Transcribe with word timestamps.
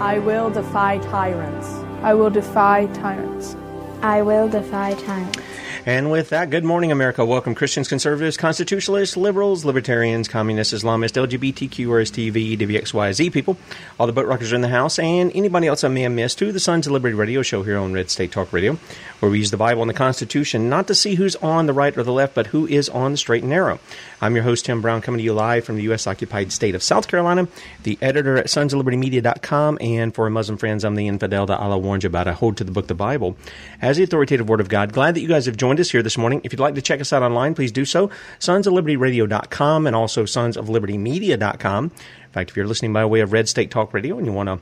I 0.00 0.20
will 0.20 0.48
defy 0.48 0.98
tyrants. 0.98 1.66
I 2.04 2.14
will 2.14 2.30
defy 2.30 2.86
tyrants. 2.94 3.56
I 4.00 4.22
will 4.22 4.48
defy 4.48 4.94
tyrants. 4.94 5.47
And 5.88 6.10
with 6.10 6.28
that, 6.28 6.50
good 6.50 6.64
morning, 6.64 6.92
America. 6.92 7.24
Welcome, 7.24 7.54
Christians, 7.54 7.88
conservatives, 7.88 8.36
constitutionalists, 8.36 9.16
liberals, 9.16 9.64
libertarians, 9.64 10.28
communists, 10.28 10.74
Islamists, 10.74 11.16
LGBTQ, 11.16 11.86
RSTV, 11.86 12.58
WXYZ 12.58 13.32
people. 13.32 13.56
All 13.98 14.06
the 14.06 14.12
boat 14.12 14.26
rockers 14.26 14.52
are 14.52 14.56
in 14.56 14.60
the 14.60 14.68
house, 14.68 14.98
and 14.98 15.34
anybody 15.34 15.66
else 15.66 15.84
I 15.84 15.88
may 15.88 16.02
have 16.02 16.12
missed 16.12 16.38
to 16.40 16.52
the 16.52 16.60
Sons 16.60 16.86
of 16.86 16.92
Liberty 16.92 17.14
radio 17.14 17.40
show 17.40 17.62
here 17.62 17.78
on 17.78 17.94
Red 17.94 18.10
State 18.10 18.32
Talk 18.32 18.52
Radio, 18.52 18.76
where 19.20 19.30
we 19.30 19.38
use 19.38 19.50
the 19.50 19.56
Bible 19.56 19.80
and 19.80 19.88
the 19.88 19.94
Constitution 19.94 20.68
not 20.68 20.88
to 20.88 20.94
see 20.94 21.14
who's 21.14 21.36
on 21.36 21.64
the 21.64 21.72
right 21.72 21.96
or 21.96 22.02
the 22.02 22.12
left, 22.12 22.34
but 22.34 22.48
who 22.48 22.66
is 22.66 22.90
on 22.90 23.12
the 23.12 23.16
straight 23.16 23.44
and 23.44 23.48
narrow. 23.48 23.80
I'm 24.20 24.34
your 24.34 24.44
host, 24.44 24.66
Tim 24.66 24.82
Brown, 24.82 25.00
coming 25.00 25.20
to 25.20 25.24
you 25.24 25.32
live 25.32 25.64
from 25.64 25.76
the 25.76 25.84
U.S. 25.84 26.06
occupied 26.06 26.52
state 26.52 26.74
of 26.74 26.82
South 26.82 27.08
Carolina, 27.08 27.48
the 27.84 27.96
editor 28.02 28.36
at 28.36 28.48
sonsoflibertymedia.com, 28.48 29.78
and 29.80 30.14
for 30.14 30.24
our 30.24 30.30
Muslim 30.30 30.58
friends, 30.58 30.84
I'm 30.84 30.96
the 30.96 31.08
infidel 31.08 31.46
that 31.46 31.58
Allah 31.58 31.78
warned 31.78 32.02
you 32.02 32.08
about. 32.08 32.28
I 32.28 32.32
hold 32.32 32.58
to 32.58 32.64
the 32.64 32.72
book, 32.72 32.88
the 32.88 32.94
Bible, 32.94 33.38
as 33.80 33.96
the 33.96 34.02
authoritative 34.02 34.50
Word 34.50 34.60
of 34.60 34.68
God. 34.68 34.92
Glad 34.92 35.14
that 35.14 35.22
you 35.22 35.28
guys 35.28 35.46
have 35.46 35.56
joined 35.56 35.77
us 35.80 35.90
here 35.90 36.02
this 36.02 36.18
morning. 36.18 36.40
If 36.44 36.52
you'd 36.52 36.60
like 36.60 36.74
to 36.74 36.82
check 36.82 37.00
us 37.00 37.12
out 37.12 37.22
online, 37.22 37.54
please 37.54 37.72
do 37.72 37.84
so. 37.84 38.10
Sonsoflibertyradio.com 38.40 39.86
and 39.86 39.96
also 39.96 40.24
sonsoflibertymedia.com. 40.24 41.84
In 41.84 42.30
fact, 42.32 42.50
if 42.50 42.56
you're 42.56 42.66
listening 42.66 42.92
by 42.92 43.04
way 43.04 43.20
of 43.20 43.32
Red 43.32 43.48
State 43.48 43.70
Talk 43.70 43.94
Radio 43.94 44.18
and 44.18 44.26
you 44.26 44.32
want 44.32 44.48
to 44.48 44.60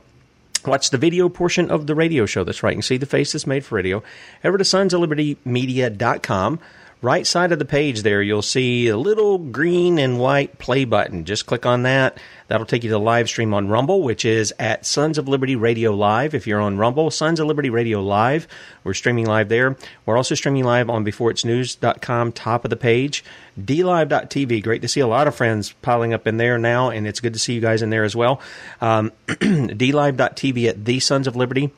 Watch 0.65 0.89
the 0.89 0.97
video 0.97 1.29
portion 1.29 1.71
of 1.71 1.87
the 1.87 1.95
radio 1.95 2.25
show. 2.25 2.43
That's 2.43 2.61
right. 2.61 2.71
You 2.71 2.77
can 2.77 2.81
see 2.81 2.97
the 2.97 3.05
face 3.05 3.31
that's 3.31 3.47
made 3.47 3.63
for 3.63 3.75
radio. 3.75 4.03
Over 4.43 4.57
to 4.57 4.65
sonsoflibertymedia.com. 4.65 6.59
Right 6.99 7.27
side 7.27 7.51
of 7.51 7.59
the 7.59 7.65
page 7.65 8.01
there, 8.01 8.23
you'll 8.23 8.41
see 8.41 8.87
a 8.87 8.97
little 8.97 9.37
green 9.37 9.99
and 9.99 10.17
white 10.17 10.57
play 10.57 10.83
button. 10.83 11.25
Just 11.25 11.45
click 11.45 11.63
on 11.63 11.83
that. 11.83 12.17
That'll 12.47 12.65
take 12.65 12.83
you 12.83 12.89
to 12.89 12.95
the 12.95 12.99
live 12.99 13.29
stream 13.29 13.53
on 13.53 13.67
Rumble, 13.67 14.01
which 14.01 14.25
is 14.25 14.51
at 14.57 14.83
Sons 14.83 15.19
of 15.19 15.27
Liberty 15.27 15.55
Radio 15.55 15.93
Live. 15.93 16.33
If 16.33 16.47
you're 16.47 16.59
on 16.59 16.77
Rumble, 16.77 17.11
Sons 17.11 17.39
of 17.39 17.45
Liberty 17.45 17.69
Radio 17.69 18.01
Live. 18.01 18.47
We're 18.83 18.95
streaming 18.95 19.27
live 19.27 19.47
there. 19.47 19.77
We're 20.07 20.17
also 20.17 20.33
streaming 20.33 20.63
live 20.63 20.89
on 20.89 21.05
beforeitsnews.com, 21.05 22.31
top 22.31 22.63
of 22.63 22.71
the 22.71 22.75
page. 22.75 23.23
DLive.tv. 23.61 24.63
Great 24.63 24.81
to 24.81 24.87
see 24.87 24.99
a 24.99 25.07
lot 25.07 25.27
of 25.27 25.35
friends 25.35 25.73
piling 25.83 26.15
up 26.15 26.25
in 26.25 26.37
there 26.37 26.57
now, 26.57 26.89
and 26.89 27.05
it's 27.05 27.19
good 27.19 27.33
to 27.33 27.39
see 27.39 27.53
you 27.53 27.61
guys 27.61 27.83
in 27.83 27.91
there 27.91 28.05
as 28.05 28.15
well. 28.15 28.41
Um, 28.81 29.11
DLive.tv 29.27 30.67
at 30.67 30.85
The 30.85 30.99
Sons 30.99 31.27
of 31.27 31.35
Liberty. 31.35 31.71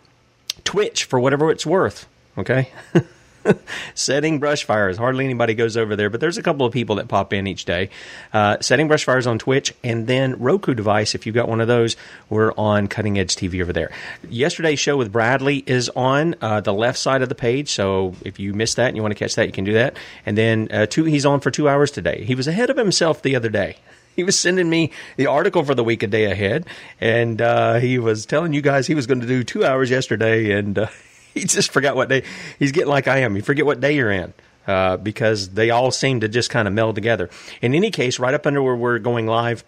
Twitch 0.64 1.04
for 1.04 1.20
whatever 1.20 1.52
it's 1.52 1.66
worth. 1.66 2.08
Okay. 2.38 2.72
setting 3.96 4.40
brush 4.40 4.64
fires. 4.64 4.98
Hardly 4.98 5.26
anybody 5.26 5.54
goes 5.54 5.78
over 5.78 5.96
there, 5.96 6.10
but 6.10 6.20
there's 6.20 6.38
a 6.38 6.44
couple 6.44 6.66
of 6.66 6.74
people 6.74 6.96
that 6.98 7.08
pop 7.08 7.34
in 7.34 7.48
each 7.48 7.66
day. 7.66 7.90
Uh, 8.34 8.58
setting 8.62 8.88
brush 8.88 9.04
fires 9.04 9.28
on 9.28 9.40
Twitch, 9.40 9.74
and 9.84 10.08
then 10.08 10.40
Roku 10.40 10.74
device. 10.74 11.16
If 11.16 11.26
you've 11.26 11.36
got 11.36 11.48
one 11.48 11.62
of 11.62 11.68
those, 11.68 11.96
we're 12.30 12.54
on 12.58 12.88
Cutting 12.88 13.18
Edge 13.18 13.36
TV 13.36 13.62
over 13.62 13.74
there. 13.74 13.92
Yesterday's 14.30 14.80
show 14.80 14.98
with 14.98 15.12
Bradley 15.12 15.64
is 15.66 15.90
on 15.90 16.36
uh, 16.42 16.62
the 16.62 16.74
left 16.74 16.98
side 16.98 17.22
of 17.22 17.30
the 17.30 17.36
page, 17.36 17.70
so 17.70 18.16
if 18.24 18.40
you 18.40 18.54
missed 18.54 18.76
that 18.78 18.88
and 18.88 18.96
you 18.96 19.02
want 19.02 19.12
to 19.12 19.20
catch 19.20 19.36
that, 19.36 19.46
you 19.46 19.54
can 19.54 19.66
do 19.66 19.74
that. 19.74 19.98
And 20.26 20.38
then 20.38 20.68
uh, 20.72 20.86
two, 20.86 21.06
he's 21.06 21.26
on 21.26 21.40
for 21.40 21.52
two 21.52 21.68
hours 21.68 21.92
today. 21.92 22.24
He 22.24 22.36
was 22.36 22.48
ahead 22.48 22.70
of 22.70 22.78
himself 22.78 23.22
the 23.22 23.36
other 23.36 23.50
day. 23.50 23.78
He 24.16 24.24
was 24.24 24.38
sending 24.38 24.70
me 24.70 24.92
the 25.16 25.28
article 25.28 25.64
for 25.64 25.74
the 25.74 25.84
week 25.84 26.04
a 26.04 26.08
day 26.08 26.26
ahead, 26.26 26.66
and 27.00 27.42
uh, 27.42 27.76
he 27.76 28.00
was 28.00 28.26
telling 28.26 28.52
you 28.52 28.62
guys 28.62 28.86
he 28.86 28.96
was 28.96 29.08
going 29.08 29.22
to 29.22 29.28
do 29.28 29.46
two 29.46 29.64
hours 29.64 29.90
yesterday, 29.90 30.52
and 30.52 30.78
uh, 30.78 30.88
he 31.34 31.46
just 31.46 31.72
forgot 31.72 31.96
what 31.96 32.10
day. 32.10 32.24
He's 32.58 32.72
getting 32.72 32.90
like 32.90 33.08
I 33.08 33.20
am. 33.20 33.36
You 33.36 33.42
forget 33.42 33.66
what 33.66 33.80
day 33.80 33.96
you're 33.96 34.12
in. 34.12 34.34
Uh, 34.68 34.98
because 34.98 35.50
they 35.50 35.72
all 35.72 35.90
seem 35.90 36.20
to 36.20 36.28
just 36.28 36.52
kind 36.52 36.68
of 36.68 36.74
meld 36.76 36.94
together. 36.94 37.28
In 37.60 37.74
any 37.74 37.90
case, 37.90 38.20
right 38.20 38.36
up 38.36 38.46
under 38.46 38.62
where 38.62 38.76
we're 38.76 39.00
going 39.00 39.26
live 39.26 39.64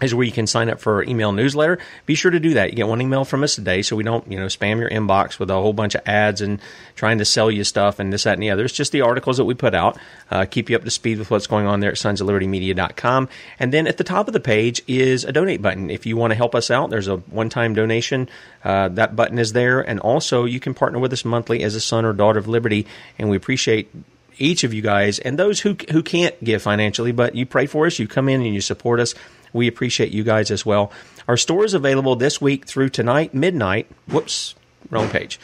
is 0.00 0.14
where 0.14 0.24
you 0.24 0.32
can 0.32 0.46
sign 0.46 0.68
up 0.68 0.80
for 0.80 0.94
our 0.94 1.02
email 1.04 1.32
newsletter. 1.32 1.78
Be 2.06 2.14
sure 2.14 2.30
to 2.30 2.38
do 2.38 2.54
that. 2.54 2.70
You 2.70 2.76
get 2.76 2.88
one 2.88 3.02
email 3.02 3.24
from 3.24 3.42
us 3.42 3.54
today, 3.54 3.82
so 3.82 3.96
we 3.96 4.04
don't, 4.04 4.30
you 4.30 4.38
know, 4.38 4.46
spam 4.46 4.78
your 4.78 4.90
inbox 4.90 5.38
with 5.38 5.50
a 5.50 5.54
whole 5.54 5.72
bunch 5.72 5.94
of 5.94 6.02
ads 6.06 6.40
and 6.40 6.60
trying 6.94 7.18
to 7.18 7.24
sell 7.24 7.50
you 7.50 7.64
stuff 7.64 7.98
and 7.98 8.12
this, 8.12 8.22
that, 8.22 8.34
and 8.34 8.42
the 8.42 8.50
other. 8.50 8.64
It's 8.64 8.74
just 8.74 8.92
the 8.92 9.00
articles 9.00 9.38
that 9.38 9.44
we 9.44 9.54
put 9.54 9.74
out. 9.74 9.98
Uh, 10.30 10.44
keep 10.44 10.70
you 10.70 10.76
up 10.76 10.84
to 10.84 10.90
speed 10.90 11.18
with 11.18 11.30
what's 11.30 11.46
going 11.46 11.66
on 11.66 11.80
there 11.80 11.90
at 11.90 11.96
sonsoflibertymedia.com. 11.96 13.28
And 13.58 13.72
then 13.72 13.86
at 13.86 13.96
the 13.96 14.04
top 14.04 14.28
of 14.28 14.34
the 14.34 14.40
page 14.40 14.82
is 14.86 15.24
a 15.24 15.32
donate 15.32 15.62
button. 15.62 15.90
If 15.90 16.06
you 16.06 16.16
want 16.16 16.30
to 16.30 16.36
help 16.36 16.54
us 16.54 16.70
out, 16.70 16.90
there's 16.90 17.08
a 17.08 17.16
one-time 17.16 17.74
donation. 17.74 18.28
Uh, 18.62 18.88
that 18.88 19.16
button 19.16 19.38
is 19.38 19.52
there. 19.52 19.80
And 19.80 19.98
also, 20.00 20.44
you 20.44 20.60
can 20.60 20.74
partner 20.74 20.98
with 20.98 21.12
us 21.12 21.24
monthly 21.24 21.62
as 21.62 21.74
a 21.74 21.80
son 21.80 22.04
or 22.04 22.12
daughter 22.12 22.38
of 22.38 22.46
liberty, 22.46 22.86
and 23.18 23.30
we 23.30 23.36
appreciate 23.36 23.90
each 24.38 24.64
of 24.64 24.72
you 24.72 24.82
guys 24.82 25.18
and 25.18 25.38
those 25.38 25.60
who 25.60 25.76
who 25.90 26.02
can't 26.02 26.42
give 26.42 26.62
financially, 26.62 27.12
but 27.12 27.34
you 27.34 27.44
pray 27.44 27.66
for 27.66 27.86
us, 27.86 27.98
you 27.98 28.06
come 28.06 28.28
in 28.28 28.40
and 28.40 28.54
you 28.54 28.60
support 28.60 29.00
us. 29.00 29.14
We 29.52 29.68
appreciate 29.68 30.12
you 30.12 30.24
guys 30.24 30.50
as 30.50 30.64
well. 30.64 30.92
Our 31.26 31.36
store 31.36 31.64
is 31.64 31.74
available 31.74 32.16
this 32.16 32.40
week 32.40 32.66
through 32.66 32.90
tonight, 32.90 33.34
midnight. 33.34 33.86
Whoops, 34.08 34.54
wrong 34.90 35.08
page. 35.08 35.38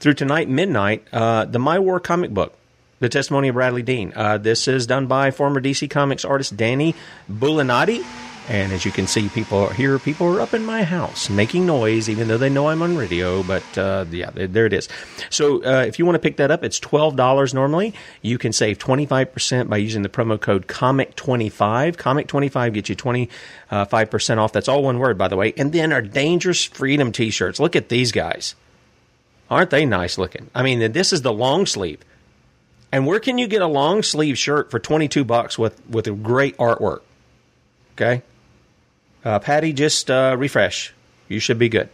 Through 0.00 0.14
tonight, 0.14 0.48
midnight, 0.48 1.06
uh, 1.12 1.44
the 1.44 1.58
My 1.58 1.78
War 1.78 2.00
comic 2.00 2.32
book. 2.32 2.56
The 2.98 3.08
testimony 3.10 3.48
of 3.48 3.54
Bradley 3.54 3.82
Dean. 3.82 4.12
Uh, 4.16 4.38
this 4.38 4.66
is 4.66 4.86
done 4.86 5.06
by 5.06 5.30
former 5.30 5.60
DC 5.60 5.90
Comics 5.90 6.24
artist 6.24 6.56
Danny 6.56 6.94
Bulanadi. 7.30 8.02
And 8.48 8.72
as 8.72 8.84
you 8.84 8.92
can 8.92 9.08
see, 9.08 9.28
people 9.28 9.68
here, 9.68 9.98
people 9.98 10.28
are 10.28 10.40
up 10.40 10.54
in 10.54 10.64
my 10.64 10.84
house 10.84 11.28
making 11.28 11.66
noise, 11.66 12.08
even 12.08 12.28
though 12.28 12.38
they 12.38 12.48
know 12.48 12.68
I'm 12.68 12.80
on 12.80 12.96
radio. 12.96 13.42
But 13.42 13.64
uh, 13.76 14.04
yeah, 14.10 14.30
there 14.34 14.66
it 14.66 14.72
is. 14.72 14.88
So 15.30 15.64
uh, 15.64 15.84
if 15.86 15.98
you 15.98 16.06
want 16.06 16.14
to 16.14 16.20
pick 16.20 16.36
that 16.36 16.52
up, 16.52 16.62
it's 16.62 16.78
twelve 16.78 17.16
dollars 17.16 17.52
normally. 17.52 17.92
You 18.22 18.38
can 18.38 18.52
save 18.52 18.78
twenty 18.78 19.04
five 19.04 19.32
percent 19.32 19.68
by 19.68 19.78
using 19.78 20.02
the 20.02 20.08
promo 20.08 20.40
code 20.40 20.68
Comic 20.68 21.16
twenty 21.16 21.48
five. 21.48 21.96
Comic 21.96 22.28
twenty 22.28 22.48
five 22.48 22.72
gets 22.72 22.88
you 22.88 22.94
twenty 22.94 23.28
five 23.68 24.10
percent 24.10 24.38
off. 24.38 24.52
That's 24.52 24.68
all 24.68 24.84
one 24.84 25.00
word, 25.00 25.18
by 25.18 25.26
the 25.26 25.36
way. 25.36 25.52
And 25.56 25.72
then 25.72 25.92
our 25.92 26.02
Dangerous 26.02 26.64
Freedom 26.64 27.10
T-shirts. 27.10 27.58
Look 27.58 27.74
at 27.74 27.88
these 27.88 28.12
guys. 28.12 28.54
Aren't 29.50 29.70
they 29.70 29.84
nice 29.84 30.18
looking? 30.18 30.50
I 30.54 30.62
mean, 30.62 30.92
this 30.92 31.12
is 31.12 31.22
the 31.22 31.32
long 31.32 31.66
sleeve. 31.66 32.00
And 32.92 33.06
where 33.06 33.20
can 33.20 33.38
you 33.38 33.46
get 33.46 33.62
a 33.62 33.66
long 33.66 34.02
sleeve 34.02 34.38
shirt 34.38 34.70
for 34.70 34.78
22 34.78 35.24
bucks 35.24 35.58
with, 35.58 35.80
with 35.88 36.06
a 36.06 36.12
great 36.12 36.56
artwork? 36.56 37.00
Okay. 37.94 38.22
Uh, 39.26 39.40
Patty, 39.40 39.72
just 39.72 40.08
uh, 40.08 40.36
refresh. 40.38 40.94
You 41.26 41.40
should 41.40 41.58
be 41.58 41.68
good. 41.68 41.88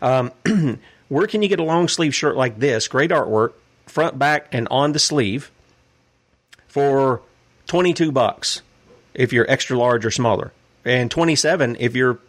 Um, 0.00 0.30
where 1.08 1.26
can 1.26 1.42
you 1.42 1.48
get 1.48 1.58
a 1.58 1.64
long 1.64 1.88
sleeve 1.88 2.14
shirt 2.14 2.36
like 2.36 2.60
this? 2.60 2.86
Great 2.86 3.10
artwork, 3.10 3.54
front, 3.86 4.20
back, 4.20 4.46
and 4.52 4.68
on 4.70 4.92
the 4.92 5.00
sleeve 5.00 5.50
for 6.68 7.22
22 7.66 8.12
bucks 8.12 8.62
if 9.14 9.32
you're 9.32 9.50
extra 9.50 9.76
large 9.76 10.06
or 10.06 10.12
smaller, 10.12 10.52
and 10.84 11.10
27 11.10 11.76
if 11.80 11.96
you're 11.96 12.20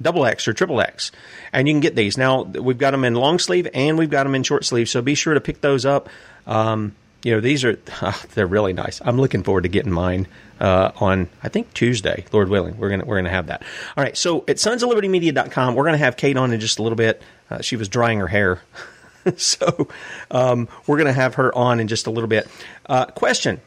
double 0.00 0.26
X 0.26 0.46
or 0.46 0.52
triple 0.52 0.80
X. 0.80 1.10
And 1.52 1.66
you 1.66 1.74
can 1.74 1.80
get 1.80 1.96
these. 1.96 2.16
Now, 2.16 2.42
we've 2.44 2.78
got 2.78 2.92
them 2.92 3.02
in 3.02 3.16
long 3.16 3.40
sleeve 3.40 3.66
and 3.74 3.98
we've 3.98 4.10
got 4.10 4.22
them 4.22 4.36
in 4.36 4.44
short 4.44 4.64
sleeve, 4.64 4.88
so 4.88 5.02
be 5.02 5.16
sure 5.16 5.34
to 5.34 5.40
pick 5.40 5.60
those 5.60 5.84
up. 5.84 6.08
Um, 6.46 6.94
you 7.22 7.32
know, 7.32 7.40
these 7.40 7.64
are, 7.64 7.76
they're 8.34 8.46
really 8.46 8.72
nice. 8.72 9.00
I'm 9.04 9.20
looking 9.20 9.42
forward 9.42 9.62
to 9.62 9.68
getting 9.68 9.92
mine 9.92 10.26
uh, 10.62 10.92
on 11.00 11.28
I 11.42 11.48
think 11.48 11.74
Tuesday, 11.74 12.24
Lord 12.32 12.48
willing. 12.48 12.78
We're 12.78 12.88
gonna 12.88 13.04
we're 13.04 13.16
gonna 13.16 13.30
have 13.30 13.48
that. 13.48 13.62
All 13.96 14.04
right. 14.04 14.16
So 14.16 14.44
at 14.46 14.60
sons 14.60 14.82
of 14.82 14.88
liberty 14.88 15.08
media.com, 15.08 15.74
we're 15.74 15.84
gonna 15.84 15.98
have 15.98 16.16
Kate 16.16 16.36
on 16.36 16.52
in 16.52 16.60
just 16.60 16.78
a 16.78 16.82
little 16.82 16.96
bit. 16.96 17.20
Uh, 17.50 17.60
she 17.60 17.76
was 17.76 17.88
drying 17.88 18.20
her 18.20 18.28
hair, 18.28 18.62
so 19.36 19.88
um, 20.30 20.68
we're 20.86 20.98
gonna 20.98 21.12
have 21.12 21.34
her 21.34 21.54
on 21.54 21.80
in 21.80 21.88
just 21.88 22.06
a 22.06 22.10
little 22.10 22.28
bit. 22.28 22.48
Uh, 22.86 23.06
question: 23.06 23.60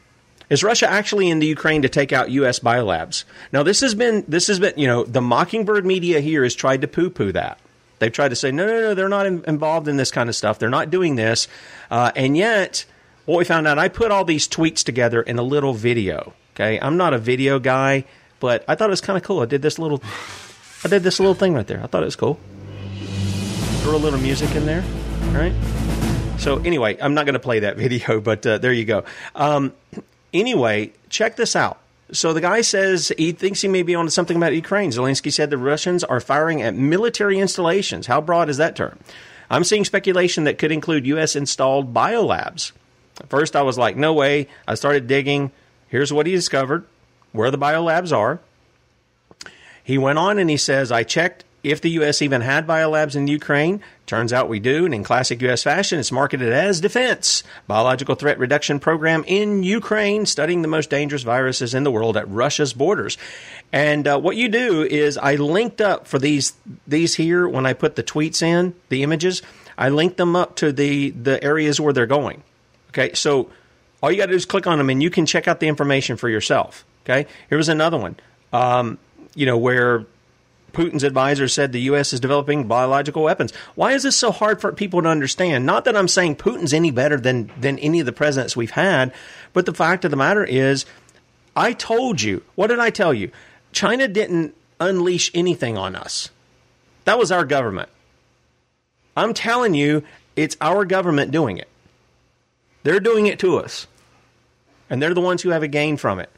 Is 0.49 0.63
Russia 0.63 0.89
actually 0.89 1.29
in 1.29 1.39
the 1.39 1.47
Ukraine 1.47 1.81
to 1.81 1.89
take 1.89 2.13
out 2.13 2.31
U.S. 2.31 2.59
biolabs? 2.59 3.25
Now 3.51 3.61
this 3.61 3.81
has 3.81 3.93
been 3.93 4.23
this 4.29 4.47
has 4.47 4.59
been 4.59 4.73
you 4.77 4.87
know 4.87 5.03
the 5.03 5.21
Mockingbird 5.21 5.85
media 5.85 6.21
here 6.21 6.43
has 6.43 6.55
tried 6.55 6.81
to 6.81 6.87
poo 6.87 7.09
poo 7.09 7.33
that. 7.33 7.59
They've 7.99 8.11
tried 8.11 8.29
to 8.29 8.35
say 8.37 8.51
no 8.51 8.65
no 8.65 8.79
no 8.79 8.93
they're 8.93 9.09
not 9.09 9.25
in, 9.25 9.43
involved 9.45 9.89
in 9.89 9.97
this 9.97 10.11
kind 10.11 10.29
of 10.29 10.35
stuff. 10.35 10.59
They're 10.59 10.69
not 10.69 10.91
doing 10.91 11.15
this, 11.15 11.49
uh, 11.91 12.13
and 12.15 12.37
yet 12.37 12.85
what 13.25 13.37
we 13.37 13.45
found 13.45 13.67
out 13.67 13.77
I 13.77 13.89
put 13.89 14.11
all 14.11 14.25
these 14.25 14.47
tweets 14.47 14.83
together 14.83 15.21
in 15.21 15.37
a 15.37 15.43
little 15.43 15.73
video 15.73 16.33
Okay, 16.55 16.79
I'm 16.79 16.95
not 16.95 17.13
a 17.13 17.17
video 17.17 17.59
guy, 17.59 18.05
but 18.39 18.63
I 18.65 18.75
thought 18.75 18.87
it 18.87 18.91
was 18.91 19.01
kind 19.01 19.17
of 19.17 19.23
cool. 19.23 19.41
I 19.41 19.45
did 19.45 19.61
this 19.61 19.77
little, 19.77 20.01
I 20.85 20.87
did 20.87 21.03
this 21.03 21.19
little 21.19 21.33
thing 21.33 21.53
right 21.53 21.67
there. 21.67 21.83
I 21.83 21.87
thought 21.87 22.01
it 22.01 22.05
was 22.05 22.15
cool. 22.15 22.39
Throw 23.81 23.97
a 23.97 23.97
little 23.97 24.19
music 24.19 24.55
in 24.55 24.65
there, 24.65 24.81
right? 25.33 25.53
So 26.39 26.59
anyway, 26.59 26.97
I'm 27.01 27.13
not 27.13 27.25
going 27.25 27.33
to 27.33 27.41
play 27.41 27.59
that 27.59 27.75
video, 27.77 28.21
but 28.21 28.47
uh, 28.47 28.57
there 28.57 28.71
you 28.71 28.85
go. 28.85 29.03
Um, 29.35 29.73
anyway, 30.33 30.93
check 31.09 31.35
this 31.35 31.57
out. 31.57 31.77
So 32.13 32.31
the 32.31 32.39
guy 32.39 32.61
says 32.61 33.11
he 33.17 33.33
thinks 33.33 33.59
he 33.59 33.67
may 33.67 33.83
be 33.83 33.95
on 33.95 34.09
something 34.09 34.37
about 34.37 34.53
Ukraine. 34.53 34.91
Zelensky 34.91 35.33
said 35.33 35.49
the 35.49 35.57
Russians 35.57 36.05
are 36.05 36.21
firing 36.21 36.61
at 36.61 36.73
military 36.73 37.37
installations. 37.37 38.07
How 38.07 38.21
broad 38.21 38.47
is 38.47 38.57
that 38.57 38.77
term? 38.77 38.97
I'm 39.49 39.65
seeing 39.65 39.83
speculation 39.83 40.45
that 40.45 40.57
could 40.57 40.71
include 40.71 41.05
U.S. 41.07 41.35
installed 41.35 41.93
biolabs. 41.93 42.71
At 43.19 43.29
first, 43.29 43.55
I 43.55 43.61
was 43.61 43.77
like, 43.77 43.95
no 43.95 44.13
way. 44.13 44.47
I 44.67 44.75
started 44.75 45.07
digging. 45.07 45.51
Here's 45.87 46.11
what 46.11 46.25
he 46.25 46.33
discovered 46.33 46.85
where 47.31 47.51
the 47.51 47.57
biolabs 47.57 48.15
are. 48.15 48.39
He 49.83 49.97
went 49.97 50.17
on 50.17 50.39
and 50.39 50.49
he 50.49 50.57
says, 50.57 50.91
I 50.91 51.03
checked 51.03 51.43
if 51.65 51.81
the 51.81 51.89
U.S. 51.91 52.21
even 52.21 52.41
had 52.41 52.67
biolabs 52.67 53.15
in 53.15 53.27
Ukraine. 53.27 53.81
Turns 54.05 54.31
out 54.31 54.49
we 54.49 54.59
do, 54.59 54.85
and 54.85 54.93
in 54.93 55.03
classic 55.03 55.41
U.S. 55.41 55.63
fashion, 55.63 55.99
it's 55.99 56.11
marketed 56.11 56.53
as 56.53 56.79
defense. 56.79 57.43
Biological 57.65 58.13
threat 58.13 58.37
reduction 58.37 58.79
program 58.79 59.23
in 59.25 59.63
Ukraine, 59.63 60.27
studying 60.27 60.61
the 60.61 60.67
most 60.67 60.91
dangerous 60.91 61.23
viruses 61.23 61.73
in 61.73 61.83
the 61.83 61.91
world 61.91 62.17
at 62.17 62.29
Russia's 62.29 62.73
borders. 62.73 63.17
And 63.73 64.07
uh, 64.07 64.19
what 64.19 64.35
you 64.35 64.47
do 64.47 64.83
is, 64.83 65.17
I 65.17 65.35
linked 65.35 65.81
up 65.81 66.07
for 66.07 66.19
these 66.19 66.53
these 66.87 67.15
here 67.15 67.47
when 67.47 67.65
I 67.65 67.73
put 67.73 67.95
the 67.95 68.03
tweets 68.03 68.43
in, 68.43 68.75
the 68.89 69.01
images. 69.01 69.41
I 69.75 69.89
linked 69.89 70.17
them 70.17 70.35
up 70.35 70.55
to 70.57 70.71
the 70.71 71.09
the 71.09 71.43
areas 71.43 71.79
where 71.79 71.93
they're 71.93 72.05
going. 72.05 72.43
Okay, 72.97 73.13
so 73.13 73.49
all 74.01 74.11
you 74.11 74.17
got 74.17 74.27
to 74.27 74.31
do 74.31 74.37
is 74.37 74.45
click 74.45 74.67
on 74.67 74.77
them 74.77 74.89
and 74.89 75.03
you 75.03 75.09
can 75.09 75.25
check 75.25 75.47
out 75.47 75.59
the 75.59 75.67
information 75.67 76.15
for 76.15 76.29
yourself. 76.29 76.85
Okay. 77.05 77.27
Here 77.49 77.57
was 77.57 77.69
another 77.69 77.97
one, 77.97 78.15
um, 78.51 78.97
you 79.35 79.45
know, 79.45 79.57
where 79.57 80.05
Putin's 80.73 81.03
advisor 81.03 81.47
said 81.47 81.71
the 81.71 81.81
U.S. 81.81 82.13
is 82.13 82.19
developing 82.19 82.67
biological 82.67 83.23
weapons. 83.23 83.53
Why 83.75 83.93
is 83.93 84.03
this 84.03 84.17
so 84.17 84.31
hard 84.31 84.59
for 84.59 84.71
people 84.71 85.01
to 85.01 85.09
understand? 85.09 85.65
Not 85.65 85.85
that 85.85 85.95
I'm 85.95 86.07
saying 86.07 86.37
Putin's 86.37 86.73
any 86.73 86.91
better 86.91 87.17
than, 87.17 87.51
than 87.59 87.77
any 87.79 87.99
of 87.99 88.05
the 88.05 88.11
presidents 88.11 88.55
we've 88.55 88.71
had, 88.71 89.13
but 89.53 89.65
the 89.65 89.73
fact 89.73 90.03
of 90.03 90.11
the 90.11 90.17
matter 90.17 90.43
is, 90.43 90.85
I 91.55 91.73
told 91.73 92.21
you. 92.21 92.43
What 92.55 92.67
did 92.67 92.79
I 92.79 92.89
tell 92.89 93.13
you? 93.13 93.31
China 93.71 94.07
didn't 94.07 94.55
unleash 94.79 95.31
anything 95.33 95.77
on 95.77 95.95
us. 95.95 96.29
That 97.05 97.19
was 97.19 97.31
our 97.31 97.45
government. 97.45 97.89
I'm 99.15 99.33
telling 99.33 99.75
you, 99.75 100.03
it's 100.35 100.57
our 100.59 100.85
government 100.85 101.31
doing 101.31 101.57
it. 101.57 101.69
They're 102.85 102.99
doing 102.99 103.25
it 103.25 103.39
to 103.39 103.57
us 103.57 103.87
and 104.91 105.01
they're 105.01 105.15
the 105.15 105.21
ones 105.21 105.41
who 105.41 105.49
have 105.49 105.63
a 105.63 105.67
gain 105.67 105.97
from 105.97 106.19
it. 106.19 106.29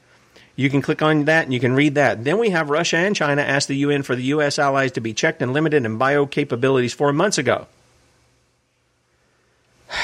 You 0.56 0.70
can 0.70 0.82
click 0.82 1.02
on 1.02 1.26
that 1.26 1.44
and 1.44 1.54
you 1.54 1.60
can 1.60 1.74
read 1.74 1.96
that. 1.96 2.24
Then 2.24 2.40
we 2.40 2.52
have 2.52 2.70
Russia 2.70 2.96
and 2.96 3.14
China 3.14 3.42
asked 3.42 3.68
the 3.68 3.76
UN 3.76 4.02
for 4.02 4.16
the 4.16 4.24
U.S. 4.24 4.58
allies 4.58 4.94
to 4.94 5.02
be 5.02 5.14
checked 5.14 5.42
and 5.42 5.52
limited 5.52 5.84
in 5.86 5.98
bio 5.98 6.26
capabilities 6.26 6.94
four 6.94 7.12
months 7.12 7.38
ago. 7.38 7.68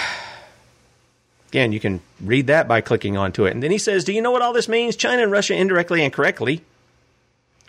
Again, 1.48 1.72
you 1.72 1.80
can 1.80 2.02
read 2.20 2.48
that 2.48 2.68
by 2.68 2.82
clicking 2.82 3.16
onto 3.16 3.46
it. 3.46 3.54
And 3.54 3.64
then 3.64 3.72
he 3.72 3.78
says, 3.78 4.04
Do 4.04 4.12
you 4.12 4.22
know 4.22 4.32
what 4.32 4.42
all 4.42 4.52
this 4.52 4.68
means? 4.68 4.98
China 4.98 5.24
and 5.24 5.32
Russia 5.32 5.56
indirectly 5.56 6.04
and 6.04 6.12
correctly, 6.12 6.62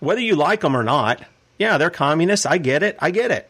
whether 0.00 0.20
you 0.20 0.34
like 0.34 0.62
them 0.62 0.76
or 0.76 0.82
not, 0.82 1.22
yeah, 1.60 1.78
they're 1.78 1.90
communists. 1.90 2.44
I 2.44 2.58
get 2.58 2.82
it. 2.82 2.96
I 2.98 3.12
get 3.12 3.30
it. 3.30 3.48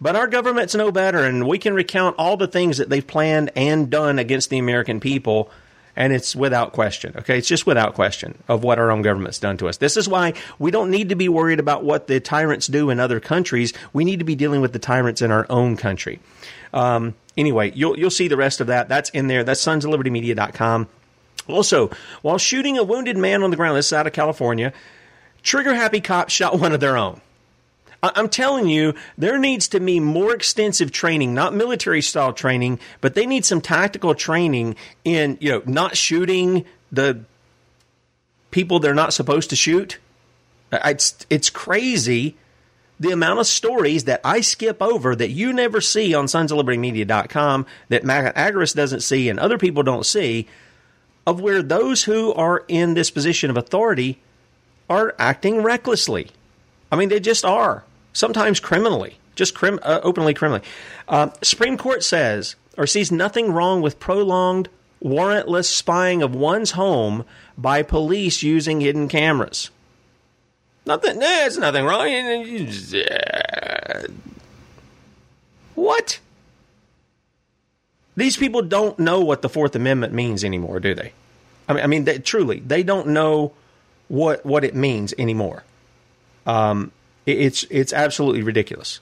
But 0.00 0.16
our 0.16 0.26
government's 0.26 0.74
no 0.74 0.92
better, 0.92 1.24
and 1.24 1.48
we 1.48 1.58
can 1.58 1.74
recount 1.74 2.16
all 2.18 2.36
the 2.36 2.46
things 2.46 2.78
that 2.78 2.90
they've 2.90 3.06
planned 3.06 3.50
and 3.56 3.88
done 3.88 4.18
against 4.18 4.50
the 4.50 4.58
American 4.58 5.00
people, 5.00 5.50
and 5.96 6.12
it's 6.12 6.36
without 6.36 6.72
question. 6.72 7.14
Okay, 7.16 7.38
it's 7.38 7.48
just 7.48 7.66
without 7.66 7.94
question 7.94 8.36
of 8.46 8.62
what 8.62 8.78
our 8.78 8.90
own 8.90 9.00
government's 9.00 9.38
done 9.38 9.56
to 9.56 9.68
us. 9.68 9.78
This 9.78 9.96
is 9.96 10.06
why 10.06 10.34
we 10.58 10.70
don't 10.70 10.90
need 10.90 11.08
to 11.08 11.14
be 11.14 11.30
worried 11.30 11.60
about 11.60 11.82
what 11.82 12.08
the 12.08 12.20
tyrants 12.20 12.66
do 12.66 12.90
in 12.90 13.00
other 13.00 13.20
countries. 13.20 13.72
We 13.94 14.04
need 14.04 14.18
to 14.18 14.24
be 14.26 14.34
dealing 14.34 14.60
with 14.60 14.74
the 14.74 14.78
tyrants 14.78 15.22
in 15.22 15.30
our 15.30 15.46
own 15.48 15.78
country. 15.78 16.20
Um, 16.74 17.14
anyway, 17.38 17.72
you'll 17.74 17.98
you'll 17.98 18.10
see 18.10 18.28
the 18.28 18.36
rest 18.36 18.60
of 18.60 18.66
that. 18.66 18.90
That's 18.90 19.08
in 19.10 19.28
there. 19.28 19.44
That's 19.44 19.62
sons 19.62 19.86
of 19.86 19.90
liberty 19.90 20.10
media.com. 20.10 20.88
Also, 21.48 21.90
while 22.20 22.38
shooting 22.38 22.76
a 22.76 22.84
wounded 22.84 23.16
man 23.16 23.42
on 23.42 23.50
the 23.50 23.56
ground, 23.56 23.78
this 23.78 23.86
is 23.86 23.92
out 23.94 24.06
of 24.06 24.12
California, 24.12 24.74
trigger 25.42 25.74
happy 25.74 26.00
cops 26.02 26.34
shot 26.34 26.58
one 26.58 26.72
of 26.72 26.80
their 26.80 26.98
own. 26.98 27.20
I'm 28.02 28.28
telling 28.28 28.68
you, 28.68 28.94
there 29.16 29.38
needs 29.38 29.68
to 29.68 29.80
be 29.80 30.00
more 30.00 30.34
extensive 30.34 30.92
training, 30.92 31.34
not 31.34 31.54
military 31.54 32.02
style 32.02 32.32
training, 32.32 32.78
but 33.00 33.14
they 33.14 33.26
need 33.26 33.44
some 33.44 33.60
tactical 33.60 34.14
training 34.14 34.76
in, 35.04 35.38
you 35.40 35.50
know, 35.50 35.62
not 35.66 35.96
shooting 35.96 36.64
the 36.92 37.20
people 38.50 38.78
they're 38.78 38.94
not 38.94 39.12
supposed 39.12 39.50
to 39.50 39.56
shoot. 39.56 39.98
It's, 40.72 41.16
it's 41.30 41.50
crazy 41.50 42.36
the 42.98 43.10
amount 43.10 43.38
of 43.40 43.46
stories 43.46 44.04
that 44.04 44.20
I 44.24 44.40
skip 44.40 44.80
over 44.80 45.14
that 45.14 45.30
you 45.30 45.52
never 45.52 45.80
see 45.80 46.14
on 46.14 46.26
sonsoflibertymedia.com 46.26 47.66
that 47.88 48.04
Matt 48.04 48.34
Agorist 48.34 48.74
doesn't 48.74 49.00
see 49.00 49.28
and 49.28 49.38
other 49.38 49.58
people 49.58 49.82
don't 49.82 50.06
see 50.06 50.46
of 51.26 51.40
where 51.40 51.62
those 51.62 52.04
who 52.04 52.32
are 52.32 52.64
in 52.68 52.94
this 52.94 53.10
position 53.10 53.50
of 53.50 53.56
authority 53.56 54.20
are 54.88 55.14
acting 55.18 55.62
recklessly. 55.62 56.30
I 56.90 56.96
mean, 56.96 57.08
they 57.08 57.20
just 57.20 57.44
are. 57.44 57.84
Sometimes 58.12 58.60
criminally, 58.60 59.18
just 59.34 59.54
crim- 59.54 59.80
uh, 59.82 60.00
openly 60.02 60.34
criminally. 60.34 60.62
Uh, 61.08 61.30
Supreme 61.42 61.76
Court 61.76 62.02
says 62.02 62.56
or 62.76 62.86
sees 62.86 63.10
nothing 63.10 63.52
wrong 63.52 63.82
with 63.82 63.98
prolonged 63.98 64.68
warrantless 65.02 65.66
spying 65.66 66.22
of 66.22 66.34
one's 66.34 66.72
home 66.72 67.24
by 67.56 67.82
police 67.82 68.42
using 68.42 68.80
hidden 68.80 69.08
cameras. 69.08 69.70
Nothing. 70.84 71.18
There's 71.18 71.58
nothing 71.58 71.84
wrong. 71.84 72.06
What? 75.74 76.20
These 78.16 78.36
people 78.36 78.62
don't 78.62 78.98
know 78.98 79.20
what 79.20 79.42
the 79.42 79.48
Fourth 79.48 79.74
Amendment 79.74 80.14
means 80.14 80.42
anymore, 80.42 80.80
do 80.80 80.94
they? 80.94 81.12
I 81.68 81.74
mean, 81.74 81.82
I 81.82 81.86
mean, 81.86 82.04
they, 82.04 82.18
truly, 82.18 82.60
they 82.60 82.82
don't 82.82 83.08
know 83.08 83.52
what 84.08 84.46
what 84.46 84.64
it 84.64 84.74
means 84.74 85.12
anymore. 85.18 85.64
Um, 86.46 86.92
it, 87.26 87.38
it's 87.38 87.66
it's 87.70 87.92
absolutely 87.92 88.42
ridiculous, 88.42 89.00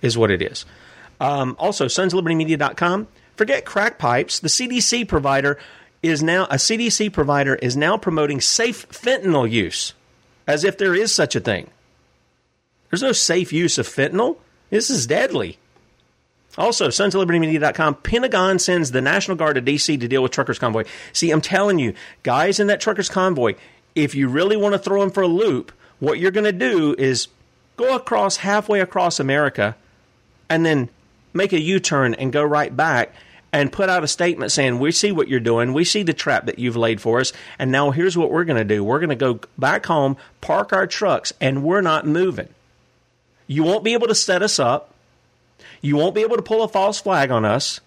is 0.00 0.16
what 0.16 0.30
it 0.30 0.42
is. 0.42 0.64
Um, 1.20 1.56
also, 1.58 1.86
sonslibertymedia.com. 1.86 3.08
Forget 3.36 3.64
crack 3.64 3.98
pipes. 3.98 4.40
The 4.40 4.48
CDC 4.48 5.08
provider 5.08 5.58
is 6.02 6.22
now 6.22 6.44
a 6.44 6.56
CDC 6.56 7.12
provider 7.12 7.54
is 7.56 7.76
now 7.76 7.96
promoting 7.96 8.40
safe 8.40 8.88
fentanyl 8.90 9.50
use, 9.50 9.94
as 10.46 10.64
if 10.64 10.76
there 10.76 10.94
is 10.94 11.14
such 11.14 11.36
a 11.36 11.40
thing. 11.40 11.70
There's 12.90 13.02
no 13.02 13.12
safe 13.12 13.52
use 13.52 13.78
of 13.78 13.88
fentanyl. 13.88 14.36
This 14.70 14.90
is 14.90 15.06
deadly. 15.06 15.58
Also, 16.58 16.90
sons 16.90 17.14
of 17.14 17.26
libertymedia.com, 17.26 17.94
Pentagon 17.96 18.58
sends 18.58 18.90
the 18.90 19.00
National 19.00 19.36
Guard 19.36 19.54
to 19.54 19.62
D.C. 19.62 19.96
to 19.96 20.08
deal 20.08 20.22
with 20.22 20.32
truckers' 20.32 20.58
convoy. 20.58 20.84
See, 21.14 21.30
I'm 21.30 21.40
telling 21.40 21.78
you, 21.78 21.94
guys 22.22 22.60
in 22.60 22.66
that 22.66 22.80
truckers' 22.80 23.08
convoy, 23.08 23.54
if 23.94 24.14
you 24.14 24.28
really 24.28 24.56
want 24.56 24.74
to 24.74 24.78
throw 24.78 25.00
them 25.00 25.10
for 25.10 25.22
a 25.22 25.28
loop, 25.28 25.72
what 26.02 26.18
you're 26.18 26.32
going 26.32 26.42
to 26.42 26.52
do 26.52 26.96
is 26.98 27.28
go 27.76 27.94
across 27.94 28.38
halfway 28.38 28.80
across 28.80 29.20
America 29.20 29.76
and 30.50 30.66
then 30.66 30.88
make 31.32 31.52
a 31.52 31.60
U 31.60 31.78
turn 31.78 32.14
and 32.14 32.32
go 32.32 32.42
right 32.42 32.76
back 32.76 33.14
and 33.52 33.70
put 33.70 33.88
out 33.88 34.02
a 34.02 34.08
statement 34.08 34.50
saying, 34.50 34.80
We 34.80 34.90
see 34.90 35.12
what 35.12 35.28
you're 35.28 35.38
doing. 35.38 35.72
We 35.72 35.84
see 35.84 36.02
the 36.02 36.12
trap 36.12 36.46
that 36.46 36.58
you've 36.58 36.74
laid 36.74 37.00
for 37.00 37.20
us. 37.20 37.32
And 37.56 37.70
now 37.70 37.92
here's 37.92 38.18
what 38.18 38.32
we're 38.32 38.42
going 38.42 38.56
to 38.56 38.64
do 38.64 38.82
we're 38.82 38.98
going 38.98 39.10
to 39.10 39.14
go 39.14 39.38
back 39.56 39.86
home, 39.86 40.16
park 40.40 40.72
our 40.72 40.88
trucks, 40.88 41.32
and 41.40 41.62
we're 41.62 41.82
not 41.82 42.04
moving. 42.04 42.48
You 43.46 43.62
won't 43.62 43.84
be 43.84 43.92
able 43.92 44.08
to 44.08 44.14
set 44.16 44.42
us 44.42 44.58
up. 44.58 44.92
You 45.82 45.94
won't 45.94 46.16
be 46.16 46.22
able 46.22 46.36
to 46.36 46.42
pull 46.42 46.64
a 46.64 46.68
false 46.68 47.00
flag 47.00 47.30
on 47.30 47.44
us. 47.44 47.80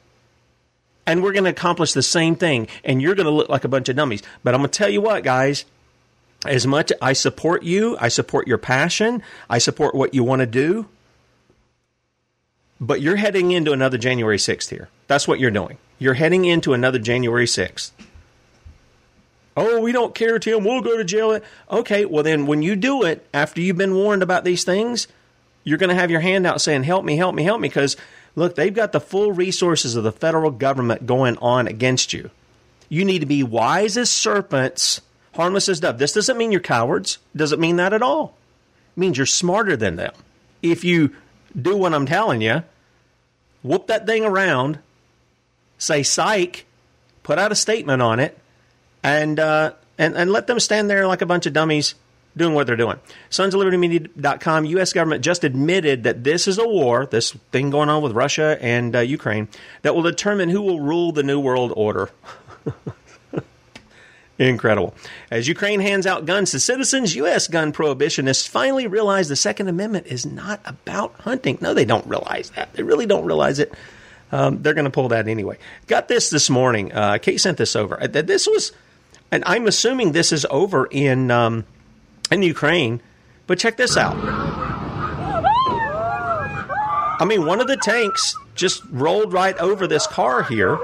And 1.05 1.21
we're 1.21 1.33
going 1.33 1.43
to 1.43 1.49
accomplish 1.49 1.91
the 1.91 2.01
same 2.01 2.37
thing. 2.37 2.69
And 2.85 3.01
you're 3.01 3.15
going 3.15 3.25
to 3.25 3.31
look 3.31 3.49
like 3.49 3.65
a 3.65 3.69
bunch 3.69 3.89
of 3.89 3.97
dummies. 3.97 4.23
But 4.41 4.53
I'm 4.53 4.61
going 4.61 4.71
to 4.71 4.77
tell 4.77 4.89
you 4.89 5.01
what, 5.01 5.25
guys. 5.25 5.65
As 6.47 6.67
much 6.67 6.91
I 7.01 7.13
support 7.13 7.63
you, 7.63 7.97
I 7.99 8.07
support 8.07 8.47
your 8.47 8.57
passion, 8.57 9.23
I 9.49 9.57
support 9.57 9.95
what 9.95 10.13
you 10.13 10.23
want 10.23 10.41
to 10.41 10.45
do. 10.45 10.87
But 12.79 13.01
you're 13.01 13.15
heading 13.15 13.51
into 13.51 13.71
another 13.71 13.97
January 13.97 14.37
6th 14.37 14.69
here. 14.69 14.89
That's 15.07 15.27
what 15.27 15.39
you're 15.39 15.51
doing. 15.51 15.77
You're 15.97 16.15
heading 16.15 16.45
into 16.45 16.73
another 16.73 16.99
January 16.99 17.45
6th. 17.45 17.91
Oh, 19.57 19.79
we 19.79 19.93
don't 19.93 20.13
care, 20.13 20.37
Tim. 20.37 20.65
We'll 20.65 20.81
go 20.81 20.97
to 20.97 21.05
jail. 21.05 21.39
Okay, 21.71 22.03
well, 22.05 22.23
then 22.23 22.45
when 22.45 22.61
you 22.61 22.75
do 22.75 23.03
it, 23.03 23.25
after 23.33 23.61
you've 23.61 23.77
been 23.77 23.95
warned 23.95 24.21
about 24.21 24.43
these 24.43 24.65
things, 24.65 25.07
you're 25.63 25.77
going 25.77 25.89
to 25.89 25.95
have 25.95 26.11
your 26.11 26.19
hand 26.19 26.45
out 26.45 26.59
saying, 26.59 26.83
Help 26.83 27.05
me, 27.05 27.15
help 27.15 27.33
me, 27.33 27.43
help 27.43 27.61
me. 27.61 27.69
Because, 27.69 27.95
look, 28.35 28.55
they've 28.55 28.73
got 28.73 28.91
the 28.91 28.99
full 28.99 29.31
resources 29.31 29.95
of 29.95 30.03
the 30.03 30.11
federal 30.11 30.51
government 30.51 31.05
going 31.05 31.37
on 31.37 31.67
against 31.67 32.11
you. 32.11 32.29
You 32.89 33.05
need 33.05 33.19
to 33.19 33.25
be 33.25 33.43
wise 33.43 33.97
as 33.97 34.09
serpents, 34.09 35.01
harmless 35.35 35.69
as 35.69 35.79
dove. 35.79 35.97
This 35.97 36.13
doesn't 36.13 36.37
mean 36.37 36.51
you're 36.51 36.61
cowards. 36.61 37.19
Doesn't 37.35 37.59
mean 37.59 37.75
that 37.77 37.93
at 37.93 38.01
all. 38.01 38.37
It 38.95 38.99
means 38.99 39.17
you're 39.17 39.25
smarter 39.25 39.77
than 39.77 39.95
them. 39.95 40.13
If 40.61 40.83
you 40.83 41.15
do 41.59 41.77
what 41.77 41.93
I'm 41.93 42.05
telling 42.05 42.41
you, 42.41 42.63
whoop 43.61 43.87
that 43.87 44.05
thing 44.05 44.25
around, 44.25 44.79
say 45.77 46.03
psych, 46.03 46.65
put 47.23 47.37
out 47.37 47.51
a 47.51 47.55
statement 47.55 48.01
on 48.01 48.19
it, 48.19 48.37
and 49.03 49.39
uh, 49.39 49.73
and 49.97 50.15
and 50.15 50.31
let 50.31 50.47
them 50.47 50.59
stand 50.59 50.89
there 50.89 51.07
like 51.07 51.21
a 51.21 51.25
bunch 51.25 51.45
of 51.45 51.53
dummies 51.53 51.95
doing 52.37 52.53
what 52.53 52.67
they're 52.67 52.75
doing. 52.75 52.99
Sons 53.29 53.53
of 53.53 53.59
Liberty 53.59 53.77
Media.com, 53.77 54.65
U.S. 54.65 54.91
government 54.91 55.23
just 55.23 55.43
admitted 55.43 56.03
that 56.03 56.23
this 56.23 56.47
is 56.47 56.57
a 56.57 56.67
war, 56.67 57.05
this 57.05 57.31
thing 57.51 57.69
going 57.69 57.87
on 57.87 58.01
with 58.01 58.11
Russia 58.11 58.57
and 58.59 58.95
uh, 58.95 58.99
Ukraine, 58.99 59.47
that 59.83 59.95
will 59.95 60.01
determine 60.01 60.49
who 60.49 60.61
will 60.61 60.81
rule 60.81 61.11
the 61.11 61.23
New 61.23 61.39
World 61.39 61.71
Order. 61.75 62.09
Incredible. 64.37 64.93
As 65.31 65.47
Ukraine 65.47 65.79
hands 65.79 66.05
out 66.05 66.25
guns 66.25 66.51
to 66.51 66.59
citizens, 66.59 67.15
U.S. 67.15 67.47
gun 67.47 67.71
prohibitionists 67.71 68.47
finally 68.47 68.85
realize 68.85 69.29
the 69.29 69.35
Second 69.35 69.69
Amendment 69.69 70.07
is 70.07 70.25
not 70.25 70.59
about 70.65 71.13
hunting. 71.21 71.57
No, 71.61 71.73
they 71.73 71.85
don't 71.85 72.05
realize 72.05 72.49
that. 72.51 72.73
They 72.73 72.83
really 72.83 73.05
don't 73.05 73.23
realize 73.25 73.59
it. 73.59 73.73
Um, 74.33 74.61
they're 74.61 74.73
going 74.73 74.85
to 74.85 74.91
pull 74.91 75.07
that 75.09 75.29
anyway. 75.29 75.57
Got 75.87 76.09
this 76.09 76.29
this 76.29 76.49
morning. 76.49 76.91
Uh, 76.91 77.17
Kate 77.19 77.39
sent 77.39 77.57
this 77.57 77.77
over. 77.77 78.01
Uh, 78.01 78.07
this 78.07 78.45
was, 78.45 78.73
and 79.31 79.41
I'm 79.45 79.67
assuming 79.67 80.11
this 80.11 80.33
is 80.33 80.45
over 80.49 80.85
in 80.87 81.31
um, 81.31 81.63
in 82.29 82.41
Ukraine. 82.43 83.01
But 83.47 83.59
check 83.59 83.77
this 83.77 83.95
out. 83.95 84.17
I 87.17 87.23
mean, 87.25 87.45
one 87.45 87.61
of 87.61 87.67
the 87.67 87.77
tanks 87.77 88.35
just 88.55 88.83
rolled 88.89 89.31
right 89.31 89.57
over 89.59 89.87
this 89.87 90.07
car 90.07 90.43
here, 90.43 90.77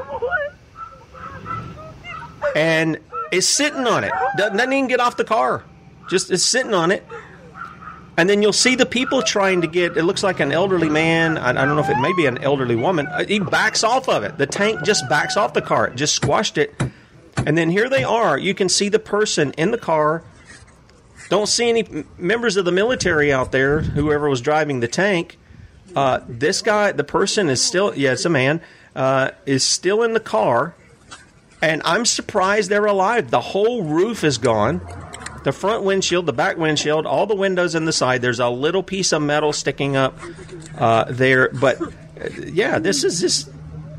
and 2.55 2.97
is 3.31 3.47
sitting 3.47 3.87
on 3.87 4.03
it. 4.03 4.11
Doesn't, 4.37 4.57
doesn't 4.57 4.73
even 4.73 4.87
get 4.87 4.99
off 4.99 5.17
the 5.17 5.23
car. 5.23 5.63
Just 6.09 6.31
is 6.31 6.43
sitting 6.43 6.73
on 6.73 6.91
it. 6.91 7.05
And 8.17 8.29
then 8.29 8.41
you'll 8.41 8.53
see 8.53 8.75
the 8.75 8.85
people 8.85 9.21
trying 9.21 9.61
to 9.61 9.67
get. 9.67 9.95
It 9.95 10.03
looks 10.03 10.21
like 10.21 10.39
an 10.39 10.51
elderly 10.51 10.89
man. 10.89 11.37
I, 11.37 11.49
I 11.49 11.53
don't 11.53 11.75
know 11.75 11.81
if 11.81 11.89
it 11.89 11.99
may 11.99 12.13
be 12.13 12.25
an 12.25 12.37
elderly 12.39 12.75
woman. 12.75 13.07
Uh, 13.07 13.25
he 13.25 13.39
backs 13.39 13.83
off 13.83 14.09
of 14.09 14.23
it. 14.23 14.37
The 14.37 14.45
tank 14.45 14.83
just 14.83 15.07
backs 15.09 15.37
off 15.37 15.53
the 15.53 15.61
car. 15.61 15.87
It 15.87 15.95
just 15.95 16.13
squashed 16.15 16.57
it. 16.57 16.75
And 17.37 17.57
then 17.57 17.69
here 17.69 17.89
they 17.89 18.03
are. 18.03 18.37
You 18.37 18.53
can 18.53 18.67
see 18.67 18.89
the 18.89 18.99
person 18.99 19.53
in 19.53 19.71
the 19.71 19.77
car. 19.77 20.23
Don't 21.29 21.47
see 21.47 21.69
any 21.69 22.05
members 22.17 22.57
of 22.57 22.65
the 22.65 22.71
military 22.73 23.31
out 23.31 23.53
there. 23.53 23.79
Whoever 23.79 24.29
was 24.29 24.41
driving 24.41 24.81
the 24.81 24.89
tank. 24.89 25.37
Uh, 25.95 26.19
this 26.27 26.61
guy, 26.61 26.91
the 26.91 27.05
person 27.05 27.49
is 27.49 27.63
still. 27.63 27.95
Yeah, 27.95 28.11
it's 28.11 28.25
a 28.25 28.29
man. 28.29 28.61
Uh, 28.93 29.31
is 29.45 29.63
still 29.63 30.03
in 30.03 30.11
the 30.11 30.19
car 30.19 30.75
and 31.61 31.81
I'm 31.85 32.05
surprised 32.05 32.69
they're 32.69 32.85
alive. 32.85 33.29
The 33.29 33.41
whole 33.41 33.83
roof 33.83 34.23
is 34.23 34.37
gone. 34.37 34.81
The 35.43 35.51
front 35.51 35.83
windshield, 35.83 36.25
the 36.25 36.33
back 36.33 36.57
windshield, 36.57 37.05
all 37.05 37.25
the 37.25 37.35
windows 37.35 37.73
in 37.75 37.85
the 37.85 37.93
side. 37.93 38.21
There's 38.21 38.39
a 38.39 38.49
little 38.49 38.83
piece 38.83 39.11
of 39.11 39.21
metal 39.21 39.53
sticking 39.53 39.95
up 39.95 40.17
uh, 40.77 41.05
there, 41.09 41.49
but 41.49 41.81
uh, 41.81 41.87
yeah, 42.45 42.79
this 42.79 43.03
is 43.03 43.19
just 43.19 43.49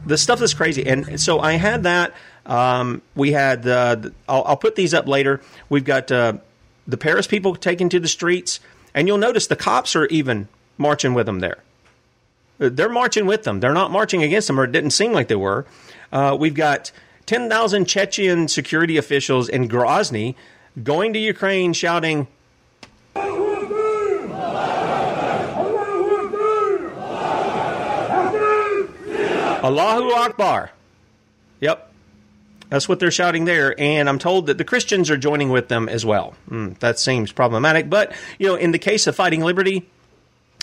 the 0.06 0.16
stuff 0.16 0.38
that's 0.38 0.54
crazy. 0.54 0.86
And 0.86 1.20
so 1.20 1.40
I 1.40 1.54
had 1.54 1.84
that. 1.84 2.14
Um, 2.46 3.02
we 3.14 3.32
had. 3.32 3.66
Uh, 3.66 4.10
I'll, 4.28 4.44
I'll, 4.44 4.56
put 4.56 4.76
these 4.76 4.94
up 4.94 5.06
later. 5.06 5.40
We've 5.68 5.84
got 5.84 6.10
uh, 6.10 6.34
the 6.86 6.96
Paris 6.96 7.26
people 7.26 7.54
taken 7.56 7.88
to 7.88 8.00
the 8.00 8.08
streets, 8.08 8.60
and 8.94 9.06
you'll 9.06 9.18
notice 9.18 9.46
the 9.46 9.56
cops 9.56 9.94
are 9.94 10.06
even 10.06 10.48
marching 10.78 11.14
with 11.14 11.26
them 11.26 11.40
there. 11.40 11.58
Uh, 12.60 12.70
they're 12.72 12.88
marching 12.88 13.26
with 13.26 13.44
them. 13.44 13.60
They're 13.60 13.72
not 13.72 13.90
marching 13.92 14.22
against 14.22 14.48
them, 14.48 14.58
or 14.58 14.64
it 14.64 14.72
didn't 14.72 14.90
seem 14.90 15.12
like 15.12 15.28
they 15.28 15.36
were. 15.36 15.66
We've 16.38 16.54
got 16.54 16.92
10,000 17.26 17.86
Chechen 17.86 18.48
security 18.48 18.96
officials 18.96 19.48
in 19.48 19.68
Grozny 19.68 20.34
going 20.82 21.12
to 21.12 21.18
Ukraine 21.18 21.72
shouting, 21.72 22.26
Allahu 29.62 30.10
Akbar. 30.10 30.70
Yep. 31.60 31.92
That's 32.68 32.88
what 32.88 32.98
they're 32.98 33.10
shouting 33.10 33.44
there. 33.44 33.78
And 33.78 34.08
I'm 34.08 34.18
told 34.18 34.46
that 34.46 34.58
the 34.58 34.64
Christians 34.64 35.10
are 35.10 35.16
joining 35.16 35.50
with 35.50 35.68
them 35.68 35.88
as 35.88 36.04
well. 36.04 36.34
Mm, 36.50 36.78
that 36.80 36.98
seems 36.98 37.30
problematic. 37.30 37.88
But, 37.88 38.12
you 38.38 38.48
know, 38.48 38.56
in 38.56 38.72
the 38.72 38.78
case 38.78 39.06
of 39.06 39.14
fighting 39.14 39.42
liberty, 39.42 39.88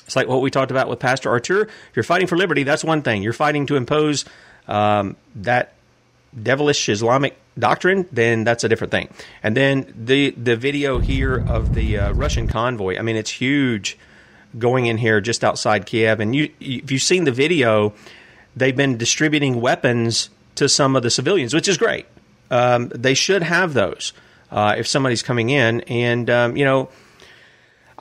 it's 0.06 0.16
like 0.16 0.28
what 0.28 0.42
we 0.42 0.50
talked 0.50 0.72
about 0.72 0.90
with 0.90 1.00
Pastor 1.00 1.30
Artur. 1.30 1.62
If 1.62 1.92
you're 1.96 2.04
fighting 2.04 2.28
for 2.28 2.36
liberty, 2.36 2.64
that's 2.64 2.84
one 2.84 3.04
thing. 3.04 3.22
You're 3.22 3.32
fighting 3.32 3.68
to 3.68 3.76
impose 3.76 4.26
um, 4.68 5.16
that 5.36 5.76
devilish 6.44 6.90
Islamic 6.90 7.38
doctrine, 7.58 8.08
then 8.12 8.44
that's 8.44 8.64
a 8.64 8.70
different 8.70 8.92
thing. 8.92 9.10
And 9.44 9.56
then 9.56 9.94
the 9.96 10.32
the 10.32 10.56
video 10.56 11.00
here 11.00 11.44
of 11.48 11.74
the 11.74 11.98
uh, 11.98 12.14
Russian 12.14 12.48
convoy. 12.48 12.98
I 12.98 13.02
mean, 13.02 13.16
it's 13.16 13.32
huge, 13.32 13.98
going 14.58 14.86
in 14.88 14.98
here 14.98 15.22
just 15.22 15.44
outside 15.44 15.86
Kiev. 15.86 16.20
And 16.20 16.36
you, 16.36 16.50
if 16.60 16.92
you've 16.92 17.02
seen 17.02 17.26
the 17.26 17.32
video, 17.32 17.94
they've 18.56 18.76
been 18.76 18.98
distributing 18.98 19.62
weapons 19.62 20.30
to 20.56 20.68
some 20.68 20.96
of 20.96 21.04
the 21.04 21.10
civilians, 21.10 21.54
which 21.54 21.68
is 21.68 21.78
great. 21.78 22.06
Um, 22.52 22.90
they 22.90 23.14
should 23.14 23.44
have 23.44 23.74
those 23.74 24.14
uh, 24.52 24.76
if 24.78 24.88
somebody's 24.88 25.22
coming 25.22 25.50
in, 25.50 25.82
and 25.82 26.30
um, 26.30 26.58
you 26.58 26.66
know 26.66 26.90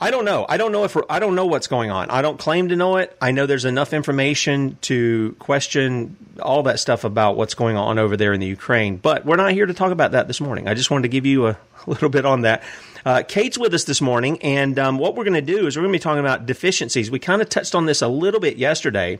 I 0.01 0.11
don't 0.11 0.23
know. 0.23 0.45
I 0.47 0.55
don't 0.55 0.71
know 0.71 0.85
if 0.85 0.95
I 1.09 1.19
don't 1.19 1.35
know 1.35 1.45
what's 1.45 1.67
going 1.67 1.91
on. 1.91 2.09
I 2.09 2.21
don't 2.21 2.39
claim 2.39 2.69
to 2.69 2.77
know 2.77 2.95
it. 2.95 3.17
I 3.21 3.31
know 3.31 3.45
there's 3.45 3.65
enough 3.65 3.91
information 3.91 4.77
to 4.83 5.35
question 5.39 6.15
all 6.41 6.63
that 6.63 6.79
stuff 6.79 7.03
about 7.03 7.35
what's 7.35 7.53
going 7.53 7.75
on 7.75 7.99
over 7.99 8.15
there 8.15 8.31
in 8.31 8.39
the 8.39 8.47
Ukraine. 8.47 8.95
But 8.95 9.25
we're 9.25 9.35
not 9.35 9.51
here 9.51 9.65
to 9.65 9.73
talk 9.73 9.91
about 9.91 10.13
that 10.13 10.27
this 10.27 10.39
morning. 10.39 10.69
I 10.69 10.73
just 10.73 10.89
wanted 10.89 11.01
to 11.01 11.09
give 11.09 11.25
you 11.25 11.47
a, 11.47 11.49
a 11.49 11.57
little 11.87 12.07
bit 12.07 12.25
on 12.25 12.41
that. 12.41 12.63
Uh, 13.05 13.23
Kate's 13.27 13.57
with 13.57 13.73
us 13.73 13.83
this 13.83 13.99
morning, 13.99 14.41
and 14.41 14.79
um, 14.79 14.99
what 14.99 15.15
we're 15.15 15.25
going 15.25 15.33
to 15.33 15.41
do 15.41 15.67
is 15.67 15.75
we're 15.75 15.83
going 15.83 15.91
to 15.91 15.99
be 15.99 16.01
talking 16.01 16.21
about 16.21 16.45
deficiencies. 16.45 17.11
We 17.11 17.19
kind 17.19 17.41
of 17.41 17.49
touched 17.49 17.75
on 17.75 17.85
this 17.85 18.01
a 18.01 18.07
little 18.07 18.39
bit 18.39 18.57
yesterday 18.57 19.19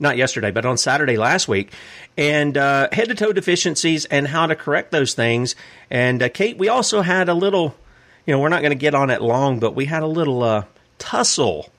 not 0.00 0.16
yesterday, 0.16 0.52
but 0.52 0.64
on 0.64 0.78
Saturday 0.78 1.16
last 1.16 1.48
week, 1.48 1.72
and 2.16 2.56
uh, 2.56 2.88
head 2.92 3.08
to 3.08 3.16
toe 3.16 3.32
deficiencies 3.32 4.04
and 4.04 4.28
how 4.28 4.46
to 4.46 4.54
correct 4.54 4.92
those 4.92 5.14
things. 5.14 5.56
And 5.90 6.22
uh, 6.22 6.28
Kate, 6.28 6.56
we 6.56 6.68
also 6.68 7.02
had 7.02 7.28
a 7.28 7.34
little 7.34 7.74
you 8.28 8.34
know, 8.34 8.40
we're 8.40 8.50
not 8.50 8.60
going 8.60 8.72
to 8.72 8.76
get 8.76 8.94
on 8.94 9.08
it 9.08 9.22
long, 9.22 9.58
but 9.58 9.74
we 9.74 9.86
had 9.86 10.02
a 10.02 10.06
little 10.06 10.42
uh, 10.42 10.64
tussle 10.98 11.72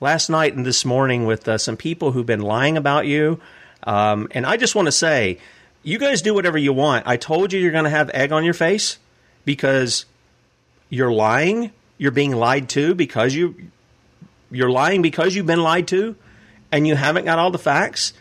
last 0.00 0.30
night 0.30 0.54
and 0.54 0.64
this 0.64 0.84
morning 0.84 1.26
with 1.26 1.48
uh, 1.48 1.58
some 1.58 1.76
people 1.76 2.12
who've 2.12 2.24
been 2.24 2.42
lying 2.42 2.76
about 2.76 3.08
you. 3.08 3.40
Um, 3.82 4.28
and 4.30 4.46
I 4.46 4.56
just 4.56 4.76
want 4.76 4.86
to 4.86 4.92
say, 4.92 5.40
you 5.82 5.98
guys 5.98 6.22
do 6.22 6.32
whatever 6.32 6.58
you 6.58 6.72
want. 6.72 7.08
I 7.08 7.16
told 7.16 7.52
you 7.52 7.58
you're 7.58 7.72
going 7.72 7.84
to 7.84 7.90
have 7.90 8.08
egg 8.10 8.30
on 8.30 8.44
your 8.44 8.54
face 8.54 8.98
because 9.44 10.04
you're 10.90 11.10
lying, 11.10 11.72
you're 11.98 12.12
being 12.12 12.36
lied 12.36 12.68
to 12.68 12.94
because 12.94 13.34
you 13.34 13.56
you're 14.52 14.70
lying 14.70 15.02
because 15.02 15.34
you've 15.34 15.46
been 15.46 15.64
lied 15.64 15.88
to 15.88 16.14
and 16.70 16.86
you 16.86 16.94
haven't 16.94 17.24
got 17.24 17.40
all 17.40 17.50
the 17.50 17.58
facts. 17.58 18.12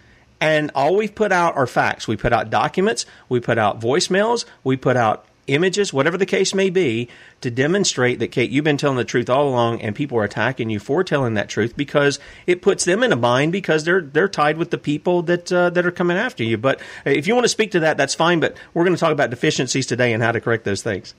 And 0.42 0.72
all 0.74 0.96
we've 0.96 1.14
put 1.14 1.32
out 1.32 1.56
are 1.56 1.68
facts. 1.68 2.08
We 2.08 2.18
put 2.18 2.34
out 2.34 2.50
documents, 2.50 3.06
we 3.30 3.40
put 3.40 3.60
out 3.60 3.80
voicemails, 3.80 4.46
we 4.64 4.76
put 4.76 4.98
out 4.98 5.28
images, 5.48 5.94
whatever 5.94 6.18
the 6.18 6.26
case 6.26 6.54
may 6.54 6.70
be, 6.70 7.08
to 7.42 7.52
demonstrate 7.52 8.20
that 8.20 8.30
Kate, 8.30 8.50
you've 8.50 8.64
been 8.64 8.78
telling 8.78 8.98
the 8.98 9.06
truth 9.06 9.30
all 9.30 9.48
along, 9.48 9.82
and 9.82 9.96
people 9.96 10.18
are 10.18 10.24
attacking 10.24 10.70
you 10.70 10.80
for 10.80 11.04
telling 11.04 11.34
that 11.36 11.50
truth 11.50 11.76
because 11.76 12.20
it 12.48 12.62
puts 12.62 12.86
them 12.86 13.04
in 13.04 13.12
a 13.12 13.16
bind 13.16 13.52
because 13.52 13.84
they're 13.84 14.02
they're 14.02 14.28
tied 14.30 14.58
with 14.58 14.72
the 14.72 14.78
people 14.78 15.22
that 15.24 15.52
uh, 15.52 15.70
that 15.70 15.86
are 15.86 15.92
coming 15.92 16.18
after 16.18 16.44
you. 16.44 16.58
But 16.58 16.82
if 17.06 17.28
you 17.28 17.34
want 17.34 17.46
to 17.46 17.50
speak 17.50 17.72
to 17.72 17.80
that, 17.82 17.98
that's 17.98 18.16
fine. 18.16 18.40
But 18.40 18.58
we're 18.74 18.84
going 18.84 18.96
to 18.96 19.00
talk 19.00 19.12
about 19.12 19.30
deficiencies 19.30 19.86
today 19.86 20.14
and 20.14 20.22
how 20.24 20.32
to 20.32 20.42
correct 20.42 20.64
those 20.64 20.82
things. 20.82 21.14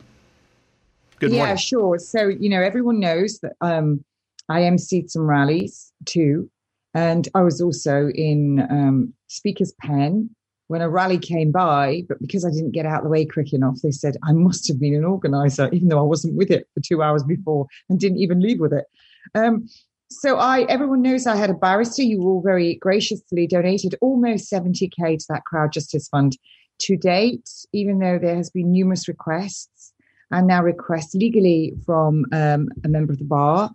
Good 1.18 1.30
morning. 1.32 1.48
Yeah, 1.48 1.56
sure. 1.56 1.98
So 1.98 2.28
you 2.28 2.48
know, 2.48 2.62
everyone 2.62 3.00
knows 3.00 3.38
that 3.40 3.52
um, 3.60 4.04
I 4.48 4.62
emceed 4.62 5.10
some 5.10 5.22
rallies 5.22 5.92
too, 6.04 6.50
and 6.94 7.28
I 7.34 7.42
was 7.42 7.60
also 7.60 8.10
in 8.14 8.66
um, 8.70 9.14
Speaker's 9.28 9.72
Pen 9.80 10.30
when 10.68 10.80
a 10.80 10.88
rally 10.88 11.18
came 11.18 11.52
by, 11.52 12.02
but 12.08 12.20
because 12.20 12.44
I 12.44 12.50
didn't 12.50 12.72
get 12.72 12.86
out 12.86 12.98
of 12.98 13.04
the 13.04 13.10
way 13.10 13.24
quick 13.24 13.52
enough, 13.52 13.78
they 13.82 13.90
said 13.90 14.16
I 14.24 14.32
must 14.32 14.66
have 14.68 14.80
been 14.80 14.94
an 14.94 15.04
organizer, 15.04 15.68
even 15.72 15.88
though 15.88 15.98
I 15.98 16.02
wasn't 16.02 16.36
with 16.36 16.50
it 16.50 16.68
for 16.74 16.80
two 16.80 17.02
hours 17.02 17.22
before 17.22 17.66
and 17.88 17.98
didn't 17.98 18.18
even 18.18 18.40
leave 18.40 18.60
with 18.60 18.72
it. 18.72 18.86
Um, 19.34 19.68
so 20.10 20.36
I, 20.36 20.62
everyone 20.62 21.02
knows 21.02 21.26
I 21.26 21.36
had 21.36 21.50
a 21.50 21.54
barrister. 21.54 22.02
You 22.02 22.22
all 22.22 22.40
very 22.40 22.76
graciously 22.76 23.46
donated 23.46 23.96
almost 24.00 24.50
70k 24.50 25.18
to 25.18 25.26
that 25.28 25.42
CrowdJustice 25.52 26.08
fund 26.10 26.36
to 26.80 26.96
date, 26.96 27.48
even 27.72 27.98
though 27.98 28.18
there 28.18 28.36
has 28.36 28.50
been 28.50 28.70
numerous 28.70 29.08
requests 29.08 29.92
and 30.30 30.46
now 30.46 30.62
requests 30.62 31.14
legally 31.14 31.72
from 31.84 32.24
um, 32.32 32.68
a 32.84 32.88
member 32.88 33.12
of 33.12 33.18
the 33.18 33.24
bar, 33.24 33.70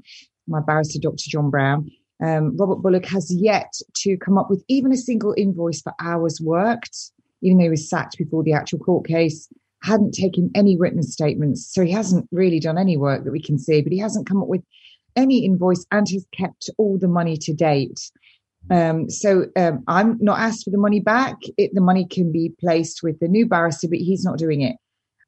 my 0.48 0.60
barrister, 0.60 1.00
Dr. 1.00 1.30
John 1.30 1.50
Brown, 1.50 1.90
um, 2.22 2.56
Robert 2.58 2.78
Bullock 2.78 3.06
has 3.06 3.34
yet 3.34 3.74
to 3.96 4.18
come 4.18 4.38
up 4.38 4.50
with 4.50 4.64
even 4.68 4.92
a 4.92 4.98
single 4.98 5.34
invoice 5.38 5.82
for 5.82 5.94
hours 6.00 6.40
worked, 6.42 7.12
even 7.42 7.58
though 7.58 7.64
he 7.64 7.70
was 7.70 7.90
sacked 7.90 8.18
before 8.18 8.44
the 8.44 8.54
actual 8.54 8.80
court 8.80 9.08
case, 9.08 9.48
hadn't 9.82 10.14
taken 10.14 10.52
any 10.54 10.78
written 10.78 11.02
statements. 11.02 11.74
So 11.74 11.84
he 11.84 11.92
hasn't 11.92 12.28
really 12.32 12.60
done 12.60 12.78
any 12.78 12.98
work 12.98 13.24
that 13.24 13.32
we 13.32 13.42
can 13.42 13.58
see, 13.58 13.82
but 13.82 13.92
he 13.92 13.98
hasn't 13.98 14.28
come 14.28 14.42
up 14.42 14.48
with 14.48 14.64
any 15.16 15.44
invoice 15.44 15.86
and 15.92 16.08
has 16.10 16.26
kept 16.32 16.70
all 16.78 16.98
the 16.98 17.08
money 17.08 17.36
to 17.38 17.54
date. 17.54 18.00
Um, 18.70 19.10
so 19.10 19.48
um, 19.56 19.84
I'm 19.88 20.20
not 20.22 20.40
asked 20.40 20.66
for 20.66 20.70
the 20.70 20.78
money 20.78 21.00
back. 21.00 21.36
It, 21.58 21.72
the 21.74 21.82
money 21.82 22.06
can 22.06 22.32
be 22.32 22.54
placed 22.60 23.02
with 23.02 23.20
the 23.20 23.28
new 23.28 23.48
barrister, 23.48 23.88
but 23.88 23.98
he's 23.98 24.24
not 24.24 24.38
doing 24.38 24.62
it. 24.62 24.78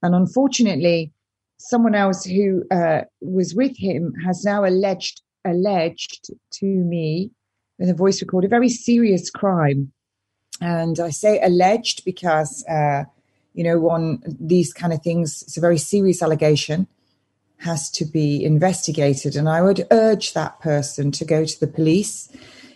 And 0.03 0.13
unfortunately, 0.13 1.11
someone 1.57 1.95
else 1.95 2.23
who 2.23 2.63
uh, 2.69 3.01
was 3.21 3.55
with 3.55 3.75
him 3.75 4.13
has 4.23 4.43
now 4.45 4.63
alleged 4.65 5.22
alleged 5.45 6.31
to 6.51 6.65
me 6.65 7.31
in 7.79 7.89
a 7.89 7.93
voice 7.93 8.21
record 8.21 8.45
a 8.45 8.47
very 8.47 8.69
serious 8.69 9.29
crime. 9.29 9.91
And 10.61 10.99
I 10.99 11.09
say 11.09 11.41
alleged 11.41 12.05
because, 12.05 12.63
uh, 12.67 13.03
you 13.53 13.63
know, 13.63 13.89
on 13.89 14.21
these 14.25 14.73
kind 14.73 14.93
of 14.93 15.01
things, 15.01 15.41
it's 15.43 15.57
a 15.57 15.61
very 15.61 15.77
serious 15.77 16.21
allegation, 16.21 16.87
has 17.57 17.89
to 17.91 18.05
be 18.05 18.43
investigated. 18.43 19.35
And 19.35 19.49
I 19.49 19.61
would 19.61 19.87
urge 19.91 20.33
that 20.33 20.59
person 20.59 21.11
to 21.11 21.25
go 21.25 21.45
to 21.45 21.59
the 21.59 21.67
police 21.67 22.29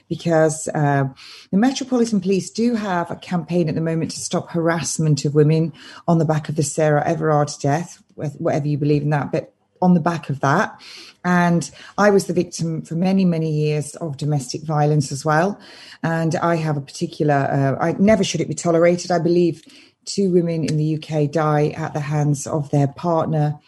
because 0.09 0.69
uh, 0.73 1.05
the 1.51 1.57
Metropolitan 1.57 2.21
Police 2.21 2.49
do 2.49 2.75
have 2.75 3.11
a 3.11 3.15
campaign 3.15 3.67
at 3.67 3.75
the 3.75 3.81
moment 3.81 4.11
to 4.11 4.19
stop 4.19 4.49
harassment 4.49 5.25
of 5.25 5.35
women 5.35 5.73
on 6.07 6.17
the 6.17 6.25
back 6.25 6.47
of 6.47 6.55
the 6.55 6.63
Sarah 6.63 7.05
Everard 7.05 7.51
death, 7.61 8.01
whatever 8.15 8.67
you 8.67 8.77
believe 8.77 9.01
in 9.01 9.09
that. 9.09 9.31
But 9.31 9.53
on 9.81 9.93
the 9.93 9.99
back 9.99 10.29
of 10.29 10.39
that. 10.41 10.79
And 11.23 11.69
I 11.97 12.09
was 12.09 12.27
the 12.27 12.33
victim 12.33 12.81
for 12.81 12.95
many, 12.95 13.25
many 13.25 13.51
years 13.51 13.95
of 13.95 14.17
domestic 14.17 14.63
violence 14.63 15.11
as 15.11 15.25
well. 15.25 15.59
And 16.03 16.35
I 16.35 16.55
have 16.55 16.77
a 16.77 16.81
particular, 16.81 17.33
uh, 17.33 17.83
I 17.83 17.93
never 17.93 18.23
should 18.23 18.41
it 18.41 18.47
be 18.47 18.53
tolerated. 18.53 19.11
I 19.11 19.19
believe 19.19 19.61
two 20.05 20.31
women 20.31 20.63
in 20.63 20.77
the 20.77 20.95
UK 20.95 21.29
die 21.29 21.69
at 21.75 21.93
the 21.93 21.99
hands 21.99 22.47
of 22.47 22.71
their 22.71 22.87
partner 22.87 23.59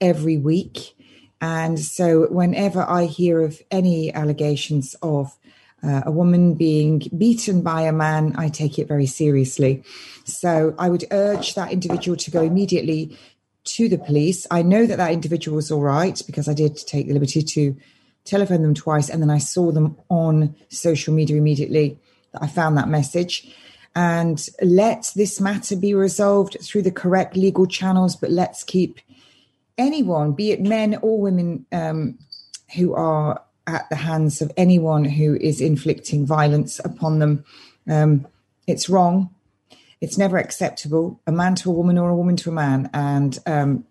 every 0.00 0.36
week. 0.36 0.94
And 1.40 1.78
so 1.78 2.26
whenever 2.30 2.82
I 2.82 3.06
hear 3.06 3.40
of 3.40 3.60
any 3.70 4.12
allegations 4.12 4.94
of 5.02 5.36
uh, 5.82 6.02
a 6.06 6.10
woman 6.10 6.54
being 6.54 7.02
beaten 7.16 7.62
by 7.62 7.82
a 7.82 7.92
man, 7.92 8.34
I 8.36 8.48
take 8.48 8.78
it 8.78 8.88
very 8.88 9.06
seriously. 9.06 9.82
So 10.24 10.74
I 10.78 10.88
would 10.88 11.04
urge 11.10 11.54
that 11.54 11.72
individual 11.72 12.16
to 12.16 12.30
go 12.30 12.42
immediately 12.42 13.16
to 13.66 13.88
the 13.88 13.98
police. 13.98 14.46
I 14.50 14.62
know 14.62 14.86
that 14.86 14.96
that 14.96 15.12
individual 15.12 15.56
was 15.56 15.70
all 15.70 15.82
right 15.82 16.20
because 16.26 16.48
I 16.48 16.54
did 16.54 16.76
take 16.76 17.06
the 17.06 17.12
liberty 17.12 17.42
to 17.42 17.76
telephone 18.24 18.62
them 18.62 18.74
twice 18.74 19.08
and 19.08 19.22
then 19.22 19.30
I 19.30 19.38
saw 19.38 19.70
them 19.70 19.96
on 20.08 20.54
social 20.68 21.14
media 21.14 21.36
immediately 21.36 21.98
that 22.32 22.42
I 22.42 22.46
found 22.46 22.76
that 22.76 22.88
message. 22.88 23.54
And 23.94 24.46
let 24.60 25.12
this 25.16 25.40
matter 25.40 25.76
be 25.76 25.94
resolved 25.94 26.58
through 26.62 26.82
the 26.82 26.90
correct 26.90 27.36
legal 27.36 27.66
channels, 27.66 28.14
but 28.14 28.30
let's 28.30 28.62
keep 28.62 29.00
anyone, 29.78 30.32
be 30.32 30.52
it 30.52 30.60
men 30.60 30.98
or 31.02 31.20
women, 31.20 31.66
um, 31.72 32.18
who 32.74 32.94
are 32.94 33.40
at 33.66 33.88
the 33.88 33.96
hands 33.96 34.42
of 34.42 34.52
anyone 34.56 35.04
who 35.04 35.36
is 35.36 35.60
inflicting 35.60 36.26
violence 36.26 36.78
upon 36.80 37.18
them. 37.20 37.44
Um, 37.88 38.26
it's 38.66 38.88
wrong 38.88 39.30
it's 40.00 40.18
never 40.18 40.36
acceptable, 40.36 41.20
a 41.26 41.32
man 41.32 41.54
to 41.56 41.70
a 41.70 41.72
woman 41.72 41.98
or 41.98 42.10
a 42.10 42.16
woman 42.16 42.36
to 42.36 42.50
a 42.50 42.52
man. 42.52 42.90
And 42.92 43.38
um, 43.46 43.84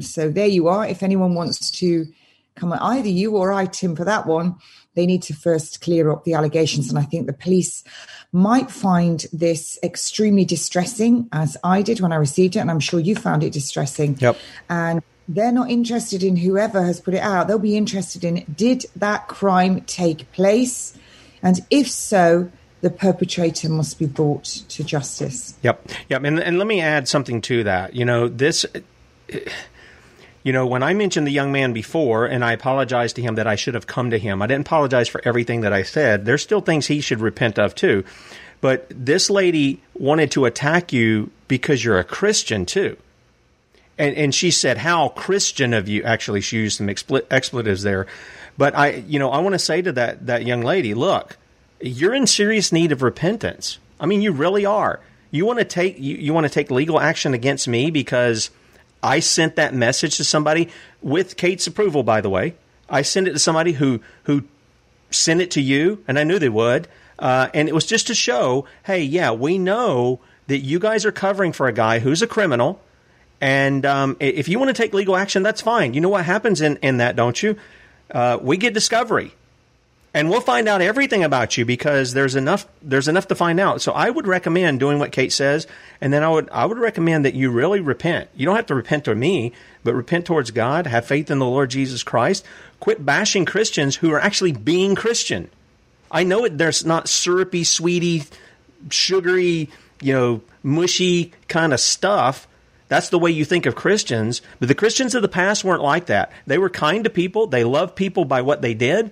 so 0.00 0.30
there 0.30 0.46
you 0.46 0.68
are. 0.68 0.86
If 0.86 1.02
anyone 1.02 1.34
wants 1.34 1.70
to 1.72 2.06
come, 2.54 2.72
either 2.72 3.08
you 3.08 3.36
or 3.36 3.52
I, 3.52 3.66
Tim, 3.66 3.94
for 3.94 4.04
that 4.04 4.26
one, 4.26 4.56
they 4.94 5.06
need 5.06 5.22
to 5.22 5.34
first 5.34 5.80
clear 5.80 6.10
up 6.10 6.24
the 6.24 6.34
allegations. 6.34 6.88
And 6.88 6.98
I 6.98 7.02
think 7.02 7.26
the 7.26 7.32
police 7.32 7.84
might 8.32 8.70
find 8.70 9.24
this 9.32 9.78
extremely 9.82 10.44
distressing, 10.44 11.28
as 11.32 11.56
I 11.64 11.82
did 11.82 12.00
when 12.00 12.12
I 12.12 12.16
received 12.16 12.56
it. 12.56 12.60
And 12.60 12.70
I'm 12.70 12.80
sure 12.80 13.00
you 13.00 13.14
found 13.14 13.42
it 13.42 13.52
distressing. 13.52 14.16
Yep. 14.18 14.36
And 14.68 15.02
they're 15.28 15.52
not 15.52 15.70
interested 15.70 16.22
in 16.22 16.36
whoever 16.36 16.82
has 16.82 17.00
put 17.00 17.14
it 17.14 17.20
out. 17.20 17.48
They'll 17.48 17.58
be 17.58 17.76
interested 17.76 18.24
in 18.24 18.44
did 18.54 18.86
that 18.96 19.28
crime 19.28 19.82
take 19.82 20.30
place? 20.32 20.96
And 21.42 21.60
if 21.70 21.90
so, 21.90 22.50
the 22.82 22.90
perpetrator 22.90 23.68
must 23.68 23.98
be 23.98 24.06
brought 24.06 24.44
to 24.44 24.84
justice. 24.84 25.54
Yep, 25.62 25.88
yep. 26.08 26.24
And, 26.24 26.38
and 26.38 26.58
let 26.58 26.66
me 26.66 26.80
add 26.80 27.08
something 27.08 27.40
to 27.42 27.64
that. 27.64 27.94
You 27.94 28.04
know, 28.04 28.28
this. 28.28 28.66
You 30.44 30.52
know, 30.52 30.66
when 30.66 30.82
I 30.82 30.92
mentioned 30.92 31.24
the 31.24 31.30
young 31.32 31.52
man 31.52 31.72
before, 31.72 32.26
and 32.26 32.44
I 32.44 32.52
apologized 32.52 33.14
to 33.14 33.22
him 33.22 33.36
that 33.36 33.46
I 33.46 33.54
should 33.54 33.74
have 33.74 33.86
come 33.86 34.10
to 34.10 34.18
him, 34.18 34.42
I 34.42 34.48
didn't 34.48 34.66
apologize 34.66 35.08
for 35.08 35.22
everything 35.24 35.60
that 35.60 35.72
I 35.72 35.84
said. 35.84 36.24
There's 36.24 36.42
still 36.42 36.60
things 36.60 36.88
he 36.88 37.00
should 37.00 37.20
repent 37.20 37.60
of 37.60 37.76
too. 37.76 38.04
But 38.60 38.86
this 38.90 39.30
lady 39.30 39.80
wanted 39.94 40.32
to 40.32 40.44
attack 40.44 40.92
you 40.92 41.30
because 41.46 41.84
you're 41.84 42.00
a 42.00 42.04
Christian 42.04 42.66
too. 42.66 42.96
And, 43.96 44.16
and 44.16 44.34
she 44.34 44.50
said, 44.50 44.78
How 44.78 45.10
Christian 45.10 45.72
of 45.72 45.88
you. 45.88 46.02
Actually, 46.02 46.40
she 46.40 46.56
used 46.56 46.78
some 46.78 46.88
expl- 46.88 47.26
expletives 47.30 47.84
there. 47.84 48.08
But 48.58 48.74
I, 48.74 49.04
you 49.06 49.20
know, 49.20 49.30
I 49.30 49.38
want 49.38 49.52
to 49.54 49.60
say 49.60 49.80
to 49.82 49.92
that, 49.92 50.26
that 50.26 50.44
young 50.44 50.62
lady, 50.62 50.94
look, 50.94 51.36
you're 51.82 52.14
in 52.14 52.26
serious 52.26 52.72
need 52.72 52.92
of 52.92 53.02
repentance. 53.02 53.78
I 54.00 54.06
mean, 54.06 54.22
you 54.22 54.32
really 54.32 54.64
are. 54.64 55.00
You 55.30 55.46
want 55.46 55.58
to 55.58 55.64
take 55.64 55.98
you, 55.98 56.16
you 56.16 56.34
want 56.34 56.44
to 56.44 56.50
take 56.50 56.70
legal 56.70 57.00
action 57.00 57.34
against 57.34 57.66
me 57.66 57.90
because 57.90 58.50
I 59.02 59.20
sent 59.20 59.56
that 59.56 59.74
message 59.74 60.16
to 60.18 60.24
somebody 60.24 60.68
with 61.00 61.36
Kate's 61.36 61.66
approval, 61.66 62.02
by 62.02 62.20
the 62.20 62.30
way. 62.30 62.54
I 62.88 63.02
sent 63.02 63.28
it 63.28 63.32
to 63.32 63.38
somebody 63.38 63.72
who 63.72 64.00
who 64.24 64.44
sent 65.10 65.40
it 65.40 65.50
to 65.52 65.60
you, 65.60 66.04
and 66.06 66.18
I 66.18 66.24
knew 66.24 66.38
they 66.38 66.48
would. 66.48 66.88
Uh, 67.18 67.48
and 67.54 67.68
it 67.68 67.74
was 67.74 67.86
just 67.86 68.08
to 68.08 68.14
show, 68.14 68.66
hey, 68.84 69.02
yeah, 69.02 69.30
we 69.30 69.56
know 69.56 70.20
that 70.48 70.58
you 70.58 70.78
guys 70.78 71.06
are 71.06 71.12
covering 71.12 71.52
for 71.52 71.68
a 71.68 71.72
guy 71.72 72.00
who's 72.00 72.20
a 72.20 72.26
criminal. 72.26 72.80
And 73.40 73.86
um, 73.86 74.16
if 74.18 74.48
you 74.48 74.58
want 74.58 74.70
to 74.70 74.82
take 74.82 74.92
legal 74.92 75.16
action, 75.16 75.42
that's 75.42 75.60
fine. 75.60 75.94
You 75.94 76.00
know 76.00 76.08
what 76.08 76.24
happens 76.24 76.60
in, 76.60 76.76
in 76.78 76.96
that, 76.98 77.14
don't 77.14 77.40
you? 77.40 77.56
Uh, 78.10 78.38
we 78.40 78.56
get 78.56 78.74
discovery 78.74 79.34
and 80.14 80.28
we'll 80.28 80.40
find 80.40 80.68
out 80.68 80.82
everything 80.82 81.24
about 81.24 81.56
you 81.56 81.64
because 81.64 82.12
there's 82.12 82.34
enough 82.34 82.66
there's 82.82 83.08
enough 83.08 83.28
to 83.28 83.34
find 83.34 83.58
out. 83.58 83.80
So 83.80 83.92
I 83.92 84.10
would 84.10 84.26
recommend 84.26 84.78
doing 84.78 84.98
what 84.98 85.12
Kate 85.12 85.32
says, 85.32 85.66
and 86.00 86.12
then 86.12 86.22
I 86.22 86.28
would 86.28 86.50
I 86.50 86.66
would 86.66 86.78
recommend 86.78 87.24
that 87.24 87.34
you 87.34 87.50
really 87.50 87.80
repent. 87.80 88.28
You 88.34 88.44
don't 88.44 88.56
have 88.56 88.66
to 88.66 88.74
repent 88.74 89.04
to 89.06 89.14
me, 89.14 89.52
but 89.84 89.94
repent 89.94 90.26
towards 90.26 90.50
God, 90.50 90.86
have 90.86 91.06
faith 91.06 91.30
in 91.30 91.38
the 91.38 91.46
Lord 91.46 91.70
Jesus 91.70 92.02
Christ. 92.02 92.44
Quit 92.80 93.04
bashing 93.04 93.44
Christians 93.44 93.96
who 93.96 94.12
are 94.12 94.20
actually 94.20 94.52
being 94.52 94.94
Christian. 94.94 95.50
I 96.10 96.24
know 96.24 96.44
it 96.44 96.58
there's 96.58 96.84
not 96.84 97.08
syrupy, 97.08 97.64
sweetie, 97.64 98.24
sugary, 98.90 99.70
you 100.02 100.12
know, 100.12 100.42
mushy 100.62 101.32
kind 101.48 101.72
of 101.72 101.80
stuff. 101.80 102.46
That's 102.88 103.08
the 103.08 103.18
way 103.18 103.30
you 103.30 103.46
think 103.46 103.64
of 103.64 103.74
Christians. 103.74 104.42
But 104.60 104.68
the 104.68 104.74
Christians 104.74 105.14
of 105.14 105.22
the 105.22 105.28
past 105.28 105.64
weren't 105.64 105.82
like 105.82 106.06
that. 106.06 106.30
They 106.46 106.58
were 106.58 106.68
kind 106.68 107.04
to 107.04 107.10
people. 107.10 107.46
They 107.46 107.64
loved 107.64 107.96
people 107.96 108.26
by 108.26 108.42
what 108.42 108.60
they 108.60 108.74
did 108.74 109.10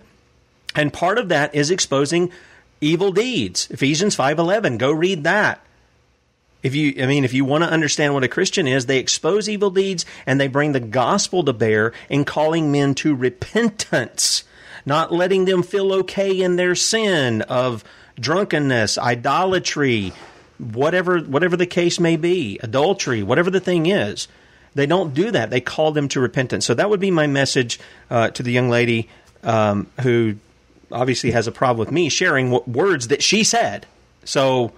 and 0.75 0.93
part 0.93 1.19
of 1.19 1.29
that 1.29 1.55
is 1.55 1.71
exposing 1.71 2.31
evil 2.81 3.13
deeds. 3.13 3.69
Ephesians 3.71 4.17
5:11, 4.17 4.79
go 4.79 4.91
read 4.91 5.25
that. 5.25 5.65
If 6.63 6.75
you, 6.75 6.95
I 7.03 7.07
mean, 7.07 7.25
if 7.25 7.33
you 7.33 7.45
want 7.45 7.65
to 7.65 7.71
understand 7.71 8.13
what 8.13 8.25
a 8.25 8.29
Christian 8.29 8.67
is, 8.69 8.87
they 8.87 8.99
expose 8.99 9.49
evil 9.49 9.71
deeds 9.71 10.05
and 10.27 10.39
they 10.39 10.49
bring 10.49 10.73
the 10.73 10.81
gospel 10.81 11.43
to 11.45 11.53
bear 11.53 11.93
in 12.11 12.25
calling 12.25 12.71
men 12.71 12.95
to 12.97 13.15
repentance, 13.15 14.45
not 14.85 15.13
letting 15.13 15.47
them 15.47 15.63
feel 15.63 15.93
okay 15.95 16.39
in 16.39 16.57
their 16.57 16.75
sin 16.75 17.41
of 17.43 17.83
drunkenness, 18.19 18.99
idolatry, 18.99 20.13
whatever, 20.59 21.21
whatever 21.21 21.57
the 21.57 21.67
case 21.67 21.99
may 21.99 22.17
be, 22.17 22.59
adultery, 22.63 23.23
whatever 23.23 23.51
the 23.51 23.61
thing 23.61 23.87
is. 23.87 24.29
They 24.75 24.87
don't 24.87 25.15
do 25.15 25.31
that. 25.31 25.51
They 25.51 25.63
call 25.63 25.93
them 25.93 26.09
to 26.09 26.21
repentance. 26.21 26.67
So 26.67 26.75
that 26.75 26.91
would 26.91 27.01
be 27.01 27.11
my 27.11 27.27
message 27.27 27.81
uh, 28.11 28.31
to 28.31 28.43
the 28.43 28.53
young 28.53 28.69
lady 28.69 29.09
um, 29.43 29.89
who 30.03 30.37
obviously 30.93 31.31
has 31.33 31.47
a 31.47 31.53
problem 31.53 31.79
with 31.79 31.93
me 31.93 32.09
sharing 32.09 32.51
w- 32.51 32.71
words 32.71 33.09
that 33.09 33.23
she 33.23 33.45
said. 33.45 33.87
So, 34.25 34.73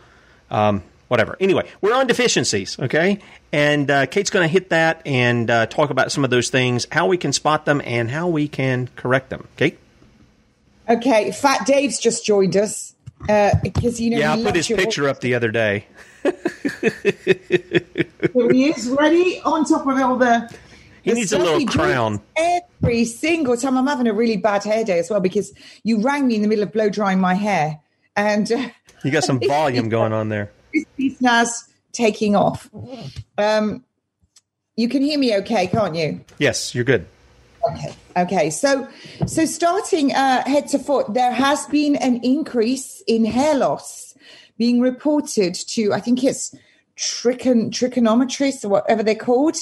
um, 0.51 0.83
whatever. 1.09 1.37
Anyway, 1.40 1.68
we're 1.81 1.94
on 1.94 2.07
deficiencies, 2.07 2.79
okay? 2.79 3.18
And 3.53 3.90
uh, 3.90 4.07
Kate's 4.07 4.31
going 4.31 4.48
to 4.48 4.53
hit 4.53 4.70
that 4.70 5.03
and 5.05 5.51
uh, 5.51 5.66
talk 5.66 5.90
about 5.90 6.11
some 6.11 6.25
of 6.25 6.31
those 6.31 6.48
things, 6.48 6.87
how 6.90 7.07
we 7.07 7.18
can 7.18 7.33
spot 7.33 7.64
them, 7.64 7.83
and 7.85 8.11
how 8.11 8.29
we 8.29 8.48
can 8.48 8.88
correct 8.96 9.31
them. 9.31 9.46
Kate? 9.57 9.79
Okay, 10.88 11.33
Fat 11.33 11.66
Dave's 11.66 11.98
just 11.98 12.25
joined 12.25 12.57
us 12.57 12.94
because 13.62 14.01
uh, 14.01 14.03
you 14.03 14.11
know. 14.11 14.18
Yeah, 14.18 14.33
I 14.33 14.42
put 14.42 14.57
his 14.57 14.66
picture 14.66 15.09
up 15.09 15.20
the 15.20 15.35
other 15.35 15.51
day. 15.51 15.87
Here 16.22 16.33
he 18.51 18.70
is, 18.70 18.88
ready 18.88 19.40
on 19.44 19.64
top 19.64 19.87
of 19.87 19.98
all 19.98 20.16
the. 20.16 20.53
He 21.03 21.11
the 21.11 21.17
needs 21.17 21.33
a 21.33 21.38
little 21.38 21.67
crown. 21.67 22.21
Every 22.37 23.05
single 23.05 23.57
time, 23.57 23.77
I'm 23.77 23.87
having 23.87 24.07
a 24.07 24.12
really 24.12 24.37
bad 24.37 24.65
hair 24.65 24.85
day 24.85 24.99
as 24.99 25.11
well 25.11 25.21
because 25.21 25.53
you 25.83 26.01
rang 26.01 26.27
me 26.27 26.37
in 26.37 26.43
the 26.43 26.49
middle 26.49 26.65
of 26.65 26.73
blow 26.73 26.88
drying 26.88 27.21
my 27.21 27.35
hair, 27.35 27.81
and 28.17 28.51
uh, 28.51 28.69
you 29.05 29.11
got 29.11 29.25
some 29.25 29.41
volume 29.47 29.88
going 29.88 30.12
on 30.12 30.29
there 30.29 30.53
this 30.99 31.21
NAS 31.21 31.69
taking 31.93 32.35
off. 32.35 32.71
Um, 33.38 33.85
you 34.77 34.88
can 34.88 35.03
hear 35.03 35.19
me 35.19 35.37
okay, 35.38 35.67
can't 35.67 35.95
you? 35.95 36.25
Yes, 36.38 36.75
you're 36.75 36.85
good. 36.85 37.07
Okay. 37.71 37.95
Okay. 38.17 38.51
So, 38.51 38.88
so 39.27 39.45
starting 39.45 40.12
uh, 40.12 40.43
head 40.45 40.69
to 40.69 40.79
foot, 40.79 41.15
there 41.15 41.33
has 41.33 41.67
been 41.67 41.97
an 41.97 42.21
increase 42.23 43.03
in 43.07 43.25
hair 43.25 43.55
loss 43.55 44.15
being 44.59 44.81
reported 44.81 45.55
to. 45.55 45.93
I 45.93 46.01
think 46.01 46.25
it's 46.25 46.55
trichon 46.96 47.70
trigonometrists 47.70 48.64
or 48.64 48.68
whatever 48.68 49.02
they're 49.02 49.14
called. 49.14 49.57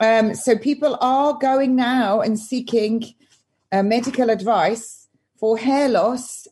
Um, 0.00 0.34
so 0.34 0.56
people 0.56 0.98
are 1.00 1.34
going 1.34 1.76
now 1.76 2.20
and 2.20 2.38
seeking 2.38 3.04
uh, 3.70 3.82
medical 3.82 4.30
advice 4.30 5.08
for 5.38 5.58
hair 5.58 5.88
loss 5.88 6.46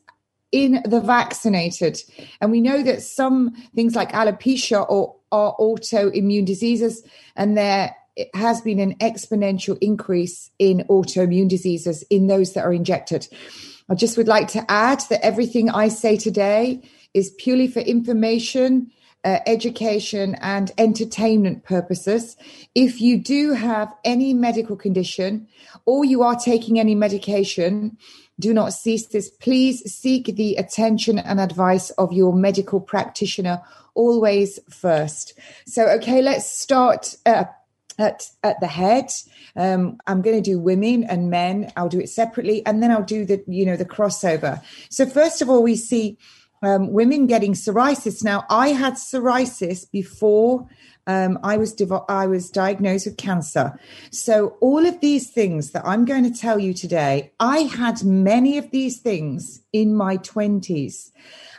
in 0.53 0.83
the 0.85 1.01
vaccinated. 1.01 2.01
And 2.41 2.51
we 2.51 2.61
know 2.61 2.83
that 2.83 3.03
some 3.03 3.53
things 3.75 3.95
like 3.95 4.13
alopecia 4.13 4.85
or 4.89 5.17
are 5.33 5.55
autoimmune 5.61 6.45
diseases, 6.45 7.05
and 7.37 7.57
there 7.57 7.95
has 8.35 8.61
been 8.61 8.81
an 8.81 8.97
exponential 8.97 9.79
increase 9.81 10.51
in 10.59 10.85
autoimmune 10.91 11.49
diseases 11.49 12.03
in 12.11 12.27
those 12.27 12.53
that 12.55 12.65
are 12.65 12.73
injected. 12.73 13.29
I 13.89 13.95
just 13.95 14.17
would 14.17 14.29
like 14.29 14.49
to 14.49 14.71
add 14.71 15.03
that 15.09 15.25
everything 15.25 15.71
I 15.71 15.89
say 15.89 16.17
today 16.17 16.83
is 17.15 17.31
purely 17.39 17.69
for 17.69 17.81
information, 17.81 18.91
uh, 19.25 19.39
education, 19.47 20.35
and 20.37 20.73
entertainment 20.79 21.65
purposes. 21.65 22.37
If 22.75 23.01
you 23.01 23.19
do 23.19 23.53
have 23.53 23.93
any 24.05 24.33
medical 24.33 24.77
condition 24.77 25.47
or 25.85 26.05
you 26.05 26.23
are 26.23 26.37
taking 26.37 26.81
any 26.81 26.95
medication, 26.95 27.99
do 28.39 28.55
not 28.55 28.73
cease 28.73 29.07
this. 29.07 29.31
Please 29.31 29.83
seek 29.93 30.37
the 30.37 30.57
attention 30.57 31.19
and 31.19 31.39
advice 31.39 31.91
of 31.91 32.13
your 32.13 32.33
medical 32.33 32.81
practitioner 32.81 33.61
always 33.95 34.59
first. 34.71 35.39
So, 35.67 35.87
okay, 35.89 36.23
let's 36.23 36.51
start 36.51 37.15
uh, 37.27 37.45
at 37.99 38.31
at 38.43 38.59
the 38.61 38.67
head. 38.67 39.13
Um, 39.57 39.99
I'm 40.07 40.23
going 40.23 40.37
to 40.37 40.51
do 40.51 40.59
women 40.59 41.05
and 41.05 41.29
men. 41.29 41.71
I'll 41.77 41.91
do 41.91 42.01
it 42.01 42.09
separately, 42.09 42.65
and 42.65 42.83
then 42.83 42.91
I'll 42.91 43.03
do 43.03 43.25
the 43.25 43.45
you 43.47 43.67
know 43.67 43.77
the 43.77 43.85
crossover. 43.85 44.63
So, 44.89 45.05
first 45.07 45.43
of 45.43 45.51
all, 45.51 45.63
we 45.63 45.77
see 45.77 46.17
um, 46.63 46.93
women 46.93 47.27
getting 47.27 47.55
psoriasis. 47.55 48.23
Now, 48.23 48.45
I 48.51 48.69
had 48.69 48.95
psoriasis 48.95 49.91
before 49.91 50.69
um, 51.07 51.39
I 51.43 51.57
was 51.57 51.73
div- 51.73 51.93
I 52.09 52.27
was 52.27 52.51
diagnosed 52.51 53.07
with 53.07 53.17
cancer. 53.17 53.79
So 54.11 54.57
all 54.61 54.87
of 54.87 55.01
these 55.01 55.31
things 55.31 55.73
that 55.73 55.87
I'm 55.87 56.05
going 56.05 56.31
to 56.31 56.39
tell 56.39 56.59
you 56.59 56.75
today, 56.75 57.33
I 57.41 57.61
had 57.61 58.05
many 58.05 58.59
of 58.59 58.71
these 58.71 58.99
things 58.99 59.63
in 59.73 59.95
my 59.95 60.19
20s, 60.19 61.11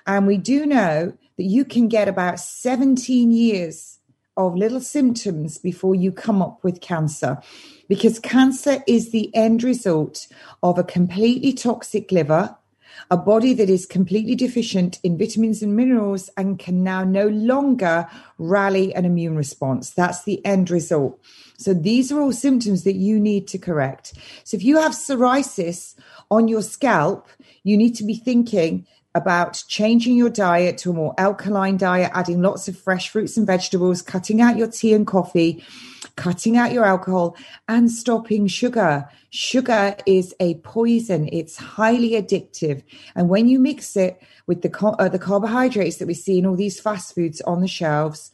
and 0.07 0.27
we 0.27 0.37
do 0.37 0.65
know 0.65 1.13
that 1.37 1.43
you 1.43 1.65
can 1.65 1.87
get 1.87 2.07
about 2.07 2.39
17 2.39 3.31
years 3.31 3.99
of 4.37 4.55
little 4.55 4.79
symptoms 4.79 5.57
before 5.57 5.95
you 5.95 6.11
come 6.11 6.41
up 6.41 6.63
with 6.63 6.81
cancer. 6.81 7.37
Because 7.89 8.19
cancer 8.19 8.81
is 8.87 9.11
the 9.11 9.35
end 9.35 9.63
result 9.63 10.27
of 10.63 10.77
a 10.77 10.83
completely 10.83 11.51
toxic 11.51 12.11
liver, 12.11 12.55
a 13.09 13.17
body 13.17 13.53
that 13.53 13.69
is 13.69 13.85
completely 13.85 14.35
deficient 14.35 14.99
in 15.03 15.17
vitamins 15.17 15.61
and 15.61 15.75
minerals 15.75 16.29
and 16.37 16.59
can 16.59 16.83
now 16.83 17.03
no 17.03 17.27
longer 17.27 18.07
rally 18.37 18.93
an 18.93 19.05
immune 19.05 19.35
response. 19.35 19.89
That's 19.89 20.23
the 20.23 20.45
end 20.45 20.69
result. 20.69 21.19
So 21.57 21.73
these 21.73 22.11
are 22.11 22.19
all 22.19 22.33
symptoms 22.33 22.83
that 22.83 22.95
you 22.95 23.19
need 23.19 23.47
to 23.49 23.57
correct. 23.57 24.13
So 24.43 24.57
if 24.57 24.63
you 24.63 24.77
have 24.77 24.93
psoriasis 24.93 25.95
on 26.29 26.47
your 26.47 26.61
scalp, 26.61 27.27
you 27.63 27.77
need 27.77 27.95
to 27.95 28.03
be 28.03 28.15
thinking 28.15 28.87
about 29.13 29.63
changing 29.67 30.15
your 30.15 30.29
diet 30.29 30.77
to 30.79 30.89
a 30.89 30.93
more 30.93 31.13
alkaline 31.17 31.77
diet, 31.77 32.11
adding 32.13 32.41
lots 32.41 32.67
of 32.67 32.77
fresh 32.77 33.09
fruits 33.09 33.37
and 33.37 33.45
vegetables, 33.45 34.01
cutting 34.01 34.41
out 34.41 34.57
your 34.57 34.69
tea 34.69 34.93
and 34.93 35.05
coffee, 35.05 35.63
cutting 36.15 36.57
out 36.57 36.71
your 36.71 36.85
alcohol, 36.85 37.35
and 37.67 37.91
stopping 37.91 38.47
sugar. 38.47 39.07
Sugar 39.29 39.95
is 40.05 40.35
a 40.39 40.55
poison. 40.55 41.29
It's 41.31 41.57
highly 41.57 42.11
addictive. 42.11 42.83
And 43.15 43.29
when 43.29 43.47
you 43.47 43.59
mix 43.59 43.95
it 43.95 44.21
with 44.47 44.61
the, 44.61 44.77
uh, 44.99 45.09
the 45.09 45.19
carbohydrates 45.19 45.97
that 45.97 46.07
we 46.07 46.13
see 46.13 46.39
in 46.39 46.45
all 46.45 46.55
these 46.55 46.79
fast 46.79 47.15
foods 47.15 47.41
on 47.41 47.61
the 47.61 47.67
shelves 47.67 48.31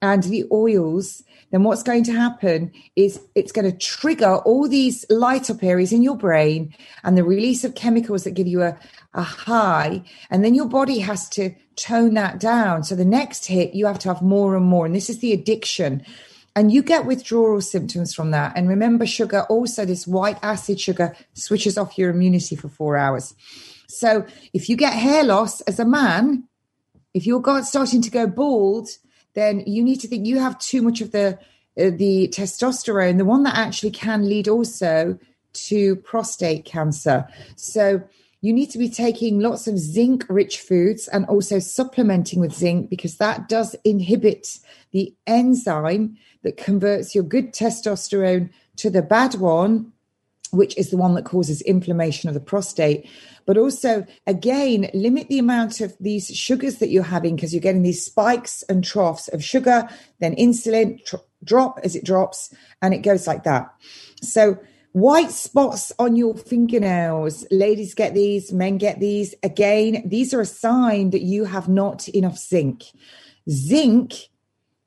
and 0.00 0.22
the 0.24 0.44
oils, 0.50 1.22
then 1.52 1.62
what's 1.62 1.82
going 1.82 2.02
to 2.04 2.12
happen 2.12 2.72
is 2.96 3.20
it's 3.34 3.52
going 3.52 3.70
to 3.70 3.76
trigger 3.76 4.36
all 4.36 4.68
these 4.68 5.04
light 5.10 5.50
up 5.50 5.62
areas 5.62 5.92
in 5.92 6.02
your 6.02 6.16
brain 6.16 6.74
and 7.04 7.16
the 7.16 7.22
release 7.22 7.62
of 7.62 7.74
chemicals 7.74 8.24
that 8.24 8.32
give 8.32 8.46
you 8.46 8.62
a, 8.62 8.76
a 9.14 9.22
high. 9.22 10.02
And 10.30 10.44
then 10.44 10.54
your 10.54 10.66
body 10.66 10.98
has 11.00 11.28
to 11.30 11.54
tone 11.76 12.14
that 12.14 12.40
down. 12.40 12.84
So 12.84 12.94
the 12.96 13.04
next 13.04 13.46
hit, 13.46 13.74
you 13.74 13.86
have 13.86 13.98
to 14.00 14.08
have 14.08 14.22
more 14.22 14.56
and 14.56 14.64
more. 14.64 14.86
And 14.86 14.94
this 14.94 15.10
is 15.10 15.18
the 15.18 15.32
addiction. 15.32 16.04
And 16.54 16.70
you 16.70 16.82
get 16.82 17.06
withdrawal 17.06 17.60
symptoms 17.60 18.14
from 18.14 18.30
that. 18.32 18.52
And 18.56 18.68
remember, 18.68 19.06
sugar 19.06 19.42
also, 19.48 19.84
this 19.84 20.06
white 20.06 20.38
acid 20.42 20.78
sugar 20.78 21.16
switches 21.32 21.78
off 21.78 21.96
your 21.96 22.10
immunity 22.10 22.56
for 22.56 22.68
four 22.68 22.96
hours. 22.96 23.34
So 23.88 24.26
if 24.52 24.68
you 24.68 24.76
get 24.76 24.92
hair 24.92 25.24
loss 25.24 25.60
as 25.62 25.78
a 25.78 25.84
man, 25.84 26.44
if 27.14 27.26
you're 27.26 27.62
starting 27.62 28.02
to 28.02 28.10
go 28.10 28.26
bald, 28.26 28.88
then 29.34 29.60
you 29.66 29.82
need 29.82 30.00
to 30.00 30.08
think 30.08 30.26
you 30.26 30.38
have 30.38 30.58
too 30.58 30.82
much 30.82 31.00
of 31.00 31.12
the 31.12 31.38
uh, 31.78 31.88
the 31.88 32.28
testosterone, 32.28 33.16
the 33.16 33.24
one 33.24 33.44
that 33.44 33.56
actually 33.56 33.90
can 33.90 34.28
lead 34.28 34.46
also 34.46 35.18
to 35.54 35.96
prostate 35.96 36.66
cancer. 36.66 37.26
So 37.56 38.02
you 38.42 38.52
need 38.52 38.70
to 38.70 38.78
be 38.78 38.90
taking 38.90 39.40
lots 39.40 39.66
of 39.66 39.78
zinc 39.78 40.26
rich 40.28 40.60
foods 40.60 41.08
and 41.08 41.24
also 41.26 41.60
supplementing 41.60 42.40
with 42.40 42.52
zinc 42.52 42.90
because 42.90 43.16
that 43.16 43.48
does 43.48 43.74
inhibit 43.84 44.58
the 44.90 45.14
enzyme 45.26 46.18
that 46.42 46.56
converts 46.56 47.14
your 47.14 47.24
good 47.24 47.52
testosterone 47.52 48.50
to 48.76 48.90
the 48.90 49.02
bad 49.02 49.34
one 49.34 49.92
which 50.52 50.76
is 50.76 50.90
the 50.90 50.98
one 50.98 51.14
that 51.14 51.24
causes 51.24 51.62
inflammation 51.62 52.28
of 52.28 52.34
the 52.34 52.40
prostate. 52.40 53.08
But 53.46 53.56
also, 53.56 54.06
again, 54.26 54.90
limit 54.92 55.28
the 55.28 55.38
amount 55.38 55.80
of 55.80 55.96
these 55.98 56.28
sugars 56.28 56.76
that 56.76 56.90
you're 56.90 57.02
having 57.02 57.34
because 57.34 57.54
you're 57.54 57.62
getting 57.62 57.82
these 57.82 58.04
spikes 58.04 58.62
and 58.64 58.84
troughs 58.84 59.28
of 59.28 59.42
sugar, 59.42 59.88
then 60.20 60.36
insulin 60.36 61.04
tr- 61.04 61.16
drop 61.42 61.80
as 61.82 61.96
it 61.96 62.04
drops, 62.04 62.54
and 62.82 62.92
it 62.92 62.98
goes 62.98 63.26
like 63.26 63.44
that. 63.44 63.72
So, 64.20 64.58
white 64.92 65.30
spots 65.30 65.90
on 65.98 66.16
your 66.16 66.36
fingernails, 66.36 67.46
ladies 67.50 67.94
get 67.94 68.12
these, 68.12 68.52
men 68.52 68.76
get 68.76 69.00
these. 69.00 69.34
Again, 69.42 70.02
these 70.06 70.34
are 70.34 70.42
a 70.42 70.46
sign 70.46 71.10
that 71.10 71.22
you 71.22 71.46
have 71.46 71.68
not 71.68 72.08
enough 72.10 72.36
zinc. 72.36 72.84
Zinc 73.50 74.12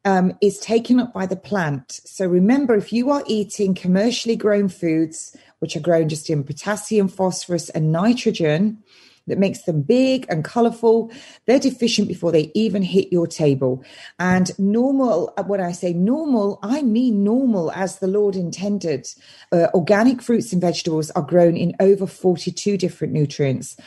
um, 0.05 0.37
is 0.41 0.59
taken 0.59 0.99
up 0.99 1.13
by 1.13 1.25
the 1.25 1.35
plant. 1.35 1.99
So 2.05 2.25
remember, 2.25 2.75
if 2.75 2.93
you 2.93 3.09
are 3.09 3.23
eating 3.27 3.73
commercially 3.73 4.35
grown 4.35 4.69
foods, 4.69 5.35
which 5.59 5.75
are 5.75 5.81
grown 5.81 6.07
just 6.07 6.29
in 6.29 6.43
potassium, 6.43 7.07
phosphorus, 7.07 7.69
and 7.69 7.91
nitrogen, 7.91 8.83
that 9.27 9.39
makes 9.39 9.63
them 9.63 9.81
big 9.81 10.25
and 10.29 10.43
colorful. 10.43 11.11
They're 11.45 11.59
deficient 11.59 12.07
before 12.07 12.31
they 12.31 12.51
even 12.53 12.83
hit 12.83 13.11
your 13.11 13.27
table. 13.27 13.83
And 14.19 14.51
normal, 14.59 15.33
uh, 15.37 15.43
when 15.43 15.61
I 15.61 15.71
say 15.71 15.93
normal, 15.93 16.59
I 16.61 16.83
mean 16.83 17.23
normal 17.23 17.71
as 17.71 17.99
the 17.99 18.07
Lord 18.07 18.35
intended. 18.35 19.07
Uh, 19.51 19.67
organic 19.73 20.21
fruits 20.21 20.53
and 20.53 20.61
vegetables 20.61 21.09
are 21.11 21.23
grown 21.23 21.57
in 21.57 21.75
over 21.79 22.05
42 22.05 22.77
different 22.77 23.13
nutrients. 23.13 23.77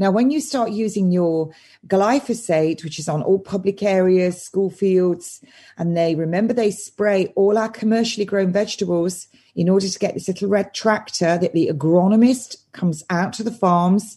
Now, 0.00 0.10
when 0.10 0.30
you 0.30 0.40
start 0.40 0.70
using 0.70 1.12
your 1.12 1.50
glyphosate, 1.86 2.82
which 2.82 2.98
is 2.98 3.06
on 3.06 3.22
all 3.22 3.38
public 3.38 3.82
areas, 3.82 4.42
school 4.42 4.70
fields, 4.70 5.44
and 5.76 5.94
they 5.94 6.14
remember 6.14 6.54
they 6.54 6.70
spray 6.70 7.26
all 7.36 7.58
our 7.58 7.68
commercially 7.68 8.24
grown 8.24 8.50
vegetables 8.50 9.28
in 9.54 9.68
order 9.68 9.86
to 9.86 9.98
get 9.98 10.14
this 10.14 10.26
little 10.26 10.48
red 10.48 10.72
tractor 10.72 11.36
that 11.36 11.52
the 11.52 11.70
agronomist 11.70 12.56
comes 12.72 13.04
out 13.10 13.34
to 13.34 13.42
the 13.42 13.50
farms, 13.50 14.16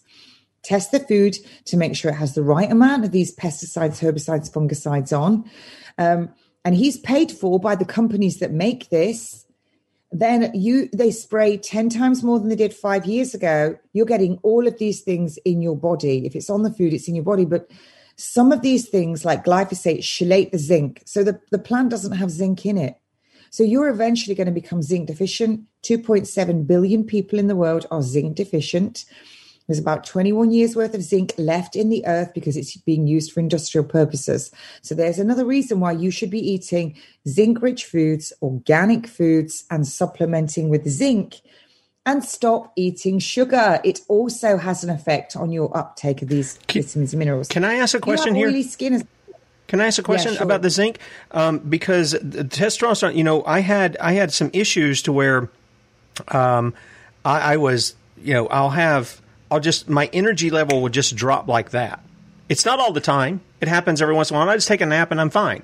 tests 0.63 0.91
the 0.91 1.01
food 1.01 1.35
to 1.65 1.75
make 1.75 1.97
sure 1.97 2.11
it 2.11 2.15
has 2.15 2.33
the 2.33 2.43
right 2.43 2.71
amount 2.71 3.03
of 3.03 3.11
these 3.11 3.35
pesticides, 3.35 3.99
herbicides, 3.99 4.49
fungicides 4.49 5.11
on. 5.11 5.43
Um, 5.97 6.29
and 6.63 6.75
he's 6.75 6.97
paid 6.97 7.29
for 7.29 7.59
by 7.59 7.75
the 7.75 7.83
companies 7.83 8.39
that 8.39 8.53
make 8.53 8.87
this 8.87 9.42
then 10.13 10.51
you 10.53 10.87
they 10.93 11.11
spray 11.11 11.57
10 11.57 11.89
times 11.89 12.23
more 12.23 12.39
than 12.39 12.49
they 12.49 12.55
did 12.55 12.73
five 12.73 13.05
years 13.05 13.33
ago. 13.33 13.77
You're 13.93 14.05
getting 14.05 14.37
all 14.43 14.67
of 14.67 14.77
these 14.77 15.01
things 15.01 15.37
in 15.39 15.61
your 15.61 15.75
body. 15.75 16.25
If 16.25 16.35
it's 16.35 16.49
on 16.49 16.61
the 16.61 16.71
food 16.71 16.93
it's 16.93 17.07
in 17.07 17.15
your 17.15 17.23
body. 17.23 17.45
But 17.45 17.69
some 18.15 18.51
of 18.51 18.61
these 18.61 18.87
things 18.87 19.25
like 19.25 19.43
glyphosate 19.43 19.99
chelate 19.99 20.51
the 20.51 20.59
zinc. 20.59 21.01
So 21.05 21.23
the, 21.23 21.39
the 21.49 21.57
plant 21.57 21.89
doesn't 21.89 22.11
have 22.11 22.29
zinc 22.29 22.63
in 22.65 22.77
it. 22.77 22.95
So 23.49 23.63
you're 23.63 23.89
eventually 23.89 24.35
going 24.35 24.45
to 24.45 24.51
become 24.51 24.83
zinc 24.83 25.07
deficient. 25.07 25.61
2.7 25.83 26.67
billion 26.67 27.03
people 27.03 27.39
in 27.39 27.47
the 27.47 27.55
world 27.55 27.87
are 27.89 28.01
zinc 28.01 28.35
deficient 28.35 29.05
there's 29.67 29.79
about 29.79 30.05
21 30.05 30.51
years 30.51 30.75
worth 30.75 30.93
of 30.93 31.01
zinc 31.01 31.33
left 31.37 31.75
in 31.75 31.89
the 31.89 32.05
earth 32.05 32.33
because 32.33 32.57
it's 32.57 32.75
being 32.77 33.07
used 33.07 33.31
for 33.31 33.39
industrial 33.39 33.85
purposes. 33.85 34.51
So 34.81 34.93
there's 34.93 35.19
another 35.19 35.45
reason 35.45 35.79
why 35.79 35.93
you 35.93 36.11
should 36.11 36.29
be 36.29 36.39
eating 36.39 36.95
zinc 37.27 37.61
rich 37.61 37.85
foods, 37.85 38.33
organic 38.41 39.07
foods, 39.07 39.65
and 39.71 39.87
supplementing 39.87 40.69
with 40.69 40.87
zinc. 40.87 41.41
And 42.05 42.21
stop 42.21 42.73
eating 42.75 43.19
sugar. 43.19 43.79
It 43.85 44.01
also 44.09 44.57
has 44.57 44.83
an 44.83 44.89
effect 44.89 45.37
on 45.37 45.53
your 45.53 45.75
uptake 45.75 46.21
of 46.21 46.27
these 46.27 46.59
can, 46.67 46.81
vitamins 46.81 47.13
and 47.13 47.19
minerals. 47.19 47.47
Can 47.47 47.63
I 47.63 47.75
ask 47.75 47.95
a 47.95 47.99
question 48.01 48.35
here? 48.35 48.49
Is- 48.49 48.75
can 49.67 49.79
I 49.79 49.87
ask 49.87 49.97
a 49.97 50.03
question 50.03 50.33
yeah, 50.33 50.39
sure. 50.39 50.45
about 50.45 50.61
the 50.61 50.69
zinc? 50.69 50.99
Um, 51.31 51.59
because 51.59 52.11
the 52.11 52.43
testosterone, 52.43 53.15
you 53.15 53.23
know, 53.23 53.43
I 53.45 53.61
had 53.61 53.95
I 54.01 54.13
had 54.13 54.33
some 54.33 54.49
issues 54.53 55.01
to 55.03 55.13
where 55.13 55.49
um, 56.27 56.73
I, 57.23 57.53
I 57.53 57.57
was, 57.57 57.95
you 58.21 58.33
know, 58.33 58.47
I'll 58.49 58.69
have 58.71 59.21
I'll 59.53 59.59
just 59.59 59.87
my 59.87 60.09
energy 60.11 60.49
level 60.49 60.81
will 60.81 60.89
just 60.89 61.15
drop 61.15 61.47
like 61.47 61.69
that. 61.69 62.03
It's 62.49 62.65
not 62.65 62.79
all 62.79 62.91
the 62.91 62.99
time. 62.99 63.41
It 63.61 63.67
happens 63.67 64.01
every 64.01 64.15
once 64.15 64.31
in 64.31 64.35
a 64.35 64.39
while. 64.39 64.49
I 64.49 64.55
just 64.55 64.67
take 64.67 64.81
a 64.81 64.85
nap 64.87 65.11
and 65.11 65.21
I'm 65.21 65.29
fine. 65.29 65.63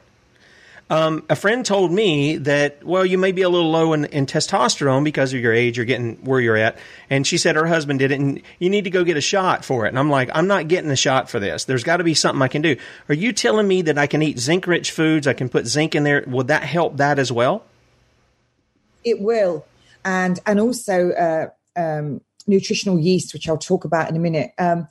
Um, 0.91 1.23
a 1.27 1.35
friend 1.35 1.65
told 1.65 1.91
me 1.91 2.37
that, 2.37 2.83
well, 2.83 3.03
you 3.03 3.17
may 3.17 3.31
be 3.31 3.41
a 3.41 3.49
little 3.49 3.71
low 3.71 3.93
in, 3.93 4.05
in, 4.05 4.27
testosterone 4.27 5.03
because 5.03 5.33
of 5.33 5.39
your 5.39 5.53
age, 5.53 5.77
you're 5.77 5.87
getting 5.87 6.17
where 6.23 6.39
you're 6.39 6.55
at. 6.55 6.77
And 7.09 7.25
she 7.25 7.39
said 7.39 7.55
her 7.55 7.65
husband 7.65 7.97
did 7.97 8.11
it 8.11 8.19
and 8.19 8.41
you 8.59 8.69
need 8.69 8.83
to 8.83 8.89
go 8.91 9.03
get 9.03 9.17
a 9.17 9.21
shot 9.21 9.65
for 9.65 9.85
it. 9.85 9.89
And 9.89 9.97
I'm 9.97 10.09
like, 10.09 10.29
I'm 10.33 10.47
not 10.47 10.67
getting 10.67 10.91
a 10.91 10.95
shot 10.95 11.29
for 11.29 11.39
this. 11.39 11.65
There's 11.65 11.83
got 11.83 11.97
to 11.97 12.03
be 12.03 12.13
something 12.13 12.43
I 12.43 12.47
can 12.47 12.61
do. 12.61 12.75
Are 13.07 13.15
you 13.15 13.33
telling 13.33 13.67
me 13.67 13.81
that 13.83 13.97
I 13.97 14.05
can 14.05 14.21
eat 14.21 14.37
zinc 14.37 14.67
rich 14.67 14.91
foods? 14.91 15.25
I 15.25 15.33
can 15.33 15.49
put 15.49 15.65
zinc 15.65 15.95
in 15.95 16.03
there. 16.03 16.23
Would 16.27 16.47
that 16.47 16.61
help 16.61 16.97
that 16.97 17.17
as 17.17 17.31
well? 17.31 17.65
It 19.03 19.19
will. 19.19 19.65
And, 20.05 20.39
and 20.45 20.59
also, 20.59 21.09
uh, 21.11 21.49
um, 21.75 22.21
nutritional 22.49 22.99
yeast, 22.99 23.33
which 23.33 23.47
I'll 23.47 23.57
talk 23.57 23.85
about 23.85 24.09
in 24.09 24.15
a 24.15 24.19
minute. 24.19 24.51
Um, 24.57 24.87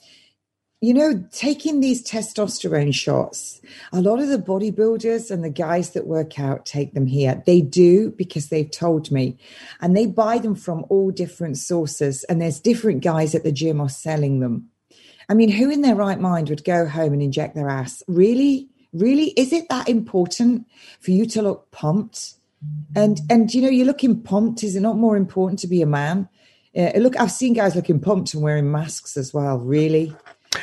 you 0.80 0.94
know, 0.94 1.24
taking 1.32 1.80
these 1.80 2.08
testosterone 2.08 2.94
shots, 2.94 3.60
a 3.92 4.00
lot 4.00 4.20
of 4.20 4.28
the 4.28 4.38
bodybuilders 4.38 5.28
and 5.28 5.42
the 5.42 5.50
guys 5.50 5.90
that 5.90 6.06
work 6.06 6.38
out 6.38 6.64
take 6.64 6.94
them 6.94 7.06
here. 7.06 7.42
They 7.46 7.60
do 7.60 8.12
because 8.12 8.48
they've 8.48 8.70
told 8.70 9.10
me. 9.10 9.36
And 9.80 9.96
they 9.96 10.06
buy 10.06 10.38
them 10.38 10.54
from 10.54 10.86
all 10.88 11.10
different 11.10 11.58
sources. 11.58 12.22
And 12.24 12.40
there's 12.40 12.60
different 12.60 13.02
guys 13.02 13.34
at 13.34 13.42
the 13.42 13.50
gym 13.50 13.80
are 13.80 13.88
selling 13.88 14.38
them. 14.38 14.68
I 15.28 15.34
mean, 15.34 15.50
who 15.50 15.68
in 15.68 15.82
their 15.82 15.96
right 15.96 16.18
mind 16.20 16.48
would 16.48 16.64
go 16.64 16.86
home 16.86 17.12
and 17.12 17.22
inject 17.22 17.56
their 17.56 17.68
ass? 17.68 18.02
Really? 18.06 18.68
Really? 18.92 19.30
Is 19.30 19.52
it 19.52 19.68
that 19.70 19.88
important 19.88 20.66
for 21.00 21.10
you 21.10 21.26
to 21.26 21.42
look 21.42 21.70
pumped? 21.72 22.34
And 22.94 23.20
and 23.28 23.52
you 23.52 23.62
know, 23.62 23.68
you're 23.68 23.86
looking 23.86 24.20
pumped. 24.22 24.64
Is 24.64 24.74
it 24.74 24.80
not 24.80 24.96
more 24.96 25.16
important 25.16 25.58
to 25.60 25.68
be 25.68 25.82
a 25.82 25.86
man? 25.86 26.28
Uh, 26.78 26.92
look, 26.96 27.18
I've 27.18 27.32
seen 27.32 27.54
guys 27.54 27.74
looking 27.74 27.98
pumped 27.98 28.34
and 28.34 28.42
wearing 28.42 28.70
masks 28.70 29.16
as 29.16 29.34
well. 29.34 29.58
Really. 29.58 30.14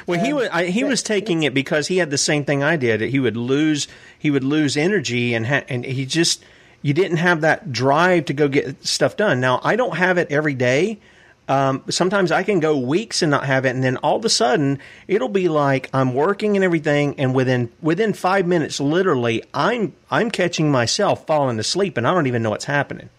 Well, 0.07 0.19
he 0.19 0.31
um, 0.31 0.37
was 0.37 0.49
I, 0.49 0.65
he 0.65 0.83
was 0.83 1.03
taking 1.03 1.43
it 1.43 1.53
because 1.53 1.87
he 1.87 1.97
had 1.97 2.09
the 2.09 2.17
same 2.17 2.45
thing 2.45 2.63
I 2.63 2.77
did. 2.77 3.01
He 3.01 3.19
would 3.19 3.37
lose 3.37 3.87
he 4.17 4.31
would 4.31 4.43
lose 4.43 4.77
energy 4.77 5.33
and 5.33 5.45
ha- 5.45 5.65
and 5.67 5.85
he 5.85 6.05
just 6.05 6.43
you 6.81 6.93
didn't 6.93 7.17
have 7.17 7.41
that 7.41 7.71
drive 7.71 8.25
to 8.25 8.33
go 8.33 8.47
get 8.47 8.85
stuff 8.85 9.17
done. 9.17 9.41
Now 9.41 9.59
I 9.63 9.75
don't 9.75 9.97
have 9.97 10.17
it 10.17 10.31
every 10.31 10.53
day. 10.53 10.99
Um, 11.47 11.83
sometimes 11.89 12.31
I 12.31 12.41
can 12.41 12.59
go 12.59 12.75
weeks 12.75 13.21
and 13.21 13.29
not 13.29 13.45
have 13.45 13.65
it, 13.65 13.69
and 13.69 13.83
then 13.83 13.97
all 13.97 14.15
of 14.15 14.25
a 14.25 14.29
sudden 14.29 14.79
it'll 15.07 15.29
be 15.29 15.47
like 15.47 15.89
I'm 15.93 16.15
working 16.15 16.55
and 16.55 16.63
everything, 16.63 17.19
and 17.19 17.35
within 17.35 17.71
within 17.81 18.13
five 18.13 18.47
minutes, 18.47 18.79
literally, 18.79 19.43
I'm 19.53 19.93
I'm 20.09 20.31
catching 20.31 20.71
myself 20.71 21.27
falling 21.27 21.59
asleep, 21.59 21.97
and 21.97 22.07
I 22.07 22.13
don't 22.13 22.25
even 22.25 22.41
know 22.41 22.49
what's 22.49 22.65
happening. 22.65 23.09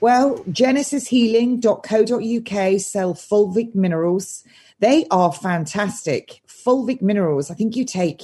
Well, 0.00 0.38
genesishealing.co.uk 0.44 2.80
sell 2.80 3.14
fulvic 3.14 3.74
minerals. 3.74 4.44
They 4.78 5.04
are 5.10 5.30
fantastic. 5.30 6.40
Fulvic 6.48 7.02
minerals. 7.02 7.50
I 7.50 7.54
think 7.54 7.76
you 7.76 7.84
take, 7.84 8.22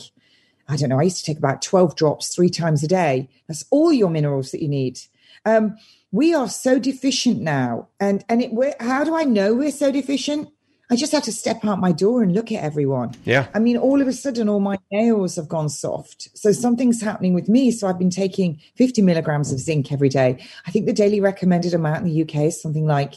I 0.69 0.77
don't 0.77 0.89
know, 0.89 0.99
I 0.99 1.03
used 1.03 1.19
to 1.19 1.25
take 1.25 1.37
about 1.37 1.61
12 1.61 1.95
drops 1.95 2.35
three 2.35 2.49
times 2.49 2.83
a 2.83 2.89
day. 2.89 3.29
That's 3.47 3.67
all 3.71 3.93
your 3.93 4.09
minerals 4.09 4.53
that 4.53 4.63
you 4.63 4.69
need. 4.69 5.01
Um, 5.45 5.77
we 6.13 6.33
are 6.35 6.49
so 6.49 6.79
deficient 6.79 7.43
now. 7.43 7.89
And, 8.01 8.25
and 8.29 8.43
it, 8.43 8.53
how 8.81 9.05
do 9.05 9.15
I 9.15 9.25
know 9.25 9.55
we're 9.55 9.71
so 9.71 9.93
deficient? 9.93 10.49
I 10.89 10.97
just 10.97 11.13
had 11.13 11.25
to 11.25 11.33
step 11.33 11.65
out 11.65 11.81
my 11.81 11.91
door 11.91 12.23
and 12.23 12.33
look 12.33 12.53
at 12.53 12.63
everyone. 12.63 13.15
Yeah. 13.25 13.49
I 13.55 13.59
mean, 13.59 13.77
all 13.77 14.01
of 14.01 14.07
a 14.07 14.13
sudden, 14.13 14.49
all 14.49 14.61
my 14.61 14.79
nails 14.93 15.35
have 15.37 15.49
gone 15.49 15.69
soft. 15.69 16.29
So 16.35 16.53
something's 16.53 17.03
happening 17.03 17.35
with 17.35 17.49
me. 17.49 17.73
So 17.73 17.89
I've 17.89 17.99
been 17.99 18.11
taking 18.11 18.61
50 18.77 19.03
milligrams 19.03 19.53
of 19.53 19.59
zinc 19.59 19.91
every 19.91 20.09
day. 20.09 20.45
I 20.67 20.71
think 20.71 20.87
the 20.87 20.93
daily 20.93 21.21
recommended 21.21 21.75
amount 21.75 22.05
in 22.07 22.13
the 22.13 22.23
UK 22.23 22.47
is 22.47 22.61
something 22.61 22.87
like 22.87 23.15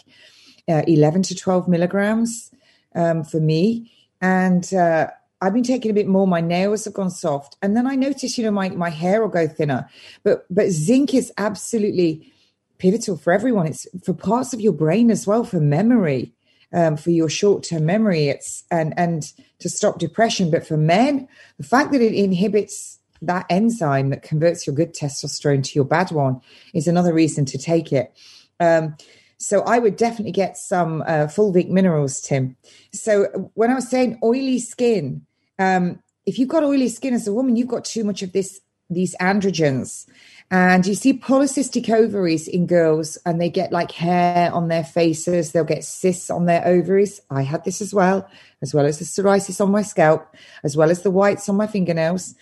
uh, 0.68 0.82
11 0.88 1.24
to 1.24 1.36
12 1.36 1.68
milligrams 1.68 2.52
um, 2.96 3.24
for 3.24 3.40
me. 3.40 3.92
And 4.20 4.74
uh, 4.74 5.08
I've 5.40 5.54
been 5.54 5.64
taking 5.64 5.92
a 5.92 5.94
bit 5.94 6.08
more. 6.08 6.26
My 6.26 6.42
nails 6.42 6.86
have 6.86 6.96
gone 6.96 7.12
soft. 7.12 7.56
And 7.62 7.78
then 7.78 7.86
I 7.86 7.96
notice, 7.96 8.38
you 8.38 8.44
know, 8.44 8.52
my, 8.52 8.70
my 8.70 8.90
hair 8.90 9.22
will 9.22 9.30
go 9.30 9.48
thinner. 9.48 9.88
But 10.24 10.46
but 10.50 10.70
zinc 10.70 11.14
is 11.14 11.32
absolutely 11.38 12.34
pivotal 12.80 13.18
for 13.18 13.32
everyone. 13.32 13.68
It's 13.68 13.88
for 14.04 14.14
parts 14.14 14.54
of 14.54 14.60
your 14.62 14.74
brain 14.74 15.12
as 15.12 15.28
well, 15.28 15.44
for 15.44 15.60
memory 15.60 16.34
um, 16.74 16.98
for 16.98 17.12
your 17.12 17.30
short 17.30 17.64
term 17.64 17.86
memory. 17.86 18.28
It's 18.28 18.64
and 18.72 18.94
and 18.98 19.32
to 19.60 19.70
stop 19.70 20.00
depression. 20.00 20.52
But 20.52 20.66
for 20.66 20.78
men, 20.78 21.28
the 21.58 21.64
fact 21.64 21.92
that 21.92 22.02
it 22.02 22.14
inhibits 22.14 23.00
that 23.22 23.46
enzyme 23.50 24.10
that 24.10 24.24
converts 24.24 24.66
your 24.66 24.76
good 24.76 24.94
testosterone 24.94 25.64
to 25.64 25.72
your 25.76 25.86
bad 25.86 26.12
one 26.12 26.42
is 26.74 26.88
another 26.88 27.14
reason 27.14 27.46
to 27.46 27.58
take 27.58 27.92
it. 27.92 28.14
Um, 28.60 28.96
so 29.38 29.62
I 29.62 29.80
would 29.80 29.96
definitely 29.96 30.34
get 30.34 30.58
some 30.58 31.02
uh, 31.04 31.28
fulvic 31.28 31.70
minerals, 31.70 32.20
Tim. 32.20 32.58
So 32.94 33.52
when 33.54 33.72
I 33.72 33.76
was 33.76 33.90
saying 33.90 34.20
oily 34.22 34.60
skin, 34.60 35.26
um, 35.58 36.02
if 36.26 36.38
you've 36.38 36.50
got 36.50 36.64
oily 36.64 36.90
skin 36.90 37.14
as 37.14 37.28
a 37.28 37.34
woman, 37.34 37.56
you've 37.56 37.68
got 37.68 37.86
too 37.86 38.04
much 38.04 38.22
of 38.22 38.34
this 38.34 38.60
these 38.90 39.16
androgens. 39.18 40.08
And 40.52 40.86
you 40.88 40.96
see 40.96 41.14
polycystic 41.14 41.94
ovaries 41.94 42.48
in 42.48 42.66
girls, 42.66 43.18
and 43.26 43.40
they 43.40 43.50
get 43.50 43.72
like 43.72 43.92
hair 43.92 44.52
on 44.52 44.68
their 44.68 44.84
faces. 44.84 45.52
They'll 45.52 45.64
get 45.64 45.84
cysts 45.84 46.32
on 46.32 46.46
their 46.46 46.66
ovaries. 46.66 47.22
I 47.30 47.44
had 47.44 47.64
this 47.66 47.82
as 47.82 47.94
well, 47.94 48.28
as 48.62 48.74
well 48.74 48.88
as 48.88 48.98
the 48.98 49.06
psoriasis 49.06 49.62
on 49.62 49.72
my 49.72 49.84
scalp, 49.84 50.36
as 50.64 50.76
well 50.76 50.90
as 50.90 51.04
the 51.04 51.12
whites 51.12 51.48
on 51.50 51.56
my 51.56 51.68
fingernails. 51.68 52.34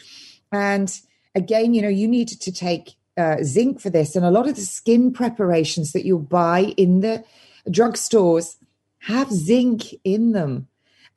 And 0.54 0.98
again, 1.36 1.74
you 1.74 1.82
know, 1.82 1.90
you 1.90 2.08
need 2.08 2.30
to 2.30 2.52
take 2.52 2.96
uh, 3.18 3.38
zinc 3.44 3.82
for 3.82 3.90
this. 3.90 4.16
And 4.16 4.26
a 4.26 4.32
lot 4.32 4.48
of 4.48 4.56
the 4.56 4.62
skin 4.62 5.12
preparations 5.12 5.92
that 5.92 6.06
you'll 6.06 6.20
buy 6.20 6.74
in 6.78 7.02
the 7.02 7.26
drugstores 7.68 8.56
have 9.00 9.32
zinc 9.32 9.94
in 10.06 10.32
them. 10.32 10.68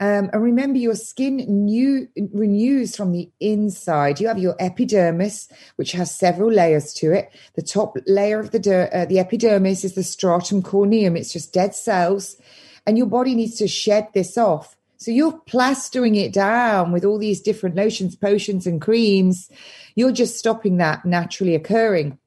Um, 0.00 0.30
and 0.32 0.42
remember, 0.42 0.78
your 0.78 0.94
skin 0.94 1.36
new, 1.46 2.08
renews 2.32 2.96
from 2.96 3.12
the 3.12 3.30
inside. 3.38 4.18
You 4.18 4.28
have 4.28 4.38
your 4.38 4.56
epidermis, 4.58 5.48
which 5.76 5.92
has 5.92 6.14
several 6.14 6.50
layers 6.50 6.94
to 6.94 7.12
it. 7.12 7.30
The 7.54 7.62
top 7.62 7.98
layer 8.06 8.40
of 8.40 8.50
the 8.50 8.88
uh, 8.92 9.04
the 9.04 9.18
epidermis 9.18 9.84
is 9.84 9.94
the 9.94 10.02
stratum 10.02 10.62
corneum. 10.62 11.18
It's 11.18 11.34
just 11.34 11.52
dead 11.52 11.74
cells, 11.74 12.36
and 12.86 12.96
your 12.96 13.08
body 13.08 13.34
needs 13.34 13.56
to 13.58 13.68
shed 13.68 14.08
this 14.14 14.38
off. 14.38 14.74
So 14.96 15.10
you're 15.10 15.38
plastering 15.46 16.14
it 16.14 16.32
down 16.32 16.92
with 16.92 17.04
all 17.04 17.18
these 17.18 17.42
different 17.42 17.76
lotions, 17.76 18.16
potions, 18.16 18.66
and 18.66 18.80
creams. 18.80 19.50
You're 19.96 20.12
just 20.12 20.38
stopping 20.38 20.78
that 20.78 21.04
naturally 21.04 21.54
occurring. 21.54 22.18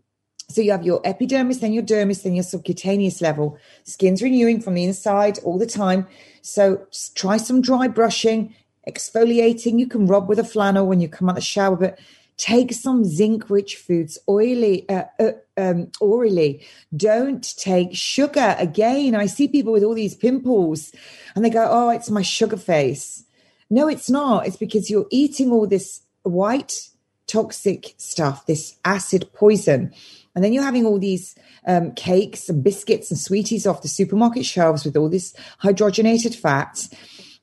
So 0.49 0.61
you 0.61 0.71
have 0.71 0.85
your 0.85 1.01
epidermis, 1.03 1.59
then 1.59 1.73
your 1.73 1.83
dermis, 1.83 2.23
then 2.23 2.35
your 2.35 2.43
subcutaneous 2.43 3.21
level. 3.21 3.57
Skin's 3.83 4.21
renewing 4.21 4.61
from 4.61 4.75
the 4.75 4.83
inside 4.83 5.39
all 5.39 5.57
the 5.57 5.65
time. 5.65 6.07
So 6.41 6.85
try 7.15 7.37
some 7.37 7.61
dry 7.61 7.87
brushing, 7.87 8.53
exfoliating. 8.87 9.79
You 9.79 9.87
can 9.87 10.05
rub 10.05 10.29
with 10.29 10.39
a 10.39 10.43
flannel 10.43 10.85
when 10.87 10.99
you 10.99 11.07
come 11.07 11.29
out 11.29 11.33
of 11.33 11.35
the 11.37 11.41
shower, 11.41 11.75
but 11.75 11.99
Take 12.37 12.73
some 12.73 13.05
zinc 13.05 13.49
rich 13.49 13.75
foods 13.75 14.17
oily, 14.27 14.89
uh, 14.89 15.03
uh, 15.19 15.31
um, 15.55 15.91
orally. 16.01 16.65
Don't 16.95 17.55
take 17.57 17.95
sugar. 17.95 18.55
Again, 18.57 19.13
I 19.13 19.27
see 19.27 19.47
people 19.47 19.71
with 19.71 19.83
all 19.83 19.93
these 19.93 20.15
pimples 20.15 20.91
and 21.35 21.45
they 21.45 21.51
go, 21.51 21.67
oh, 21.69 21.89
it's 21.89 22.09
my 22.09 22.23
sugar 22.23 22.57
face. 22.57 23.23
No, 23.69 23.87
it's 23.87 24.09
not. 24.09 24.47
It's 24.47 24.57
because 24.57 24.89
you're 24.89 25.07
eating 25.11 25.51
all 25.51 25.67
this 25.67 26.01
white 26.23 26.89
toxic 27.27 27.93
stuff, 27.97 28.47
this 28.47 28.77
acid 28.83 29.29
poison. 29.33 29.93
And 30.35 30.43
then 30.43 30.53
you're 30.53 30.63
having 30.63 30.85
all 30.85 30.99
these 30.99 31.35
um, 31.67 31.93
cakes 31.93 32.49
and 32.49 32.63
biscuits 32.63 33.11
and 33.11 33.19
sweeties 33.19 33.67
off 33.67 33.81
the 33.81 33.87
supermarket 33.87 34.45
shelves 34.45 34.83
with 34.85 34.97
all 34.97 35.09
this 35.09 35.33
hydrogenated 35.61 36.35
fat. 36.35 36.87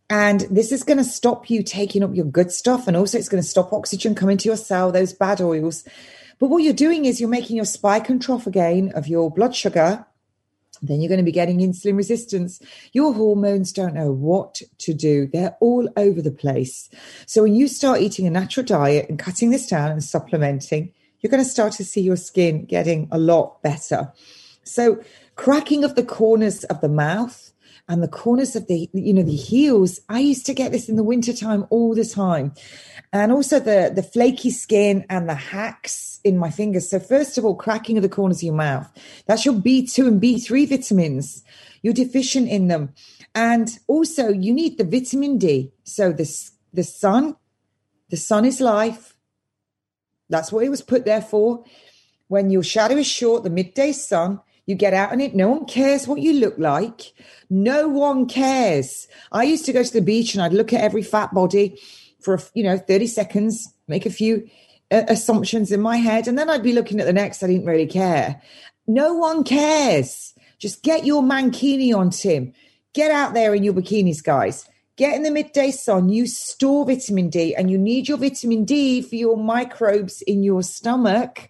And 0.09 0.41
this 0.51 0.73
is 0.73 0.83
going 0.83 0.99
to 0.99 1.05
stop 1.05 1.49
you 1.49 1.63
taking 1.63 2.03
up 2.03 2.15
your 2.15 2.25
good 2.25 2.51
stuff. 2.51 2.89
And 2.89 2.97
also, 2.97 3.17
it's 3.17 3.29
going 3.29 3.43
to 3.43 3.49
stop 3.49 3.73
oxygen 3.73 4.17
coming 4.17 4.37
to 4.39 4.49
your 4.49 4.57
cell, 4.57 4.91
those 4.91 5.13
bad 5.13 5.41
oils. 5.41 5.85
But 6.41 6.49
what 6.49 6.65
you're 6.65 6.73
doing 6.73 7.05
is 7.05 7.21
you're 7.21 7.29
making 7.29 7.57
your 7.57 7.65
spike 7.65 8.09
and 8.09 8.21
trough 8.21 8.47
again 8.47 8.91
of 8.95 9.07
your 9.07 9.31
blood 9.31 9.55
sugar. 9.55 10.05
Then 10.83 11.01
you're 11.01 11.11
going 11.11 11.19
to 11.19 11.25
be 11.25 11.33
getting 11.33 11.59
insulin 11.59 11.97
resistance. 11.97 12.61
Your 12.93 13.13
hormones 13.13 13.73
don't 13.73 13.95
know 13.95 14.11
what 14.11 14.63
to 14.79 14.95
do. 14.95 15.29
They're 15.33 15.57
all 15.61 15.89
over 15.97 16.23
the 16.23 16.31
place. 16.31 16.89
So 17.27 17.43
when 17.43 17.55
you 17.55 17.69
start 17.69 18.01
eating 18.01 18.27
a 18.27 18.31
natural 18.31 18.65
diet 18.65 19.09
and 19.09 19.19
cutting 19.19 19.51
this 19.51 19.69
down 19.69 19.93
and 19.93 20.03
supplementing, 20.03 20.93
you're 21.21 21.31
going 21.31 21.43
to 21.43 21.49
start 21.49 21.73
to 21.75 21.85
see 21.85 22.01
your 22.01 22.17
skin 22.17 22.65
getting 22.65 23.09
a 23.11 23.19
lot 23.19 23.63
better. 23.63 24.13
So 24.65 25.03
cracking 25.37 25.85
of 25.85 25.95
the 25.95 26.05
corners 26.05 26.65
of 26.65 26.81
the 26.81 26.89
mouth, 26.89 27.51
and 27.91 28.05
the 28.05 28.09
corners 28.09 28.55
of 28.55 28.69
the 28.69 28.89
you 28.93 29.13
know 29.13 29.25
the 29.25 29.35
heels 29.35 30.01
i 30.09 30.21
used 30.21 30.47
to 30.47 30.55
get 30.55 30.71
this 30.71 30.89
in 30.89 30.95
the 30.95 31.03
wintertime 31.03 31.67
all 31.71 31.95
the 31.95 32.05
time. 32.05 32.53
And 33.13 33.33
also 33.33 33.59
the 33.59 33.93
the 33.93 34.05
flaky 34.05 34.51
skin 34.51 35.05
and 35.11 35.29
the 35.29 35.35
hacks 35.35 36.21
in 36.23 36.39
my 36.39 36.51
fingers. 36.51 36.89
So 36.89 37.01
first 37.01 37.37
of 37.37 37.45
all 37.45 37.57
cracking 37.57 37.97
of 37.97 38.03
the 38.03 38.09
corners 38.09 38.39
of 38.39 38.45
your 38.45 38.55
mouth. 38.55 38.89
That's 39.27 39.45
your 39.45 39.55
b2 39.55 40.07
and 40.07 40.23
b3 40.23 40.69
vitamins. 40.69 41.43
You're 41.83 41.93
deficient 41.93 42.49
in 42.49 42.69
them. 42.69 42.95
And 43.35 43.69
also 43.89 44.29
you 44.29 44.53
need 44.53 44.79
the 44.79 44.85
vitamin 44.85 45.39
d. 45.39 45.73
So 45.83 46.13
the 46.13 46.29
the 46.73 46.85
sun 46.85 47.37
the 48.11 48.17
sun 48.17 48.45
is 48.45 48.61
life 48.61 49.17
that's 50.31 50.51
what 50.51 50.65
it 50.65 50.71
was 50.71 50.83
put 50.83 51.05
there 51.05 51.23
for 51.23 51.65
when 52.29 52.51
your 52.51 52.63
shadow 52.63 52.97
is 52.97 53.07
short 53.07 53.43
the 53.43 53.51
midday 53.51 53.93
sun 53.93 54.41
you 54.71 54.77
get 54.77 54.95
out 54.95 55.13
in 55.13 55.21
it. 55.21 55.35
No 55.35 55.49
one 55.49 55.65
cares 55.65 56.07
what 56.07 56.21
you 56.21 56.33
look 56.35 56.57
like. 56.57 57.13
No 57.51 57.89
one 57.89 58.27
cares. 58.27 59.09
I 59.33 59.43
used 59.43 59.65
to 59.65 59.73
go 59.73 59.83
to 59.83 59.93
the 59.93 60.01
beach 60.01 60.33
and 60.33 60.43
I'd 60.43 60.53
look 60.53 60.73
at 60.73 60.81
every 60.81 61.03
fat 61.03 61.35
body 61.35 61.77
for, 62.21 62.41
you 62.55 62.63
know, 62.63 62.79
30 62.79 63.09
seconds, 63.09 63.75
make 63.89 64.07
a 64.07 64.11
few 64.11 64.49
uh, 64.93 65.03
assumptions 65.09 65.73
in 65.73 65.81
my 65.81 65.97
head. 65.97 66.29
And 66.29 66.39
then 66.39 66.49
I'd 66.49 66.63
be 66.63 66.73
looking 66.73 67.01
at 67.01 67.07
the 67.07 67.13
next. 67.13 67.43
I 67.43 67.49
didn't 67.49 67.67
really 67.67 67.87
care. 67.87 68.41
No 68.87 69.13
one 69.15 69.43
cares. 69.43 70.35
Just 70.61 70.85
get 70.85 71.05
your 71.05 71.23
mankini 71.23 71.93
on, 71.93 72.11
Tim. 72.11 72.53
Get 72.93 73.11
out 73.11 73.35
there 73.35 73.55
in 73.55 73.65
your 73.65 73.75
bikinis, 73.75 74.23
guys. 74.23 74.69
Get 75.01 75.17
in 75.17 75.23
the 75.23 75.31
midday 75.31 75.71
sun. 75.71 76.11
You 76.11 76.27
store 76.27 76.85
vitamin 76.85 77.31
D 77.31 77.55
and 77.55 77.71
you 77.71 77.79
need 77.79 78.07
your 78.07 78.19
vitamin 78.19 78.67
D 78.67 79.01
for 79.01 79.15
your 79.15 79.39
microbes 79.39 80.21
in 80.21 80.43
your 80.43 80.63
stomach 80.63 81.49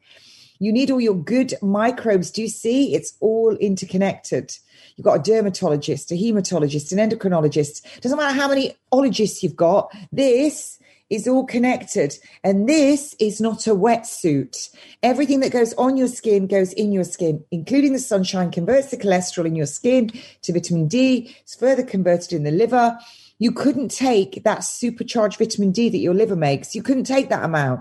you 0.61 0.73
need 0.73 0.91
all 0.91 1.01
your 1.01 1.17
good 1.17 1.55
microbes. 1.63 2.31
Do 2.31 2.43
you 2.43 2.49
see? 2.49 2.95
It's 2.95 3.15
all 3.21 3.57
interconnected. 3.57 4.55
You've 4.95 5.07
got 5.07 5.21
a 5.21 5.23
dermatologist, 5.23 6.13
a 6.13 6.15
hematologist, 6.15 6.93
an 6.93 6.99
endocrinologist. 6.99 8.01
Doesn't 8.03 8.19
matter 8.19 8.39
how 8.39 8.49
many 8.49 8.77
ologists 8.93 9.43
you've 9.43 9.57
got. 9.57 9.91
This 10.13 10.79
is 11.09 11.27
all 11.27 11.47
connected. 11.47 12.15
And 12.45 12.69
this 12.69 13.17
is 13.19 13.41
not 13.41 13.67
a 13.67 13.75
wetsuit. 13.75 14.69
Everything 15.03 15.41
that 15.41 15.51
goes 15.51 15.73
on 15.75 15.97
your 15.97 16.09
skin 16.09 16.47
goes 16.47 16.75
in 16.75 16.93
your 16.93 17.05
skin, 17.05 17.43
including 17.51 17.95
the 17.95 17.99
sunshine, 17.99 18.51
converts 18.51 18.91
the 18.91 18.99
cholesterol 18.99 19.47
in 19.47 19.57
your 19.57 19.67
skin 19.67 20.13
to 20.43 20.53
vitamin 20.53 20.89
D. 20.89 21.35
It's 21.41 21.55
further 21.55 21.83
converted 21.83 22.35
in 22.35 22.45
the 22.45 22.51
liver. 22.51 22.99
You 23.41 23.53
couldn't 23.53 23.91
take 23.91 24.45
that 24.45 24.61
supercharged 24.61 25.39
vitamin 25.39 25.73
D 25.73 25.89
that 25.89 25.99
your 25.99 26.13
liver 26.15 26.37
makes. 26.37 26.75
You 26.75 26.83
couldn't 26.83 27.05
take 27.05 27.31
that 27.31 27.43
amount. 27.43 27.81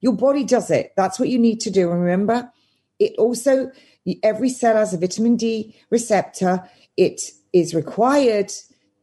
Your 0.00 0.14
body 0.14 0.42
does 0.42 0.70
it. 0.70 0.94
That's 0.96 1.18
what 1.20 1.28
you 1.28 1.38
need 1.38 1.60
to 1.60 1.70
do. 1.70 1.92
And 1.92 2.00
remember, 2.00 2.50
it 2.98 3.12
also, 3.18 3.70
every 4.22 4.48
cell 4.48 4.76
has 4.76 4.94
a 4.94 4.98
vitamin 4.98 5.36
D 5.36 5.76
receptor. 5.90 6.68
It 6.96 7.20
is 7.52 7.74
required 7.74 8.50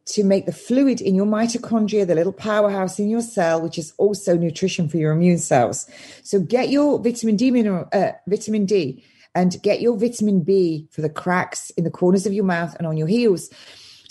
to 0.05 0.23
make 0.23 0.47
the 0.47 0.51
fluid 0.51 0.99
in 0.99 1.13
your 1.13 1.27
mitochondria, 1.27 2.07
the 2.07 2.15
little 2.15 2.33
powerhouse 2.33 2.97
in 2.97 3.07
your 3.07 3.21
cell, 3.21 3.61
which 3.61 3.77
is 3.77 3.93
also 3.99 4.35
nutrition 4.35 4.89
for 4.89 4.97
your 4.97 5.11
immune 5.11 5.37
cells. 5.37 5.87
So 6.23 6.39
get 6.39 6.69
your 6.69 6.99
vitamin 6.99 7.35
D 7.35 7.51
mineral, 7.51 7.87
uh, 7.93 8.13
vitamin 8.27 8.65
D, 8.65 9.05
and 9.35 9.61
get 9.61 9.79
your 9.79 9.95
vitamin 9.95 10.41
B 10.41 10.87
for 10.91 11.01
the 11.01 11.09
cracks 11.09 11.69
in 11.71 11.83
the 11.83 11.91
corners 11.91 12.25
of 12.25 12.33
your 12.33 12.45
mouth 12.45 12.75
and 12.77 12.87
on 12.87 12.97
your 12.97 13.07
heels. 13.07 13.49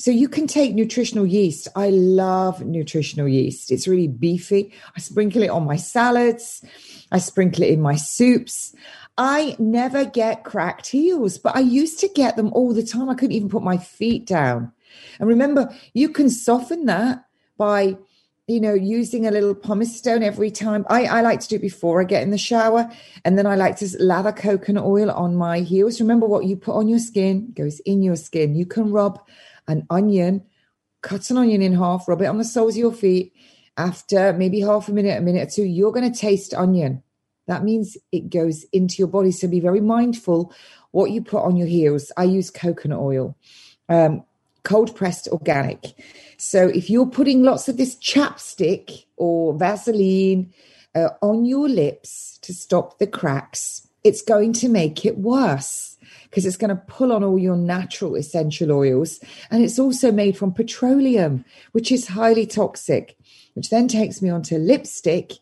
So 0.03 0.11
you 0.11 0.29
can 0.29 0.49
take 0.49 0.75
nutritional 0.75 1.25
yeast. 1.25 1.69
I 1.77 1.91
love 1.91 2.61
nutritional 2.61 3.29
yeast. 3.29 3.71
It's 3.71 3.87
really 3.87 4.09
beefy. 4.09 4.73
I 4.97 4.99
sprinkle 4.99 5.45
it 5.45 5.51
on 5.51 5.65
my 5.65 5.77
salads. 5.77 6.65
I 7.13 7.19
sprinkle 7.19 7.63
it 7.63 7.71
in 7.71 7.81
my 7.81 7.95
soups. 7.95 8.75
I 9.17 9.55
never 9.61 10.05
get 10.05 10.43
cracked 10.43 10.89
heels, 10.89 11.39
but 11.39 11.55
I 11.55 11.61
used 11.61 12.01
to 12.01 12.09
get 12.09 12.35
them 12.35 12.53
all 12.53 12.75
the 12.75 12.83
time. 12.83 13.11
I 13.11 13.15
couldn't 13.15 13.37
even 13.37 13.49
put 13.49 13.63
my 13.63 13.77
feet 13.79 14.27
down. 14.27 14.73
And 15.21 15.29
remember, 15.29 15.73
you 15.95 16.09
can 16.09 16.31
soften 16.31 16.87
that 16.87 17.25
by, 17.57 17.97
you 18.49 18.61
know, 18.61 18.75
using 18.75 19.29
a 19.29 19.31
little 19.31 19.55
pumice 19.55 19.97
stone 19.97 20.25
every 20.25 20.51
time. 20.51 20.85
I, 20.91 21.05
I 21.05 21.21
like 21.21 21.39
to 21.39 21.49
do 21.49 21.57
it 21.57 21.63
before 21.63 22.01
I 22.01 22.05
get 22.07 22.25
in 22.25 22.31
the 22.31 22.39
shower. 22.39 22.91
And 23.25 23.39
then 23.39 23.47
I 23.47 23.55
like 23.55 23.77
to 23.77 23.97
lather 24.01 24.33
coconut 24.33 24.85
oil 24.85 25.13
on 25.13 25.37
my 25.37 25.61
heels. 25.61 26.01
Remember 26.01 26.27
what 26.27 26.47
you 26.47 26.57
put 26.57 26.75
on 26.75 26.89
your 26.89 26.99
skin 26.99 27.53
goes 27.55 27.79
in 27.87 28.03
your 28.03 28.17
skin. 28.17 28.57
You 28.57 28.67
can 28.67 28.91
rub 28.91 29.21
an 29.69 29.87
onion, 29.91 30.45
cut 31.03 31.31
an 31.31 31.39
onion 31.39 31.63
in 31.63 31.75
half, 31.75 32.09
rub 32.09 32.23
it 32.23 32.27
on 32.27 32.39
the 32.39 32.45
soles 32.45 32.75
of 32.75 32.79
your 32.79 32.93
feet. 32.93 33.33
After 33.77 34.33
maybe 34.35 34.61
half 34.61 34.89
a 34.89 34.93
minute, 34.93 35.17
a 35.17 35.23
minute 35.23 35.49
or 35.49 35.51
two, 35.51 35.65
you're 35.65 35.93
going 35.93 36.11
to 36.11 36.19
taste 36.19 36.53
onion. 36.53 37.03
That 37.47 37.65
means 37.65 37.97
it 38.13 38.31
goes 38.31 38.65
into 38.73 38.97
your 38.97 39.09
body. 39.09 39.33
So 39.33 39.49
be 39.49 39.61
very 39.61 39.81
mindful 39.81 40.53
what 40.91 41.11
you 41.11 41.23
put 41.23 41.43
on 41.43 41.57
your 41.57 41.67
heels. 41.67 42.13
I 42.17 42.25
use 42.25 42.51
coconut 42.51 43.01
oil, 43.01 43.37
um, 43.89 44.25
cold 44.63 44.95
pressed 44.95 45.29
organic. 45.29 45.95
So 46.37 46.69
if 46.69 46.91
you're 46.91 47.07
putting 47.07 47.43
lots 47.43 47.69
of 47.69 47.77
this 47.77 47.97
chapstick 47.97 49.07
or 49.17 49.55
Vaseline 49.55 50.53
uh, 50.95 51.09
on 51.21 51.45
your 51.45 51.69
lips 51.69 52.39
to 52.43 52.55
stop 52.55 52.99
the 52.99 53.07
cracks, 53.07 53.89
it's 54.05 54.23
going 54.23 54.53
to 54.55 54.69
make 54.69 55.05
it 55.05 55.19
worse 55.19 55.92
because 56.33 56.47
it's 56.47 56.57
going 56.57 56.75
to 56.75 56.83
pull 56.87 57.13
on 57.13 57.23
all 57.23 57.39
your 57.39 57.57
natural 57.57 58.17
essential 58.17 58.73
oils. 58.73 59.21
And 59.51 59.63
it's 59.63 59.79
also 59.79 60.11
made 60.11 60.35
from 60.35 60.55
petroleum, 60.55 61.45
which 61.73 61.93
is 61.93 62.09
highly 62.09 62.47
toxic, 62.47 63.19
which 63.53 63.69
then 63.69 63.87
takes 63.87 64.23
me 64.23 64.31
on 64.31 64.41
to 64.45 64.57
lipstick. 64.57 65.33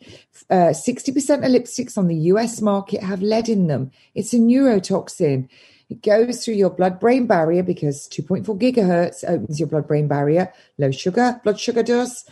Uh, 0.51 0.75
60% 0.75 1.11
of 1.11 1.45
lipsticks 1.45 1.97
on 1.97 2.09
the 2.09 2.17
US 2.17 2.61
market 2.61 3.05
have 3.05 3.23
lead 3.23 3.49
in 3.49 3.69
them. 3.69 3.93
It's 4.17 4.33
a 4.33 4.39
neurotoxin. 4.39 5.49
It 5.91 6.03
goes 6.03 6.45
through 6.45 6.55
your 6.55 6.71
blood 6.71 6.99
brain 6.99 7.29
barrier 7.29 7.63
because 7.63 8.09
2.4 8.09 8.59
gigahertz 8.59 9.23
opens 9.23 9.61
your 9.61 9.69
blood 9.69 9.87
brain 9.87 10.09
barrier. 10.09 10.53
Low 10.77 10.91
sugar, 10.91 11.41
blood 11.45 11.61
sugar 11.61 11.85
does. 11.85 12.29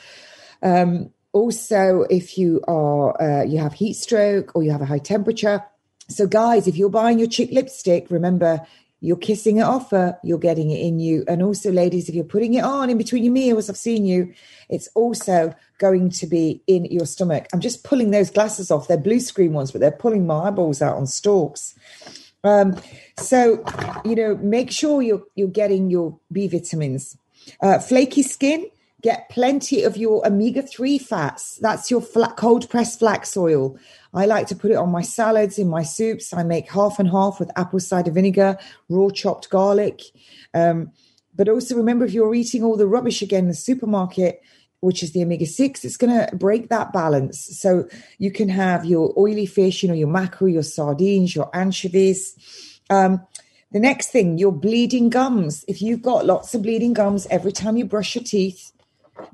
Um, 0.64 1.10
also, 1.32 2.06
if 2.10 2.36
you 2.36 2.60
are 2.66 3.22
uh, 3.22 3.44
you 3.44 3.58
have 3.58 3.74
heat 3.74 3.94
stroke 3.94 4.56
or 4.56 4.64
you 4.64 4.72
have 4.72 4.80
a 4.80 4.86
high 4.86 4.98
temperature, 4.98 5.62
so, 6.08 6.26
guys, 6.26 6.66
if 6.66 6.76
you're 6.76 6.88
buying 6.88 7.18
your 7.18 7.28
chick 7.28 7.50
lipstick, 7.52 8.10
remember 8.10 8.66
you're 9.00 9.16
kissing 9.16 9.58
it 9.58 9.62
off 9.62 9.90
her, 9.92 10.18
you're 10.24 10.38
getting 10.38 10.70
it 10.70 10.80
in 10.80 10.98
you. 10.98 11.24
And 11.28 11.42
also, 11.42 11.70
ladies, 11.70 12.08
if 12.08 12.14
you're 12.14 12.24
putting 12.24 12.54
it 12.54 12.64
on 12.64 12.90
in 12.90 12.98
between 12.98 13.22
your 13.22 13.32
meals, 13.32 13.70
I've 13.70 13.76
seen 13.76 14.04
you, 14.04 14.32
it's 14.68 14.88
also 14.94 15.54
going 15.78 16.10
to 16.10 16.26
be 16.26 16.60
in 16.66 16.84
your 16.86 17.06
stomach. 17.06 17.46
I'm 17.52 17.60
just 17.60 17.84
pulling 17.84 18.10
those 18.10 18.30
glasses 18.30 18.70
off. 18.70 18.88
They're 18.88 18.96
blue 18.96 19.20
screen 19.20 19.52
ones, 19.52 19.70
but 19.70 19.80
they're 19.80 19.92
pulling 19.92 20.26
my 20.26 20.48
eyeballs 20.48 20.82
out 20.82 20.96
on 20.96 21.06
stalks. 21.06 21.76
Um, 22.42 22.80
so, 23.18 23.62
you 24.04 24.16
know, 24.16 24.36
make 24.36 24.70
sure 24.70 25.02
you're 25.02 25.22
you're 25.34 25.48
getting 25.48 25.90
your 25.90 26.18
B 26.32 26.48
vitamins. 26.48 27.16
Uh, 27.60 27.78
flaky 27.78 28.22
skin, 28.22 28.68
get 29.02 29.28
plenty 29.28 29.84
of 29.84 29.96
your 29.96 30.26
omega 30.26 30.62
3 30.62 30.98
fats. 30.98 31.56
That's 31.56 31.90
your 31.90 32.00
flat, 32.00 32.36
cold 32.36 32.68
pressed 32.68 32.98
flax 32.98 33.36
oil. 33.36 33.78
I 34.12 34.26
like 34.26 34.46
to 34.48 34.56
put 34.56 34.70
it 34.70 34.76
on 34.76 34.90
my 34.90 35.02
salads, 35.02 35.58
in 35.58 35.68
my 35.68 35.82
soups. 35.82 36.32
I 36.32 36.42
make 36.42 36.70
half 36.70 36.98
and 36.98 37.08
half 37.08 37.38
with 37.38 37.50
apple 37.56 37.80
cider 37.80 38.10
vinegar, 38.10 38.58
raw 38.88 39.10
chopped 39.10 39.50
garlic. 39.50 40.02
Um, 40.54 40.92
but 41.36 41.48
also 41.48 41.76
remember, 41.76 42.04
if 42.04 42.12
you're 42.12 42.34
eating 42.34 42.64
all 42.64 42.76
the 42.76 42.86
rubbish 42.86 43.22
again 43.22 43.44
in 43.44 43.48
the 43.48 43.54
supermarket, 43.54 44.42
which 44.80 45.02
is 45.02 45.12
the 45.12 45.22
omega 45.22 45.46
6, 45.46 45.84
it's 45.84 45.96
going 45.96 46.12
to 46.12 46.36
break 46.36 46.68
that 46.68 46.92
balance. 46.92 47.58
So 47.58 47.88
you 48.18 48.32
can 48.32 48.48
have 48.48 48.84
your 48.84 49.12
oily 49.16 49.46
fish, 49.46 49.82
you 49.82 49.88
know, 49.88 49.94
your 49.94 50.08
mackerel, 50.08 50.50
your 50.50 50.62
sardines, 50.62 51.34
your 51.34 51.50
anchovies. 51.54 52.36
Um, 52.90 53.24
the 53.70 53.80
next 53.80 54.08
thing, 54.08 54.38
your 54.38 54.52
bleeding 54.52 55.10
gums. 55.10 55.64
If 55.68 55.82
you've 55.82 56.02
got 56.02 56.26
lots 56.26 56.54
of 56.54 56.62
bleeding 56.62 56.94
gums 56.94 57.26
every 57.30 57.52
time 57.52 57.76
you 57.76 57.84
brush 57.84 58.14
your 58.14 58.24
teeth, 58.24 58.72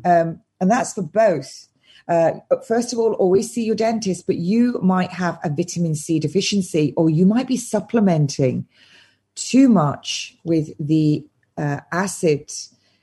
um, 0.05 0.41
and 0.61 0.71
that's 0.71 0.93
for 0.95 1.03
both 1.03 1.69
uh, 2.07 2.33
first 2.67 2.93
of 2.93 2.99
all, 2.99 3.15
always 3.15 3.51
see 3.51 3.65
your 3.65 3.75
dentist, 3.75 4.27
but 4.27 4.37
you 4.37 4.79
might 4.83 5.11
have 5.11 5.39
a 5.43 5.49
vitamin 5.49 5.95
C 5.95 6.19
deficiency, 6.19 6.93
or 6.97 7.09
you 7.09 7.25
might 7.25 7.49
be 7.49 7.57
supplementing 7.57 8.67
too 9.35 9.69
much 9.69 10.37
with 10.45 10.71
the 10.79 11.27
uh, 11.57 11.81
acid 11.93 12.53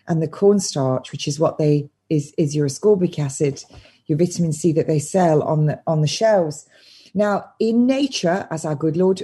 and 0.07 0.21
the 0.21 0.27
cornstarch, 0.27 1.11
which 1.11 1.27
is 1.27 1.39
what 1.39 1.57
they 1.57 1.89
is 2.09 2.33
is 2.37 2.55
your 2.55 2.67
ascorbic 2.67 3.17
acid, 3.17 3.63
your 4.05 4.17
vitamin 4.17 4.53
C 4.53 4.71
that 4.73 4.87
they 4.87 4.99
sell 4.99 5.41
on 5.43 5.65
the 5.65 5.81
on 5.87 6.01
the 6.01 6.07
shelves. 6.07 6.67
Now, 7.13 7.51
in 7.59 7.87
nature, 7.87 8.47
as 8.51 8.65
our 8.65 8.75
good 8.75 8.97
Lord, 8.97 9.23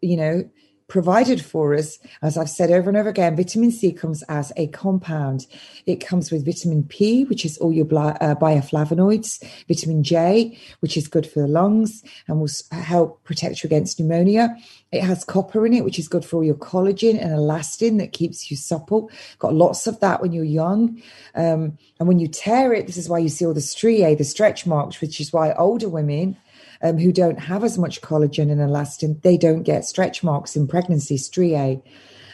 you 0.00 0.16
know, 0.16 0.48
provided 0.88 1.44
for 1.44 1.74
us, 1.74 1.98
as 2.22 2.38
I've 2.38 2.48
said 2.48 2.70
over 2.70 2.88
and 2.88 2.96
over 2.96 3.10
again, 3.10 3.36
vitamin 3.36 3.70
C 3.70 3.92
comes 3.92 4.22
as 4.24 4.52
a 4.56 4.66
compound. 4.68 5.46
It 5.84 5.96
comes 5.96 6.30
with 6.30 6.46
vitamin 6.46 6.82
P, 6.84 7.24
which 7.24 7.44
is 7.44 7.58
all 7.58 7.72
your 7.72 7.84
uh, 7.84 8.34
bioflavonoids, 8.34 9.44
vitamin 9.68 10.02
J, 10.02 10.58
which 10.80 10.96
is 10.96 11.06
good 11.06 11.26
for 11.26 11.40
the 11.40 11.46
lungs 11.46 12.02
and 12.26 12.40
will 12.40 12.48
help 12.72 13.22
protect 13.24 13.62
you 13.62 13.68
against 13.68 14.00
pneumonia. 14.00 14.56
It 14.90 15.02
has 15.02 15.24
copper 15.24 15.66
in 15.66 15.74
it, 15.74 15.84
which 15.84 15.98
is 15.98 16.08
good 16.08 16.24
for 16.24 16.36
all 16.36 16.44
your 16.44 16.54
collagen 16.54 17.22
and 17.22 17.32
elastin 17.32 17.98
that 17.98 18.12
keeps 18.12 18.50
you 18.50 18.56
supple. 18.56 19.10
Got 19.38 19.52
lots 19.52 19.86
of 19.86 20.00
that 20.00 20.22
when 20.22 20.32
you're 20.32 20.44
young. 20.44 21.02
Um, 21.34 21.76
and 21.98 22.08
when 22.08 22.18
you 22.18 22.28
tear 22.28 22.72
it, 22.72 22.86
this 22.86 22.96
is 22.96 23.10
why 23.10 23.18
you 23.18 23.28
see 23.28 23.44
all 23.44 23.52
the 23.52 23.60
striae, 23.60 24.14
the 24.14 24.24
stretch 24.24 24.66
marks, 24.66 25.02
which 25.02 25.20
is 25.20 25.34
why 25.34 25.52
older 25.52 25.90
women 25.90 26.38
um, 26.82 26.98
who 26.98 27.12
don't 27.12 27.38
have 27.38 27.64
as 27.64 27.78
much 27.78 28.00
collagen 28.00 28.50
and 28.50 28.60
elastin, 28.60 29.20
they 29.22 29.36
don't 29.36 29.62
get 29.62 29.84
stretch 29.84 30.22
marks 30.22 30.56
in 30.56 30.66
pregnancy, 30.66 31.16
striae. 31.16 31.82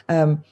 Um, 0.09 0.45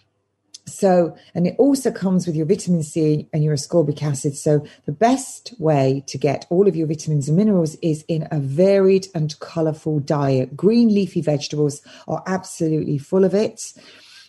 so, 0.65 1.17
and 1.35 1.47
it 1.47 1.57
also 1.59 1.91
comes 1.91 2.27
with 2.27 2.37
your 2.37 2.47
vitamin 2.47 2.85
C 2.85 3.29
and 3.33 3.43
your 3.43 3.55
ascorbic 3.55 4.01
acid. 4.03 4.37
So, 4.37 4.65
the 4.87 4.93
best 4.93 5.55
way 5.59 6.05
to 6.07 6.17
get 6.19 6.47
all 6.51 6.69
of 6.69 6.77
your 6.77 6.87
vitamins 6.87 7.29
and 7.29 7.37
minerals 7.37 7.77
is 7.83 8.05
in 8.07 8.29
a 8.31 8.39
varied 8.39 9.09
and 9.15 9.39
colorful 9.41 9.99
diet. 9.99 10.57
Green 10.57 10.95
leafy 10.95 11.21
vegetables 11.21 11.83
are 12.07 12.23
absolutely 12.27 12.99
full 12.99 13.25
of 13.25 13.35
it. 13.35 13.73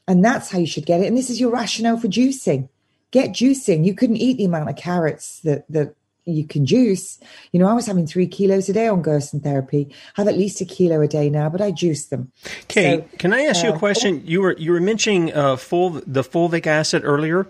And 0.07 0.26
that's 0.26 0.51
how 0.51 0.59
you 0.59 0.68
should 0.68 0.86
get 0.86 1.01
it. 1.01 1.07
And 1.07 1.18
this 1.18 1.30
is 1.30 1.39
your 1.39 1.51
rationale 1.51 1.97
for 1.97 2.07
juicing. 2.07 2.68
Get 3.11 3.30
juicing. 3.30 3.86
You 3.86 3.93
couldn't 3.93 4.18
eat 4.18 4.38
the 4.38 4.45
amount 4.45 4.70
of 4.70 4.76
carrots 4.76 5.39
that, 5.41 5.66
that 5.70 5.95
you 6.26 6.45
can 6.45 6.65
juice. 6.65 7.19
You 7.51 7.59
know, 7.59 7.67
I 7.67 7.74
was 7.74 7.86
having 7.86 8.07
three 8.07 8.28
kilos 8.28 8.69
a 8.69 8.74
day 8.74 8.88
on 8.88 9.01
Gerson 9.01 9.39
therapy. 9.39 9.88
I 10.17 10.21
have 10.21 10.28
at 10.28 10.38
least 10.38 10.61
a 10.61 10.65
kilo 10.65 11.01
a 11.01 11.07
day 11.07 11.30
now, 11.30 11.49
but 11.49 11.61
I 11.61 11.71
juice 11.71 12.05
them. 12.05 12.32
Okay, 12.63 12.97
so, 12.97 13.17
can 13.17 13.34
I 13.34 13.41
ask 13.43 13.63
uh, 13.63 13.67
you 13.67 13.74
a 13.74 13.76
uh, 13.76 13.80
question? 13.80 14.24
You 14.26 14.41
were 14.41 14.53
you 14.53 14.71
were 14.71 14.82
mentioning 14.82 15.34
uh, 15.34 15.55
full 15.55 15.89
the 15.89 16.24
fulvic 16.24 16.67
acid 16.67 17.03
earlier, 17.03 17.47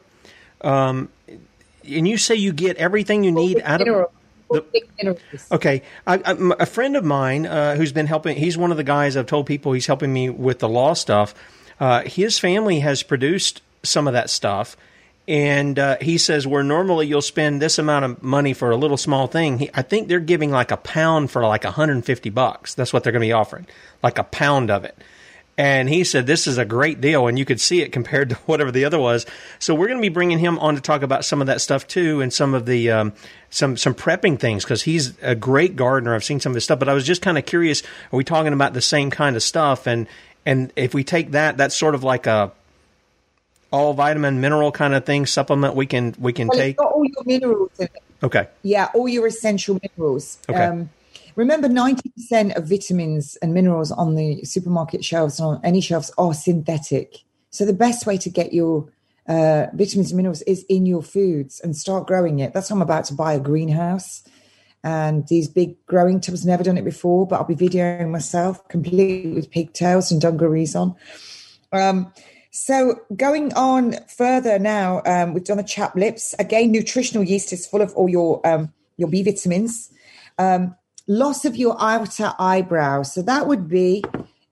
um, 0.61 1.09
and 1.27 2.07
you 2.07 2.17
say 2.17 2.35
you 2.35 2.53
get 2.53 2.77
everything 2.77 3.23
you 3.23 3.31
need 3.31 3.61
out 3.63 3.87
of. 3.87 4.09
The, 4.49 5.17
okay, 5.51 5.81
I, 6.05 6.15
I, 6.17 6.53
a 6.59 6.65
friend 6.67 6.95
of 6.95 7.03
mine 7.03 7.47
uh, 7.47 7.75
who's 7.75 7.91
been 7.91 8.05
helping. 8.05 8.37
He's 8.37 8.55
one 8.57 8.69
of 8.69 8.77
the 8.77 8.83
guys 8.83 9.17
I've 9.17 9.25
told 9.25 9.47
people 9.47 9.73
he's 9.73 9.87
helping 9.87 10.13
me 10.13 10.29
with 10.29 10.59
the 10.59 10.69
law 10.69 10.93
stuff. 10.93 11.33
Uh, 11.79 12.01
his 12.01 12.37
family 12.37 12.79
has 12.81 13.01
produced 13.01 13.61
some 13.81 14.07
of 14.07 14.13
that 14.13 14.29
stuff 14.29 14.77
and 15.27 15.79
uh, 15.79 15.97
he 16.01 16.17
says 16.17 16.45
where 16.45 16.63
normally 16.63 17.07
you'll 17.07 17.21
spend 17.21 17.61
this 17.61 17.79
amount 17.79 18.03
of 18.03 18.21
money 18.21 18.53
for 18.53 18.71
a 18.71 18.75
little 18.75 18.97
small 18.97 19.25
thing 19.27 19.59
he, 19.59 19.69
i 19.73 19.81
think 19.81 20.07
they're 20.07 20.19
giving 20.19 20.51
like 20.51 20.71
a 20.71 20.77
pound 20.77 21.31
for 21.31 21.43
like 21.43 21.63
150 21.63 22.29
bucks. 22.29 22.73
That's 22.73 22.93
what 22.93 23.03
they're 23.03 23.11
going 23.11 23.21
to 23.21 23.27
be 23.27 23.33
offering 23.33 23.67
like 24.01 24.17
a 24.19 24.23
pound 24.23 24.69
of 24.69 24.83
it. 24.83 24.97
And 25.55 25.87
he 25.87 26.03
said 26.03 26.25
this 26.25 26.47
is 26.47 26.57
a 26.57 26.65
great 26.65 26.99
deal 26.99 27.27
and 27.27 27.37
you 27.37 27.45
could 27.45 27.61
see 27.61 27.81
it 27.81 27.91
compared 27.91 28.29
to 28.29 28.35
whatever 28.45 28.71
the 28.71 28.85
other 28.85 28.99
was. 28.99 29.25
So 29.59 29.75
we're 29.75 29.87
going 29.87 29.99
to 29.99 30.01
be 30.01 30.09
bringing 30.09 30.39
him 30.39 30.57
on 30.59 30.75
to 30.75 30.81
talk 30.81 31.03
about 31.03 31.25
some 31.25 31.41
of 31.41 31.47
that 31.47 31.61
stuff 31.61 31.87
too 31.87 32.21
and 32.21 32.33
some 32.33 32.53
of 32.53 32.65
the 32.65 32.91
um, 32.91 33.13
some 33.49 33.77
some 33.77 33.93
prepping 33.93 34.39
things 34.39 34.63
because 34.63 34.83
he's 34.83 35.17
a 35.21 35.35
great 35.35 35.75
gardener. 35.75 36.15
I've 36.15 36.23
seen 36.23 36.39
some 36.39 36.51
of 36.51 36.55
his 36.55 36.63
stuff 36.63 36.79
but 36.79 36.89
i 36.89 36.93
was 36.93 37.05
just 37.05 37.21
kind 37.21 37.37
of 37.37 37.45
curious 37.45 37.81
are 38.11 38.17
we 38.17 38.23
talking 38.23 38.53
about 38.53 38.73
the 38.73 38.81
same 38.81 39.09
kind 39.09 39.35
of 39.35 39.43
stuff? 39.43 39.87
And 39.87 40.07
and 40.45 40.73
if 40.75 40.93
we 40.93 41.03
take 41.03 41.31
that 41.31 41.57
that's 41.57 41.75
sort 41.75 41.95
of 41.95 42.03
like 42.03 42.27
a 42.27 42.51
all 43.73 43.93
vitamin 43.93 44.39
mineral 44.39 44.71
kind 44.71 44.93
of 44.93 45.03
thing 45.03 45.25
supplement 45.25 45.75
we 45.75 45.85
can 45.85 46.15
we 46.19 46.31
can 46.31 46.47
well, 46.47 46.57
take? 46.57 46.79
all 46.79 47.03
your 47.03 47.23
minerals 47.25 47.71
in 47.79 47.85
it. 47.85 48.03
Okay. 48.21 48.47
Yeah, 48.61 48.89
all 48.93 49.09
your 49.09 49.27
essential 49.27 49.79
minerals. 49.81 50.37
Okay. 50.47 50.63
Um, 50.63 50.91
remember, 51.35 51.67
ninety 51.67 52.09
percent 52.09 52.53
of 52.53 52.69
vitamins 52.69 53.35
and 53.41 53.53
minerals 53.53 53.91
on 53.91 54.15
the 54.15 54.43
supermarket 54.43 55.03
shelves 55.03 55.39
on 55.39 55.59
any 55.63 55.81
shelves 55.81 56.11
are 56.17 56.33
synthetic. 56.33 57.17
So 57.49 57.65
the 57.65 57.73
best 57.73 58.05
way 58.05 58.17
to 58.19 58.29
get 58.29 58.53
your 58.53 58.87
uh, 59.27 59.67
vitamins 59.73 60.11
and 60.11 60.17
minerals 60.17 60.43
is 60.43 60.63
in 60.69 60.85
your 60.85 61.01
foods 61.01 61.59
and 61.59 61.75
start 61.75 62.07
growing 62.07 62.39
it. 62.39 62.53
That's 62.53 62.69
why 62.69 62.75
I'm 62.75 62.81
about 62.81 63.05
to 63.05 63.13
buy 63.13 63.33
a 63.33 63.39
greenhouse 63.39 64.23
and 64.83 65.27
these 65.27 65.47
big 65.47 65.83
growing 65.85 66.19
tubs. 66.19 66.45
Never 66.45 66.63
done 66.63 66.77
it 66.77 66.85
before, 66.85 67.25
but 67.25 67.37
I'll 67.37 67.45
be 67.45 67.55
videoing 67.55 68.09
myself 68.09 68.67
completely 68.67 69.31
with 69.31 69.49
pigtails 69.49 70.11
and 70.11 70.21
dungarees 70.21 70.75
on. 70.75 70.95
Um, 71.71 72.13
so 72.53 73.01
going 73.15 73.51
on 73.55 73.95
further 74.07 74.59
now, 74.59 75.01
um, 75.07 75.33
we've 75.33 75.43
done 75.43 75.57
the 75.57 75.63
chap 75.63 75.95
lips. 75.95 76.35
Again, 76.37 76.71
nutritional 76.71 77.23
yeast 77.23 77.51
is 77.51 77.65
full 77.65 77.81
of 77.81 77.91
all 77.95 78.07
your 78.07 78.45
um, 78.47 78.71
your 78.95 79.09
B 79.09 79.23
vitamins. 79.23 79.91
Um, 80.37 80.75
loss 81.07 81.45
of 81.45 81.55
your 81.55 81.75
outer 81.79 82.33
eyebrow. 82.37 83.01
So 83.01 83.23
that 83.23 83.47
would 83.47 83.67
be 83.67 84.03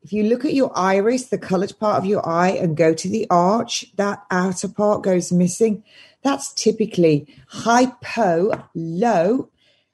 if 0.02 0.12
you 0.12 0.24
look 0.24 0.46
at 0.46 0.56
your 0.56 0.72
iris, 0.76 1.28
the 1.28 1.38
colored 1.38 1.74
part 1.80 2.00
of 2.00 2.06
your 2.06 2.28
eye, 2.28 2.50
and 2.50 2.76
go 2.76 2.92
to 2.92 3.08
the 3.08 3.28
arch, 3.30 3.86
that 3.98 4.24
outer 4.32 4.68
part 4.68 5.04
goes 5.04 5.32
missing. 5.32 5.84
That's 6.24 6.54
typically 6.54 7.28
hypo 7.48 8.68
low 8.74 9.50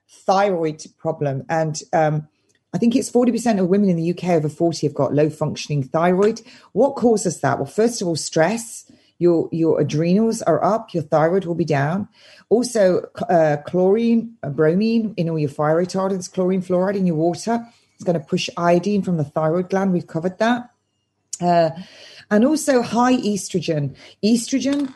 thyroid 0.10 0.86
problem. 0.98 1.46
And 1.50 1.82
um, 1.92 2.30
I 2.74 2.78
think 2.78 2.96
it's 2.96 3.12
40% 3.12 3.60
of 3.60 3.68
women 3.68 3.90
in 3.90 3.96
the 3.96 4.12
UK 4.12 4.26
over 4.32 4.50
40 4.50 4.88
have 4.88 4.94
got 4.94 5.14
low 5.14 5.30
functioning 5.30 5.84
thyroid. 5.84 6.42
What 6.74 6.96
causes 6.96 7.40
that? 7.42 7.58
Well, 7.58 7.66
first 7.66 8.02
of 8.02 8.08
all, 8.08 8.16
stress. 8.16 8.92
Your, 9.20 9.50
your 9.52 9.82
adrenals 9.82 10.44
are 10.44 10.64
up, 10.64 10.94
your 10.94 11.02
thyroid 11.02 11.46
will 11.46 11.56
be 11.56 11.66
down. 11.66 12.08
Also, 12.50 13.10
uh, 13.30 13.58
chlorine, 13.66 14.36
uh, 14.44 14.50
bromine 14.50 15.16
in 15.18 15.28
all 15.28 15.40
your 15.40 15.50
fire 15.50 15.84
retardants, 15.84 16.32
chlorine 16.32 16.62
fluoride 16.62 16.96
in 16.96 17.08
your 17.08 17.16
water. 17.16 17.66
It's 17.96 18.04
going 18.04 18.20
to 18.20 18.24
push 18.24 18.48
iodine 18.58 19.02
from 19.02 19.18
the 19.18 19.24
thyroid 19.24 19.72
gland. 19.72 19.92
We've 19.92 20.06
covered 20.06 20.38
that. 20.38 20.70
Uh, 21.42 21.72
and 22.30 22.46
also 22.46 22.84
high 22.84 23.18
estrogen. 23.18 23.96
Estrogen 24.24 24.94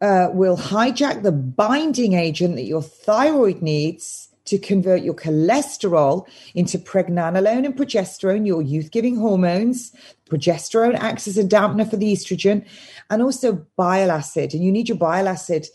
uh, 0.00 0.28
will 0.32 0.56
hijack 0.56 1.22
the 1.22 1.32
binding 1.32 2.12
agent 2.12 2.56
that 2.56 2.64
your 2.64 2.82
thyroid 2.82 3.60
needs 3.60 4.28
to 4.46 4.58
convert 4.58 5.02
your 5.02 5.14
cholesterol 5.14 6.26
into 6.54 6.78
pregnenolone 6.78 7.64
and 7.64 7.76
progesterone, 7.76 8.46
your 8.46 8.62
youth 8.62 8.90
giving 8.90 9.16
hormones. 9.16 9.92
Progesterone 10.30 10.96
acts 10.96 11.26
as 11.28 11.38
a 11.38 11.44
dampener 11.44 11.88
for 11.88 11.96
the 11.96 12.12
estrogen 12.12 12.66
and 13.10 13.22
also 13.22 13.66
bile 13.76 14.10
acid. 14.10 14.54
And 14.54 14.64
you 14.64 14.72
need 14.72 14.88
your 14.88 14.98
bile 14.98 15.28
acid 15.28 15.66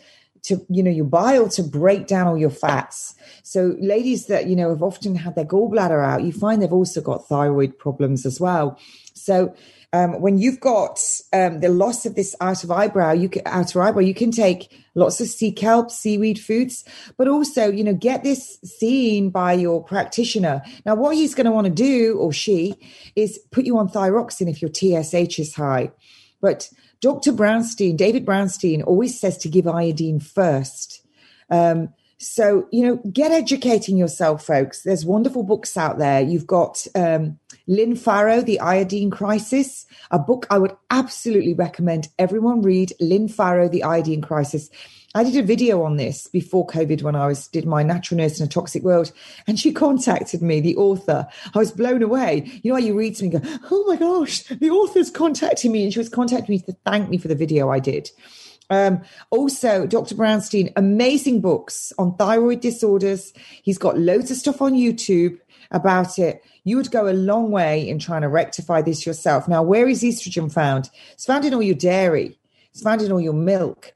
to, 0.43 0.65
you 0.69 0.83
know, 0.83 0.91
your 0.91 1.05
bile 1.05 1.49
to 1.49 1.63
break 1.63 2.07
down 2.07 2.27
all 2.27 2.37
your 2.37 2.49
fats. 2.49 3.15
So, 3.43 3.75
ladies 3.79 4.27
that, 4.27 4.47
you 4.47 4.55
know, 4.55 4.69
have 4.69 4.83
often 4.83 5.15
had 5.15 5.35
their 5.35 5.45
gallbladder 5.45 6.03
out, 6.03 6.23
you 6.23 6.31
find 6.31 6.61
they've 6.61 6.71
also 6.71 7.01
got 7.01 7.27
thyroid 7.27 7.77
problems 7.77 8.25
as 8.25 8.39
well. 8.39 8.79
So, 9.13 9.53
um, 9.91 10.21
when 10.21 10.37
you've 10.37 10.59
got 10.59 10.99
um, 11.33 11.61
the 11.61 11.69
loss 11.69 12.05
of 12.05 12.15
this 12.15 12.35
outer 12.39 12.71
eyebrow, 12.71 13.11
you 13.11 13.27
can, 13.27 13.41
outer 13.45 13.81
eyebrow, 13.81 14.01
you 14.01 14.13
can 14.13 14.29
take 14.29 14.71
lots 14.93 15.19
of 15.19 15.27
sea 15.27 15.51
kelp, 15.51 15.89
seaweed 15.89 16.39
foods, 16.39 16.85
but 17.17 17.27
also, 17.27 17.71
you 17.71 17.83
know, 17.83 17.95
get 17.95 18.23
this 18.23 18.59
seen 18.63 19.31
by 19.31 19.53
your 19.53 19.83
practitioner. 19.83 20.61
Now, 20.85 20.93
what 20.95 21.15
he's 21.15 21.33
going 21.33 21.45
to 21.45 21.51
want 21.51 21.65
to 21.65 21.73
do, 21.73 22.17
or 22.19 22.31
she, 22.31 22.75
is 23.15 23.39
put 23.51 23.65
you 23.65 23.79
on 23.79 23.89
thyroxine 23.89 24.49
if 24.49 24.61
your 24.61 24.71
TSH 24.71 25.39
is 25.39 25.55
high. 25.55 25.91
But 26.39 26.69
Dr. 27.01 27.31
Brownstein, 27.31 27.97
David 27.97 28.25
Brownstein, 28.25 28.85
always 28.85 29.19
says 29.19 29.37
to 29.39 29.49
give 29.49 29.67
iodine 29.67 30.19
first. 30.19 31.01
Um, 31.49 31.93
so, 32.19 32.67
you 32.71 32.85
know, 32.85 32.97
get 33.11 33.31
educating 33.31 33.97
yourself, 33.97 34.45
folks. 34.45 34.83
There's 34.83 35.05
wonderful 35.05 35.43
books 35.43 35.77
out 35.77 35.97
there. 35.97 36.21
You've 36.21 36.45
got 36.45 36.85
um, 36.93 37.38
Lynn 37.69 37.95
Farrow, 37.95 38.41
The 38.41 38.59
Iodine 38.59 39.11
Crisis, 39.11 39.85
a 40.09 40.17
book 40.17 40.47
I 40.49 40.57
would 40.57 40.75
absolutely 40.89 41.53
recommend 41.53 42.07
everyone 42.17 42.63
read. 42.63 42.93
Lynn 42.99 43.27
Farrow, 43.27 43.69
The 43.69 43.83
Iodine 43.83 44.23
Crisis. 44.23 44.71
I 45.13 45.23
did 45.23 45.35
a 45.35 45.45
video 45.45 45.83
on 45.83 45.97
this 45.97 46.25
before 46.25 46.65
COVID 46.65 47.03
when 47.03 47.15
I 47.15 47.27
was 47.27 47.47
did 47.47 47.67
my 47.67 47.83
natural 47.83 48.17
nurse 48.17 48.39
in 48.39 48.47
a 48.47 48.49
toxic 48.49 48.81
world, 48.81 49.11
and 49.45 49.59
she 49.59 49.71
contacted 49.71 50.41
me, 50.41 50.59
the 50.59 50.77
author. 50.77 51.27
I 51.53 51.59
was 51.59 51.71
blown 51.71 52.01
away. 52.01 52.59
You 52.63 52.71
know 52.71 52.79
how 52.79 52.83
you 52.83 52.97
read 52.97 53.15
something, 53.15 53.39
go, 53.39 53.57
"Oh 53.69 53.85
my 53.87 53.97
gosh, 53.97 54.45
the 54.45 54.71
author's 54.71 55.11
contacting 55.11 55.71
me," 55.71 55.83
and 55.83 55.93
she 55.93 55.99
was 55.99 56.09
contacting 56.09 56.55
me 56.55 56.61
to 56.61 56.75
thank 56.87 57.07
me 57.07 57.19
for 57.19 57.27
the 57.27 57.35
video 57.35 57.69
I 57.69 57.77
did. 57.77 58.09
Um, 58.71 59.01
also, 59.31 59.87
Dr. 59.87 60.15
Brownstein, 60.15 60.71
amazing 60.75 61.41
books 61.41 61.91
on 61.97 62.15
thyroid 62.15 62.61
disorders. 62.61 63.33
He's 63.63 63.79
got 63.79 63.97
loads 63.97 64.29
of 64.31 64.37
stuff 64.37 64.61
on 64.61 64.73
YouTube 64.73 65.39
about 65.71 66.17
it 66.17 66.43
you 66.69 66.77
would 66.77 66.91
go 66.91 67.07
a 67.07 67.13
long 67.13 67.49
way 67.49 67.89
in 67.89 67.97
trying 67.97 68.21
to 68.21 68.29
rectify 68.29 68.79
this 68.81 69.03
yourself. 69.03 69.47
Now, 69.47 69.63
where 69.63 69.89
is 69.89 70.03
estrogen 70.03 70.51
found? 70.51 70.91
It's 71.13 71.25
found 71.25 71.43
in 71.43 71.53
all 71.55 71.63
your 71.63 71.75
dairy, 71.75 72.37
it's 72.71 72.83
found 72.83 73.01
in 73.01 73.11
all 73.11 73.19
your 73.19 73.33
milk. 73.33 73.93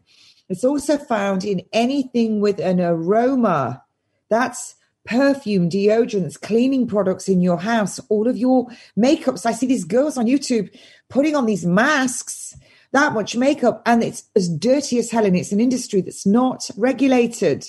It's 0.50 0.64
also 0.64 0.98
found 0.98 1.46
in 1.46 1.62
anything 1.72 2.42
with 2.42 2.60
an 2.60 2.82
aroma. 2.82 3.84
That's 4.30 4.76
perfume, 5.06 5.70
deodorants, 5.70 6.40
cleaning 6.42 6.88
products 6.88 7.30
in 7.30 7.42
your 7.42 7.58
house, 7.58 8.00
all 8.10 8.28
of 8.28 8.38
your 8.38 8.68
makeups. 8.98 9.46
I 9.46 9.52
see 9.52 9.68
these 9.68 9.86
girls 9.86 10.18
on 10.18 10.26
YouTube 10.26 10.76
putting 11.10 11.36
on 11.36 11.46
these 11.46 11.66
masks, 11.66 12.56
that 12.92 13.14
much 13.14 13.36
makeup, 13.36 13.84
and 13.86 14.04
it's 14.04 14.24
as 14.36 14.50
dirty 14.50 14.98
as 14.98 15.12
hell. 15.12 15.26
And 15.26 15.36
it's 15.36 15.52
an 15.52 15.62
industry 15.62 16.02
that's 16.02 16.26
not 16.26 16.70
regulated. 16.76 17.66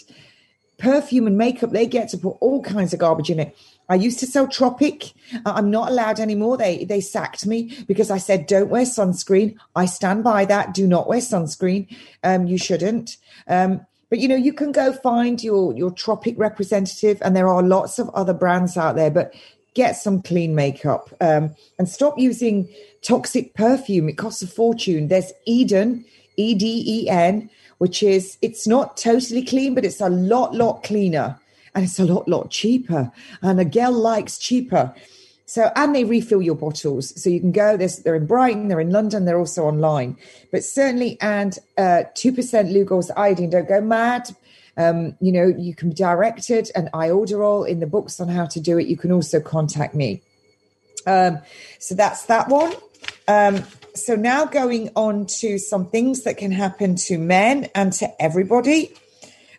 Perfume 0.79 1.27
and 1.27 1.39
makeup, 1.39 1.71
they 1.71 1.87
get 1.87 2.09
to 2.09 2.19
put 2.19 2.37
all 2.41 2.63
kinds 2.63 2.93
of 2.93 3.01
garbage 3.01 3.31
in 3.31 3.39
it. 3.39 3.57
I 3.89 3.97
used 3.97 4.19
to 4.21 4.27
sell 4.27 4.49
Tropic. 4.49 5.13
I'm 5.45 5.71
not 5.71 5.91
allowed 5.91 6.21
anymore. 6.21 6.57
They 6.57 6.85
they 6.85 7.01
sacked 7.01 7.47
me 7.47 7.77
because 7.87 8.11
I 8.11 8.19
said 8.19 8.47
don't 8.47 8.71
wear 8.71 8.85
sunscreen. 8.85 9.57
I 9.77 9.87
stand 9.87 10.25
by 10.25 10.45
that. 10.47 10.75
Do 10.75 10.87
not 10.87 11.09
wear 11.09 11.21
sunscreen. 11.21 11.95
Um, 12.23 12.47
you 12.47 12.59
shouldn't. 12.59 13.17
Um, 13.47 13.85
but 14.11 14.19
you 14.21 14.29
know, 14.29 14.37
you 14.37 14.53
can 14.53 14.73
go 14.73 14.93
find 14.93 15.43
your 15.43 15.75
your 15.75 15.91
Tropic 15.91 16.35
representative, 16.39 17.19
and 17.23 17.37
there 17.37 17.49
are 17.49 17.63
lots 17.63 17.99
of 17.99 18.09
other 18.11 18.35
brands 18.35 18.77
out 18.77 18.97
there. 18.97 19.11
But 19.11 19.35
get 19.75 19.97
some 19.97 20.23
clean 20.23 20.55
makeup 20.55 21.11
um, 21.21 21.55
and 21.79 21.89
stop 21.89 22.17
using 22.17 22.69
toxic 23.03 23.55
perfume. 23.55 24.09
It 24.09 24.17
costs 24.17 24.43
a 24.43 24.47
fortune. 24.47 25.09
There's 25.09 25.33
Eden, 25.47 26.05
E 26.37 26.55
D 26.55 26.85
E 26.87 27.09
N, 27.11 27.51
which 27.79 28.03
is 28.03 28.39
it's 28.41 28.67
not 28.67 28.97
totally 28.97 29.45
clean, 29.45 29.75
but 29.75 29.85
it's 29.85 30.01
a 30.01 30.09
lot 30.09 30.55
lot 30.55 30.83
cleaner 30.85 31.39
and 31.75 31.85
it's 31.85 31.99
a 31.99 32.05
lot 32.05 32.29
lot 32.29 32.51
cheaper. 32.51 33.11
And 33.43 33.61
a 33.61 33.65
girl 33.65 33.93
likes 33.93 34.39
cheaper. 34.39 34.95
So, 35.47 35.71
and 35.77 35.95
they 35.95 36.05
refill 36.05 36.41
your 36.41 36.55
bottles. 36.55 37.21
So 37.21 37.29
you 37.29 37.39
can 37.39 37.53
go, 37.53 37.77
There's, 37.77 37.99
they're 37.99 38.15
in 38.15 38.27
Brighton, 38.27 38.69
they're 38.69 38.81
in 38.81 38.91
London, 38.91 39.25
they're 39.25 39.39
also 39.39 39.65
online. 39.65 40.17
But 40.51 40.65
certainly, 40.65 41.19
and 41.21 41.59
uh, 41.77 42.05
2% 42.15 42.73
Lugol's 42.73 43.11
iodine, 43.11 43.51
don't 43.51 43.69
go 43.69 43.81
mad. 43.81 44.35
Um, 44.77 45.17
you 45.21 45.31
know, 45.33 45.47
you 45.47 45.75
can 45.75 45.91
be 45.91 45.95
directed, 45.95 46.71
and 46.75 46.89
I 46.95 47.11
order 47.11 47.45
all 47.45 47.65
in 47.65 47.81
the 47.81 47.87
books 47.87 48.21
on 48.21 48.29
how 48.29 48.47
to 48.47 48.61
do 48.61 48.79
it. 48.79 48.87
You 48.87 48.97
can 48.97 49.13
also 49.13 49.39
contact 49.39 49.95
me. 49.95 50.23
Um, 51.07 51.39
so 51.79 51.95
that's 51.95 52.25
that 52.27 52.49
one. 52.49 52.73
Um, 53.29 53.63
so 53.95 54.17
now 54.17 54.47
going 54.47 54.91
on 54.97 55.27
to 55.27 55.59
some 55.59 55.87
things 55.87 56.23
that 56.23 56.39
can 56.39 56.51
happen 56.51 56.97
to 56.97 57.19
men 57.19 57.69
and 57.75 57.93
to 57.95 58.11
everybody. 58.21 58.93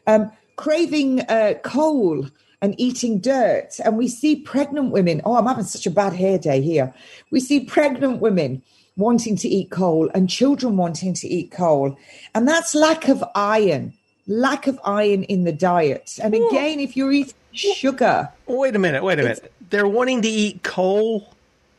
Um, 0.07 0.31
craving 0.55 1.21
uh, 1.21 1.55
coal 1.63 2.27
and 2.61 2.75
eating 2.79 3.19
dirt. 3.19 3.79
And 3.83 3.97
we 3.97 4.07
see 4.07 4.35
pregnant 4.35 4.91
women. 4.91 5.21
Oh, 5.25 5.35
I'm 5.35 5.45
having 5.45 5.65
such 5.65 5.85
a 5.85 5.91
bad 5.91 6.13
hair 6.13 6.37
day 6.37 6.61
here. 6.61 6.93
We 7.31 7.39
see 7.39 7.59
pregnant 7.61 8.21
women 8.21 8.61
wanting 8.97 9.35
to 9.37 9.47
eat 9.47 9.71
coal 9.71 10.09
and 10.13 10.29
children 10.29 10.77
wanting 10.77 11.13
to 11.15 11.27
eat 11.27 11.51
coal. 11.51 11.97
And 12.33 12.47
that's 12.47 12.73
lack 12.73 13.07
of 13.07 13.23
iron, 13.35 13.93
lack 14.27 14.67
of 14.67 14.79
iron 14.85 15.23
in 15.23 15.43
the 15.43 15.51
diet. 15.51 16.17
And 16.23 16.33
again, 16.33 16.79
if 16.79 16.95
you're 16.95 17.11
eating 17.11 17.33
sugar. 17.51 18.29
Wait 18.47 18.75
a 18.75 18.79
minute, 18.79 19.03
wait 19.03 19.19
a 19.19 19.23
minute. 19.23 19.51
They're 19.69 19.87
wanting 19.87 20.21
to 20.21 20.27
eat 20.27 20.63
coal? 20.63 21.29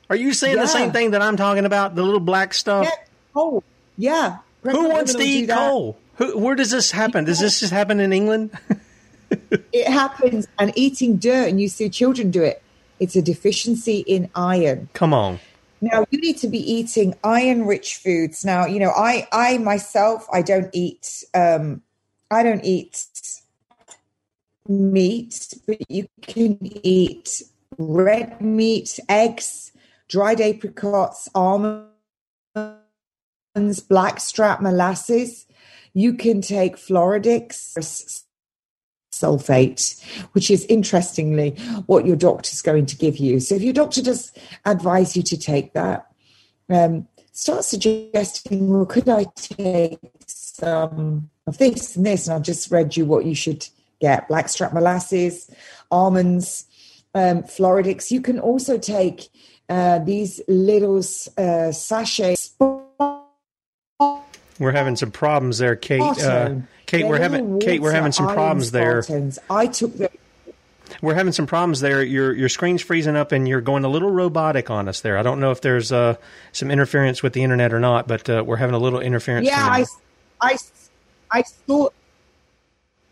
Are 0.09 0.16
you 0.16 0.33
saying 0.33 0.57
yeah. 0.57 0.62
the 0.62 0.68
same 0.68 0.93
thing 0.93 1.12
that 1.12 1.22
I'm 1.22 1.37
talking 1.37 1.64
about? 1.64 1.95
The 1.95 2.03
little 2.03 2.20
black 2.20 2.55
stuff? 2.55 2.85
Yeah, 2.85 3.05
coal. 3.35 3.64
Yeah. 3.97 4.39
Who 4.62 4.89
wants 4.89 5.14
to 5.14 5.22
eat 5.22 5.49
coal? 5.49 5.97
Who, 6.17 6.39
where 6.39 6.55
does 6.55 6.71
this 6.71 6.91
happen? 6.91 7.25
Does 7.25 7.41
this 7.41 7.61
just 7.61 7.73
happen 7.73 8.01
in 8.01 8.12
England? 8.12 8.51
it 9.73 9.89
happens, 9.89 10.47
and 10.59 10.73
eating 10.77 11.17
dirt, 11.17 11.49
and 11.49 11.61
you 11.61 11.69
see 11.69 11.89
children 11.89 12.31
do 12.31 12.43
it. 12.43 12.62
It's 12.99 13.17
a 13.17 13.23
deficiency 13.23 13.99
in 14.01 14.31
iron. 14.35 14.89
Come 14.95 15.12
on. 15.12 15.39
Now 15.81 16.07
you 16.11 16.21
need 16.21 16.39
to 16.39 16.49
be 16.49 16.59
eating 16.59 17.14
iron-rich 17.23 17.97
foods. 17.97 18.45
Now 18.45 18.67
you 18.67 18.81
know 18.81 18.93
I, 18.97 19.29
I 19.31 19.59
myself, 19.59 20.27
I 20.33 20.43
don't 20.43 20.71
eat, 20.73 21.25
um, 21.35 21.83
I 22.31 22.43
don't 22.43 22.64
eat 22.64 23.07
meat, 24.69 25.55
but 25.67 25.79
you 25.91 26.09
can 26.23 26.59
eat 26.62 27.43
red 27.79 28.41
meat, 28.41 28.99
eggs, 29.09 29.73
dried 30.09 30.41
apricots, 30.41 31.29
almonds, 31.35 31.91
blackstrap 33.89 34.61
molasses. 34.62 35.46
You 35.97 36.13
can 36.13 36.43
take 36.43 36.77
Floradix, 36.77 38.23
sulfate, 39.11 40.05
which 40.33 40.51
is 40.51 40.67
interestingly 40.67 41.53
what 41.87 42.05
your 42.05 42.17
doctor's 42.17 42.61
going 42.61 42.85
to 42.85 42.97
give 42.97 43.17
you. 43.17 43.41
So 43.41 43.55
if 43.55 43.63
your 43.63 43.73
doctor 43.73 44.03
does 44.03 44.31
advise 44.67 45.17
you 45.17 45.23
to 45.23 45.39
take 45.39 45.73
that, 45.73 46.07
um, 46.69 47.09
start 47.33 47.65
suggesting, 47.65 48.69
well, 48.69 48.85
could 48.85 49.09
I 49.09 49.25
take 49.37 49.99
some 50.27 51.31
of 51.47 51.57
this 51.57 51.97
and 51.97 52.05
this? 52.05 52.27
And 52.29 52.35
I've 52.35 52.43
just 52.43 52.71
read 52.71 52.95
you 52.95 53.07
what 53.07 53.25
you 53.25 53.35
should 53.35 53.67
get 53.99 54.29
blackstrap 54.29 54.75
molasses, 54.75 55.51
almonds, 55.91 56.67
um, 57.15 57.43
Floradix. 57.43 58.11
You 58.11 58.21
can 58.21 58.39
also 58.39 58.77
take 58.77 59.31
uh, 59.71 60.01
these 60.01 60.43
little 60.47 60.99
uh, 60.99 61.73
sachets 61.73 62.46
we're 64.59 64.73
having 64.73 64.97
some 64.97 65.11
problems 65.11 65.59
there, 65.59 65.77
Kate. 65.77 66.01
Uh, 66.01 66.57
Kate, 66.87 67.07
we're 67.07 67.19
having 67.19 67.59
Kate, 67.61 67.81
we're 67.81 67.93
having 67.93 68.13
some 68.13 68.29
problems 68.29 68.71
there. 68.71 69.05
I 69.51 69.67
took 69.67 69.97
the. 69.97 70.11
We're 71.03 71.15
having 71.15 71.33
some 71.33 71.47
problems 71.47 71.81
there. 71.81 72.03
Your 72.03 72.33
your 72.33 72.49
screen's 72.49 72.81
freezing 72.81 73.17
up, 73.17 73.33
and 73.33 73.47
you're 73.47 73.61
going 73.61 73.85
a 73.85 73.89
little 73.89 74.11
robotic 74.11 74.71
on 74.71 74.89
us 74.89 75.01
there. 75.01 75.19
I 75.19 75.23
don't 75.23 75.41
know 75.41 75.51
if 75.51 75.61
there's 75.61 75.93
uh, 75.93 76.17
some 76.53 76.71
interference 76.71 77.23
with 77.23 77.33
the 77.33 77.43
internet 77.43 77.73
or 77.73 77.81
not, 77.81 78.07
but 78.07 78.29
uh, 78.31 78.45
we're 78.47 78.57
having 78.57 78.75
a 78.75 78.79
little 78.79 79.01
interference. 79.01 79.47
Yeah, 79.47 79.57
I, 79.59 79.85
I, 80.41 80.57
I 81.31 81.43
saw. 81.43 81.89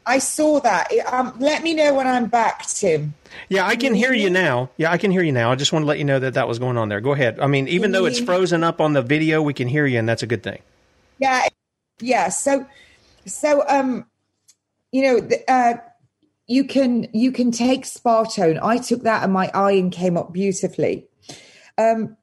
I 0.06 0.18
saw 0.18 0.60
that. 0.60 0.92
Um, 1.06 1.34
let 1.40 1.62
me 1.62 1.74
know 1.74 1.94
when 1.94 2.06
I'm 2.06 2.26
back, 2.26 2.66
Tim. 2.66 3.14
Yeah, 3.48 3.66
I 3.66 3.74
can 3.74 3.94
hear 3.94 4.12
you 4.12 4.30
now. 4.30 4.70
Yeah, 4.76 4.92
I 4.92 4.98
can 4.98 5.10
hear 5.10 5.22
you 5.22 5.32
now. 5.32 5.50
I 5.50 5.54
just 5.54 5.72
want 5.72 5.82
to 5.82 5.86
let 5.86 5.98
you 5.98 6.04
know 6.04 6.18
that 6.18 6.34
that 6.34 6.46
was 6.46 6.58
going 6.58 6.76
on 6.76 6.88
there. 6.90 7.00
Go 7.00 7.12
ahead. 7.12 7.40
I 7.40 7.46
mean, 7.46 7.68
even 7.68 7.92
though 7.92 8.04
it's 8.04 8.20
frozen 8.20 8.62
up 8.62 8.80
on 8.80 8.92
the 8.92 9.02
video, 9.02 9.42
we 9.42 9.54
can 9.54 9.66
hear 9.66 9.86
you, 9.86 9.98
and 9.98 10.08
that's 10.08 10.22
a 10.22 10.26
good 10.26 10.42
thing. 10.42 10.60
Yeah, 11.18 11.46
yeah. 12.00 12.28
So, 12.28 12.66
so 13.26 13.64
um, 13.68 14.06
you 14.92 15.02
know, 15.02 15.28
uh, 15.48 15.74
you 16.46 16.64
can 16.64 17.08
you 17.12 17.32
can 17.32 17.50
take 17.50 17.84
Spatone. 17.84 18.58
I 18.62 18.78
took 18.78 19.02
that, 19.02 19.22
and 19.22 19.32
my 19.32 19.50
iron 19.54 19.90
came 19.90 20.16
up 20.16 20.32
beautifully. 20.32 21.06
Um, 21.78 22.16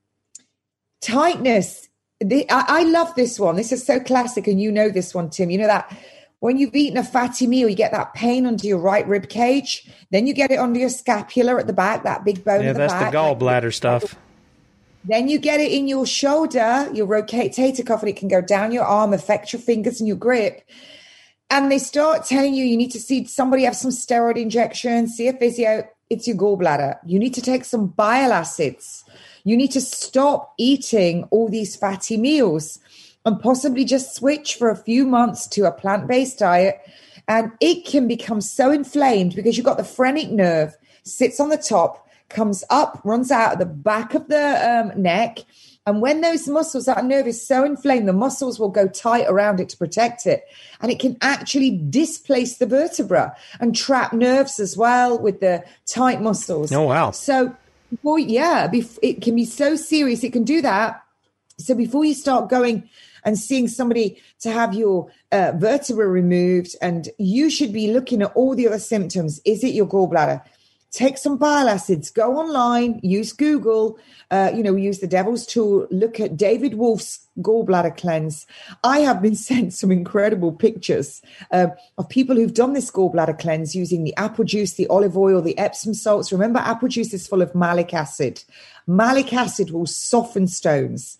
tightness. 1.02 1.88
The, 2.20 2.50
I, 2.52 2.66
I 2.68 2.84
love 2.84 3.16
this 3.16 3.40
one. 3.40 3.56
This 3.56 3.72
is 3.72 3.84
so 3.86 4.00
classic, 4.00 4.48
and 4.48 4.62
you 4.62 4.72
know 4.72 4.90
this 4.90 5.16
one, 5.16 5.30
Tim. 5.30 5.50
You 5.50 5.58
know 5.58 5.68
that 5.68 5.92
when 6.40 6.58
you've 6.58 6.76
eaten 6.76 6.98
a 6.98 7.04
fatty 7.04 7.48
meal, 7.48 7.70
you 7.70 7.76
get 7.76 7.92
that 7.92 8.14
pain 8.14 8.46
under 8.46 8.66
your 8.66 8.80
right 8.80 9.08
rib 9.08 9.30
cage. 9.30 9.90
Then 10.12 10.28
you 10.28 10.34
get 10.34 10.52
it 10.52 10.58
under 10.58 10.80
your 10.80 10.90
scapula 10.90 11.58
at 11.58 11.68
the 11.68 11.74
back, 11.74 12.04
that 12.04 12.24
big 12.26 12.44
bone. 12.44 12.64
Yeah, 12.64 12.74
the 12.74 12.80
that's 12.80 12.94
back, 12.94 13.12
the 13.12 13.18
gallbladder 13.18 13.64
like, 13.64 13.74
stuff. 13.74 14.16
Then 15.04 15.28
you 15.28 15.40
get 15.40 15.60
it 15.60 15.72
in 15.72 15.88
your 15.88 16.06
shoulder, 16.06 16.90
your 16.94 17.08
rotator 17.08 17.86
cuff, 17.86 18.02
and 18.02 18.10
it 18.10 18.18
can 18.18 18.28
go 18.28 18.42
down 18.42 18.72
your 18.72 18.84
arm, 18.84 19.14
affect 19.14 19.52
your 19.52 19.62
fingers 19.62 20.00
and 20.00 20.08
your 20.08 20.18
grip. 20.18 20.62
And 21.50 21.72
they 21.72 21.80
start 21.80 22.26
telling 22.26 22.54
you 22.54 22.64
you 22.64 22.78
need 22.78 22.92
to 22.92 23.00
see 23.00 23.26
somebody 23.26 23.64
have 23.64 23.76
some 23.76 23.92
steroid 23.92 24.38
injections, 24.38 25.16
see 25.16 25.28
a 25.28 25.34
physio. 25.34 25.88
It's 26.10 26.28
your 26.28 26.38
gallbladder. 26.38 27.00
You 27.06 27.20
need 27.20 27.34
to 27.34 27.42
take 27.42 27.66
some 27.66 27.88
bile 27.88 28.32
acids. 28.32 29.04
You 29.44 29.58
need 29.58 29.72
to 29.72 29.82
stop 29.82 30.54
eating 30.58 31.24
all 31.32 31.50
these 31.50 31.76
fatty 31.76 32.18
meals 32.18 32.80
and 33.26 33.40
possibly 33.40 33.86
just 33.86 34.16
switch 34.16 34.56
for 34.56 34.70
a 34.70 34.76
few 34.76 35.06
months 35.06 35.48
to 35.48 35.66
a 35.66 35.72
plant 35.72 36.08
based 36.08 36.40
diet. 36.40 36.80
And 37.28 37.52
it 37.60 37.86
can 37.86 38.08
become 38.08 38.42
so 38.42 38.72
inflamed 38.72 39.36
because 39.36 39.58
you've 39.58 39.66
got 39.66 39.78
the 39.78 39.84
phrenic 39.84 40.30
nerve 40.32 40.76
sits 41.04 41.40
on 41.40 41.50
the 41.50 41.58
top 41.58 42.08
comes 42.32 42.64
up, 42.70 43.02
runs 43.04 43.32
out 43.32 43.54
at 43.54 43.60
the 43.60 43.66
back 43.66 44.14
of 44.14 44.28
the 44.28 44.92
um, 44.94 45.02
neck. 45.02 45.40
And 45.86 46.02
when 46.02 46.22
those 46.22 46.48
muscles, 46.48 46.86
that 46.86 47.04
nerve 47.06 47.28
is 47.28 47.46
so 47.46 47.64
inflamed, 47.64 48.08
the 48.08 48.14
muscles 48.14 48.60
will 48.60 48.70
go 48.70 48.88
tight 48.88 49.26
around 49.28 49.60
it 49.60 49.70
to 49.70 49.78
protect 49.78 50.28
it. 50.28 50.44
And 50.80 50.92
it 50.92 51.00
can 51.00 51.18
actually 51.22 51.72
displace 51.90 52.58
the 52.58 52.68
vertebra 52.68 53.36
and 53.60 53.76
trap 53.76 54.14
nerves 54.14 54.60
as 54.60 54.78
well 54.78 55.18
with 55.18 55.40
the 55.40 55.64
tight 55.88 56.22
muscles. 56.22 56.72
Oh, 56.72 56.84
wow. 56.84 57.12
So, 57.12 57.56
before, 57.90 58.20
yeah, 58.20 58.70
it 59.02 59.22
can 59.22 59.36
be 59.36 59.46
so 59.46 59.76
serious. 59.76 60.24
It 60.24 60.34
can 60.34 60.44
do 60.44 60.62
that. 60.62 61.04
So, 61.58 61.74
before 61.74 62.06
you 62.06 62.14
start 62.14 62.50
going 62.50 62.88
and 63.24 63.38
seeing 63.38 63.68
somebody 63.68 64.22
to 64.42 64.52
have 64.52 64.74
your 64.74 65.12
uh, 65.32 65.54
vertebra 65.56 66.08
removed, 66.08 66.76
and 66.82 67.10
you 67.18 67.50
should 67.50 67.74
be 67.74 67.92
looking 67.92 68.22
at 68.22 68.32
all 68.34 68.56
the 68.56 68.68
other 68.68 68.80
symptoms. 68.80 69.42
Is 69.46 69.64
it 69.64 69.74
your 69.74 69.88
gallbladder? 69.88 70.42
Take 70.92 71.18
some 71.18 71.38
bile 71.38 71.70
acids, 71.70 72.12
go 72.12 72.38
online, 72.38 73.00
use 73.02 73.32
Google, 73.32 73.98
uh, 74.30 74.52
you 74.54 74.62
know, 74.62 74.76
use 74.76 75.00
the 75.00 75.08
devil's 75.08 75.46
tool, 75.46 75.88
look 75.90 76.20
at 76.20 76.36
David 76.36 76.74
Wolfe's 76.74 77.26
gallbladder 77.40 77.96
cleanse. 77.96 78.46
I 78.84 79.00
have 79.00 79.22
been 79.22 79.36
sent 79.50 79.74
some 79.74 79.90
incredible 79.92 80.52
pictures 80.52 81.22
uh, 81.52 81.68
of 81.98 82.10
people 82.10 82.36
who've 82.36 82.54
done 82.54 82.74
this 82.74 82.92
gallbladder 82.92 83.40
cleanse 83.40 83.74
using 83.74 84.04
the 84.04 84.16
apple 84.18 84.44
juice, 84.44 84.74
the 84.74 84.88
olive 84.88 85.18
oil, 85.18 85.42
the 85.42 85.58
Epsom 85.58 85.94
salts. 85.94 86.32
Remember, 86.32 86.60
apple 86.60 86.90
juice 86.90 87.14
is 87.14 87.28
full 87.28 87.42
of 87.42 87.56
malic 87.56 87.94
acid. 87.94 88.44
Malic 88.86 89.32
acid 89.32 89.72
will 89.72 89.86
soften 89.86 90.48
stones. 90.48 91.18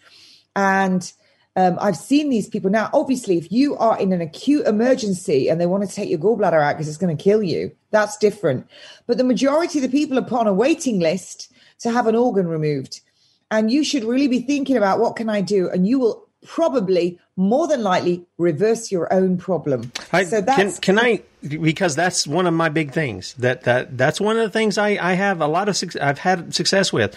And 0.54 1.12
Um, 1.56 1.78
I've 1.82 1.98
seen 1.98 2.30
these 2.30 2.48
people 2.48 2.70
now. 2.70 2.90
Obviously, 2.94 3.38
if 3.38 3.52
you 3.52 3.76
are 3.78 4.00
in 4.00 4.14
an 4.14 4.22
acute 4.22 4.66
emergency 4.68 5.50
and 5.50 5.60
they 5.60 5.66
want 5.66 5.88
to 5.88 5.94
take 5.94 6.10
your 6.10 6.20
gallbladder 6.20 6.62
out 6.62 6.76
because 6.76 6.88
it's 6.88 6.98
going 6.98 7.16
to 7.16 7.22
kill 7.22 7.44
you, 7.44 7.72
that's 7.92 8.18
different. 8.18 8.68
But 9.06 9.18
the 9.18 9.24
majority 9.26 9.80
of 9.80 9.84
the 9.84 9.90
people 9.90 10.18
are 10.18 10.24
put 10.24 10.40
on 10.40 10.48
a 10.48 10.54
waiting 10.54 11.00
list 11.00 11.52
to 11.80 11.92
have 11.92 12.08
an 12.08 12.16
organ 12.16 12.48
removed. 12.48 13.02
And 13.50 13.70
you 13.70 13.84
should 13.84 14.06
really 14.06 14.30
be 14.30 14.40
thinking 14.40 14.78
about 14.78 15.00
what 15.00 15.18
can 15.18 15.30
I 15.30 15.42
do? 15.42 15.70
And 15.70 15.86
you 15.86 16.00
will 16.00 16.26
probably 16.46 17.20
more 17.36 17.68
than 17.68 17.84
likely 17.84 18.26
reverse 18.38 18.92
your 18.92 19.12
own 19.14 19.38
problem. 19.38 19.92
I, 20.12 20.24
so 20.24 20.42
that's 20.42 20.80
can, 20.80 20.96
can 20.96 21.06
I 21.06 21.24
because 21.42 21.96
that's 21.96 22.28
one 22.28 22.48
of 22.48 22.54
my 22.54 22.70
big 22.70 22.92
things 22.92 23.34
that 23.36 23.64
that 23.64 23.98
that's 23.98 24.22
one 24.22 24.38
of 24.38 24.44
the 24.44 24.50
things 24.50 24.78
I 24.78 24.98
I 25.02 25.14
have 25.14 25.42
a 25.42 25.48
lot 25.48 25.70
of 25.70 25.76
success, 25.76 26.02
I've 26.02 26.20
had 26.20 26.54
success 26.54 26.94
with. 26.94 27.16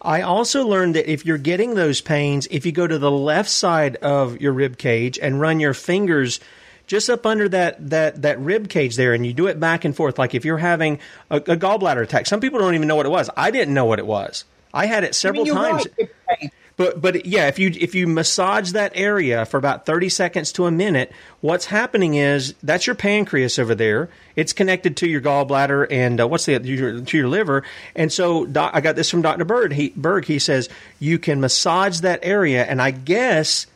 I 0.00 0.22
also 0.22 0.66
learned 0.66 0.94
that 0.94 1.10
if 1.10 1.26
you're 1.26 1.38
getting 1.38 1.74
those 1.74 2.00
pains, 2.00 2.46
if 2.50 2.64
you 2.64 2.72
go 2.72 2.86
to 2.86 2.98
the 2.98 3.10
left 3.10 3.50
side 3.50 3.96
of 3.96 4.40
your 4.40 4.52
rib 4.52 4.78
cage 4.78 5.18
and 5.18 5.40
run 5.40 5.60
your 5.60 5.74
fingers 5.74 6.40
just 6.86 7.10
up 7.10 7.26
under 7.26 7.48
that 7.50 7.90
that 7.90 8.22
that 8.22 8.40
rib 8.40 8.68
cage 8.68 8.96
there, 8.96 9.12
and 9.12 9.26
you 9.26 9.32
do 9.32 9.46
it 9.46 9.60
back 9.60 9.84
and 9.84 9.94
forth, 9.94 10.18
like 10.18 10.34
if 10.34 10.44
you're 10.44 10.58
having 10.58 10.98
a, 11.30 11.36
a 11.36 11.56
gallbladder 11.56 12.02
attack. 12.02 12.26
Some 12.26 12.40
people 12.40 12.58
don't 12.58 12.74
even 12.74 12.88
know 12.88 12.96
what 12.96 13.06
it 13.06 13.10
was. 13.10 13.28
I 13.36 13.50
didn't 13.50 13.74
know 13.74 13.84
what 13.84 13.98
it 13.98 14.06
was. 14.06 14.44
I 14.72 14.86
had 14.86 15.04
it 15.04 15.14
several 15.14 15.44
times. 15.44 15.86
Right. 16.28 16.52
But 16.78 17.02
but 17.02 17.26
yeah, 17.26 17.48
if 17.48 17.58
you 17.58 17.72
if 17.78 17.96
you 17.96 18.06
massage 18.06 18.70
that 18.70 18.92
area 18.94 19.44
for 19.44 19.58
about 19.58 19.84
30 19.84 20.08
seconds 20.08 20.52
to 20.52 20.64
a 20.64 20.70
minute, 20.70 21.12
what's 21.40 21.66
happening 21.66 22.14
is 22.14 22.54
that's 22.62 22.86
your 22.86 22.94
pancreas 22.94 23.58
over 23.58 23.74
there. 23.74 24.08
It's 24.36 24.52
connected 24.52 24.96
to 24.98 25.08
your 25.08 25.20
gallbladder 25.20 25.88
and 25.90 26.20
uh, 26.20 26.28
what's 26.28 26.46
the 26.46 26.60
your, 26.62 27.00
to 27.00 27.16
your 27.18 27.26
liver. 27.26 27.64
And 27.96 28.12
so 28.12 28.46
doc, 28.46 28.70
I 28.74 28.80
got 28.80 28.94
this 28.94 29.10
from 29.10 29.22
Dr. 29.22 29.44
Bird. 29.44 29.72
He 29.72 29.92
Berg 29.96 30.24
he 30.24 30.38
says 30.38 30.68
you 31.00 31.18
can 31.18 31.40
massage 31.40 31.98
that 32.00 32.20
area 32.22 32.64
and 32.64 32.80
I 32.80 32.92
guess 32.92 33.66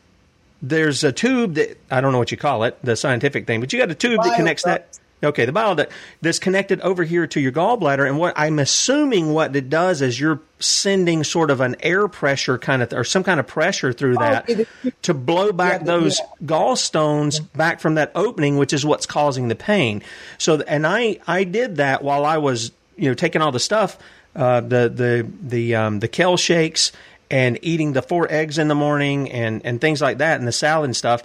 there's 0.62 1.02
a 1.02 1.10
tube 1.10 1.54
that 1.54 1.76
I 1.90 2.00
don't 2.00 2.12
know 2.12 2.18
what 2.18 2.30
you 2.30 2.36
call 2.36 2.62
it, 2.62 2.78
the 2.84 2.94
scientific 2.94 3.48
thing, 3.48 3.58
but 3.58 3.72
you 3.72 3.80
got 3.80 3.90
a 3.90 3.96
tube 3.96 4.22
that 4.22 4.36
connects 4.36 4.62
that 4.62 4.96
Okay, 5.24 5.44
the 5.44 5.52
bile 5.52 5.76
that 5.76 5.90
that's 6.20 6.38
connected 6.40 6.80
over 6.80 7.04
here 7.04 7.26
to 7.28 7.40
your 7.40 7.52
gallbladder, 7.52 8.06
and 8.06 8.18
what 8.18 8.34
I'm 8.36 8.58
assuming 8.58 9.32
what 9.32 9.54
it 9.54 9.68
does 9.70 10.02
is 10.02 10.18
you're 10.18 10.40
sending 10.58 11.22
sort 11.22 11.50
of 11.50 11.60
an 11.60 11.76
air 11.80 12.08
pressure 12.08 12.58
kind 12.58 12.82
of 12.82 12.92
or 12.92 13.04
some 13.04 13.22
kind 13.22 13.38
of 13.38 13.46
pressure 13.46 13.92
through 13.92 14.16
that 14.16 14.50
oh, 14.50 14.90
to 15.02 15.14
blow 15.14 15.52
back 15.52 15.80
yeah, 15.80 15.86
those 15.86 16.18
yeah. 16.18 16.46
gallstones 16.46 17.38
yeah. 17.38 17.46
back 17.54 17.80
from 17.80 17.94
that 17.94 18.10
opening, 18.14 18.56
which 18.56 18.72
is 18.72 18.84
what's 18.84 19.06
causing 19.06 19.48
the 19.48 19.54
pain. 19.54 20.02
So, 20.38 20.60
and 20.62 20.86
I 20.86 21.18
I 21.26 21.44
did 21.44 21.76
that 21.76 22.02
while 22.02 22.24
I 22.24 22.38
was 22.38 22.72
you 22.96 23.08
know 23.08 23.14
taking 23.14 23.42
all 23.42 23.52
the 23.52 23.60
stuff, 23.60 23.98
uh, 24.34 24.60
the 24.60 24.88
the 24.88 25.28
the 25.40 25.76
um, 25.76 26.00
the 26.00 26.08
kale 26.08 26.36
shakes 26.36 26.90
and 27.30 27.58
eating 27.62 27.92
the 27.92 28.02
four 28.02 28.26
eggs 28.30 28.58
in 28.58 28.68
the 28.68 28.74
morning 28.74 29.30
and 29.30 29.64
and 29.64 29.80
things 29.80 30.02
like 30.02 30.18
that 30.18 30.38
and 30.38 30.48
the 30.48 30.52
salad 30.52 30.86
and 30.86 30.96
stuff 30.96 31.22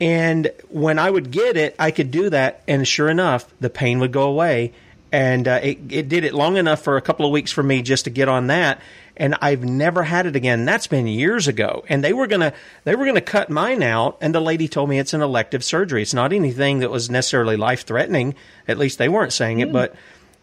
and 0.00 0.52
when 0.68 0.98
I 0.98 1.10
would 1.10 1.30
get 1.30 1.56
it, 1.56 1.74
I 1.78 1.90
could 1.90 2.10
do 2.10 2.30
that, 2.30 2.62
and 2.68 2.86
sure 2.86 3.08
enough, 3.08 3.52
the 3.60 3.70
pain 3.70 3.98
would 3.98 4.12
go 4.12 4.22
away. 4.22 4.72
And 5.10 5.48
uh, 5.48 5.60
it, 5.62 5.78
it 5.88 6.08
did 6.08 6.24
it 6.24 6.34
long 6.34 6.58
enough 6.58 6.82
for 6.82 6.98
a 6.98 7.02
couple 7.02 7.24
of 7.24 7.32
weeks 7.32 7.50
for 7.50 7.62
me 7.62 7.80
just 7.80 8.04
to 8.04 8.10
get 8.10 8.28
on 8.28 8.48
that, 8.48 8.80
and 9.16 9.34
I've 9.40 9.64
never 9.64 10.02
had 10.02 10.26
it 10.26 10.36
again. 10.36 10.66
That's 10.66 10.86
been 10.86 11.06
years 11.06 11.48
ago, 11.48 11.82
and 11.88 12.04
they 12.04 12.12
were 12.12 12.26
gonna 12.26 12.52
they 12.84 12.94
were 12.94 13.06
gonna 13.06 13.22
cut 13.22 13.48
mine 13.48 13.82
out, 13.82 14.18
and 14.20 14.34
the 14.34 14.40
lady 14.40 14.68
told 14.68 14.90
me 14.90 14.98
it's 14.98 15.14
an 15.14 15.22
elective 15.22 15.64
surgery. 15.64 16.02
It's 16.02 16.12
not 16.12 16.34
anything 16.34 16.80
that 16.80 16.90
was 16.90 17.08
necessarily 17.08 17.56
life 17.56 17.86
threatening. 17.86 18.34
At 18.68 18.76
least 18.76 18.98
they 18.98 19.08
weren't 19.08 19.32
saying 19.32 19.60
it, 19.60 19.70
mm. 19.70 19.72
but 19.72 19.94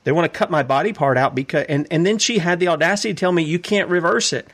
they 0.03 0.11
want 0.11 0.31
to 0.31 0.37
cut 0.37 0.49
my 0.49 0.63
body 0.63 0.93
part 0.93 1.17
out 1.17 1.35
because. 1.35 1.67
And 1.69 1.87
and 1.91 2.03
then 2.03 2.17
she 2.17 2.39
had 2.39 2.59
the 2.59 2.69
audacity 2.69 3.13
to 3.13 3.19
tell 3.19 3.31
me 3.31 3.43
you 3.43 3.59
can't 3.59 3.87
reverse 3.87 4.33
it. 4.33 4.47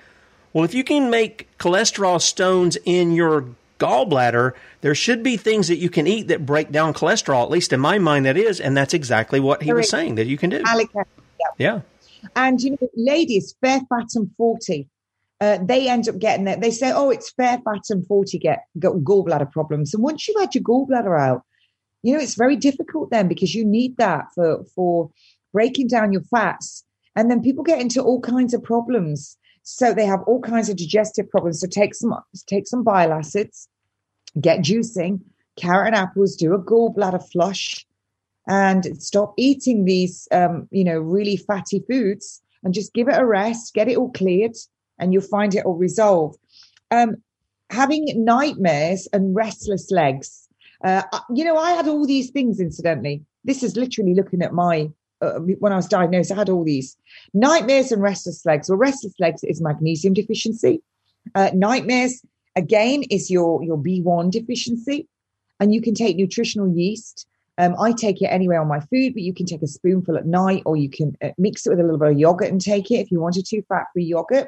Well, 0.52 0.66
if 0.66 0.74
you 0.74 0.84
can 0.84 1.10
make 1.10 1.48
cholesterol 1.58 2.22
stones 2.22 2.78
in 2.84 3.14
your 3.14 3.46
gallbladder, 3.82 4.54
there 4.82 4.96
should 4.96 5.24
be 5.24 5.38
things 5.38 5.68
that 5.68 5.78
you 5.78 5.90
can 5.90 6.08
eat 6.08 6.28
that 6.28 6.46
break 6.46 6.72
down 6.72 6.94
cholesterol. 6.94 7.44
At 7.44 7.50
least 7.50 7.74
in 7.74 7.80
my 7.80 7.98
mind, 7.98 8.26
that 8.26 8.38
is, 8.38 8.60
and 8.60 8.78
that's 8.78 8.94
exactly 8.94 9.40
what 9.40 9.64
he 9.64 9.74
was 9.74 9.90
saying 9.90 10.16
that 10.16 10.28
you 10.28 10.38
can 10.38 10.50
do. 10.50 10.62
yeah. 10.66 11.48
yeah. 11.58 11.82
And 12.36 12.62
you 12.62 12.72
know, 12.72 12.90
ladies, 12.96 13.56
fair, 13.62 13.82
fat, 13.90 14.08
and 14.16 14.30
forty. 14.38 14.88
Uh, 15.40 15.58
they 15.64 15.90
end 15.90 16.08
up 16.08 16.20
getting 16.20 16.46
that. 16.46 16.62
They 16.62 16.70
say, 16.70 16.92
"Oh, 16.92 17.10
it's 17.10 17.32
fair, 17.32 17.60
fat, 17.66 17.82
and 17.90 18.06
forty 18.06 18.38
get, 18.38 18.66
get 18.80 18.92
gallbladder 18.92 19.52
problems." 19.52 19.94
And 19.94 20.04
once 20.04 20.28
you've 20.28 20.40
had 20.40 20.54
your 20.54 20.64
gallbladder 20.64 21.20
out, 21.20 21.42
you 22.04 22.14
know 22.14 22.20
it's 22.20 22.36
very 22.36 22.56
difficult 22.56 23.10
then 23.10 23.28
because 23.28 23.56
you 23.56 23.66
need 23.66 23.98
that 23.98 24.26
for 24.36 24.64
for 24.76 25.10
breaking 25.52 25.88
down 25.88 26.14
your 26.14 26.24
fats. 26.24 26.84
And 27.16 27.30
then 27.30 27.42
people 27.42 27.64
get 27.64 27.82
into 27.82 28.02
all 28.02 28.22
kinds 28.22 28.54
of 28.54 28.64
problems. 28.64 29.38
So 29.64 29.94
they 29.94 30.06
have 30.06 30.22
all 30.24 30.42
kinds 30.42 30.70
of 30.70 30.78
digestive 30.78 31.30
problems. 31.30 31.60
So 31.60 31.68
take 31.68 31.94
some 31.94 32.14
take 32.48 32.68
some 32.68 32.84
bile 32.84 33.12
acids, 33.12 33.68
get 34.40 34.60
juicing, 34.60 35.20
carrot 35.58 35.88
and 35.88 35.96
apples, 35.96 36.36
do 36.36 36.54
a 36.54 36.60
gallbladder 36.60 37.24
flush, 37.32 37.86
and 38.48 39.02
stop 39.02 39.34
eating 39.38 39.86
these, 39.86 40.28
um, 40.32 40.68
you 40.72 40.84
know, 40.84 41.00
really 41.00 41.38
fatty 41.38 41.84
foods 41.88 42.42
and 42.64 42.74
just 42.74 42.94
give 42.94 43.08
it 43.08 43.20
a 43.20 43.26
rest, 43.26 43.74
get 43.74 43.88
it 43.88 43.98
all 43.98 44.12
cleared, 44.12 44.56
and 45.00 45.14
you'll 45.14 45.22
find 45.22 45.56
it 45.56 45.66
all 45.66 45.76
resolved. 45.76 46.38
Um, 46.92 47.18
having 47.70 48.08
nightmares 48.26 49.08
and 49.14 49.36
restless 49.36 49.92
legs. 49.92 50.48
Uh, 50.84 51.04
you 51.34 51.44
know, 51.44 51.58
I 51.58 51.72
had 51.72 51.88
all 51.88 52.06
these 52.06 52.30
things, 52.32 52.60
incidentally. 52.60 53.24
This 53.44 53.64
is 53.64 53.76
literally 53.76 54.14
looking 54.14 54.42
at 54.42 54.54
my, 54.54 54.90
uh, 55.22 55.40
when 55.60 55.72
I 55.72 55.76
was 55.76 55.88
diagnosed, 55.88 56.32
I 56.32 56.36
had 56.36 56.50
all 56.50 56.64
these 56.64 56.98
nightmares 57.34 57.92
and 57.92 58.02
restless 58.02 58.46
legs. 58.46 58.70
Well, 58.70 58.78
restless 58.78 59.14
legs 59.20 59.44
is 59.44 59.62
magnesium 59.62 60.14
deficiency. 60.14 60.82
Uh, 61.36 61.52
nightmares 61.54 62.22
Again, 62.56 63.04
is 63.10 63.30
your, 63.30 63.64
your 63.64 63.78
B1 63.78 64.32
deficiency. 64.32 65.08
And 65.60 65.74
you 65.74 65.82
can 65.82 65.94
take 65.94 66.18
nutritional 66.18 66.68
yeast. 66.68 67.28
Um, 67.58 67.76
I 67.80 67.92
take 67.92 68.22
it 68.22 68.28
anyway 68.28 68.56
on 68.56 68.68
my 68.68 68.80
food, 68.80 69.14
but 69.14 69.22
you 69.22 69.34
can 69.34 69.46
take 69.46 69.62
a 69.62 69.68
spoonful 69.68 70.18
at 70.18 70.26
night 70.26 70.64
or 70.66 70.76
you 70.76 70.90
can 70.90 71.16
uh, 71.22 71.30
mix 71.38 71.66
it 71.66 71.70
with 71.70 71.80
a 71.80 71.84
little 71.84 72.00
bit 72.00 72.12
of 72.12 72.20
yogurt 72.20 72.50
and 72.50 72.60
take 72.60 72.90
it 72.90 72.96
if 72.96 73.12
you 73.12 73.20
wanted 73.20 73.46
to, 73.46 73.62
fat 73.64 73.86
free 73.94 74.06
yogurt. 74.06 74.48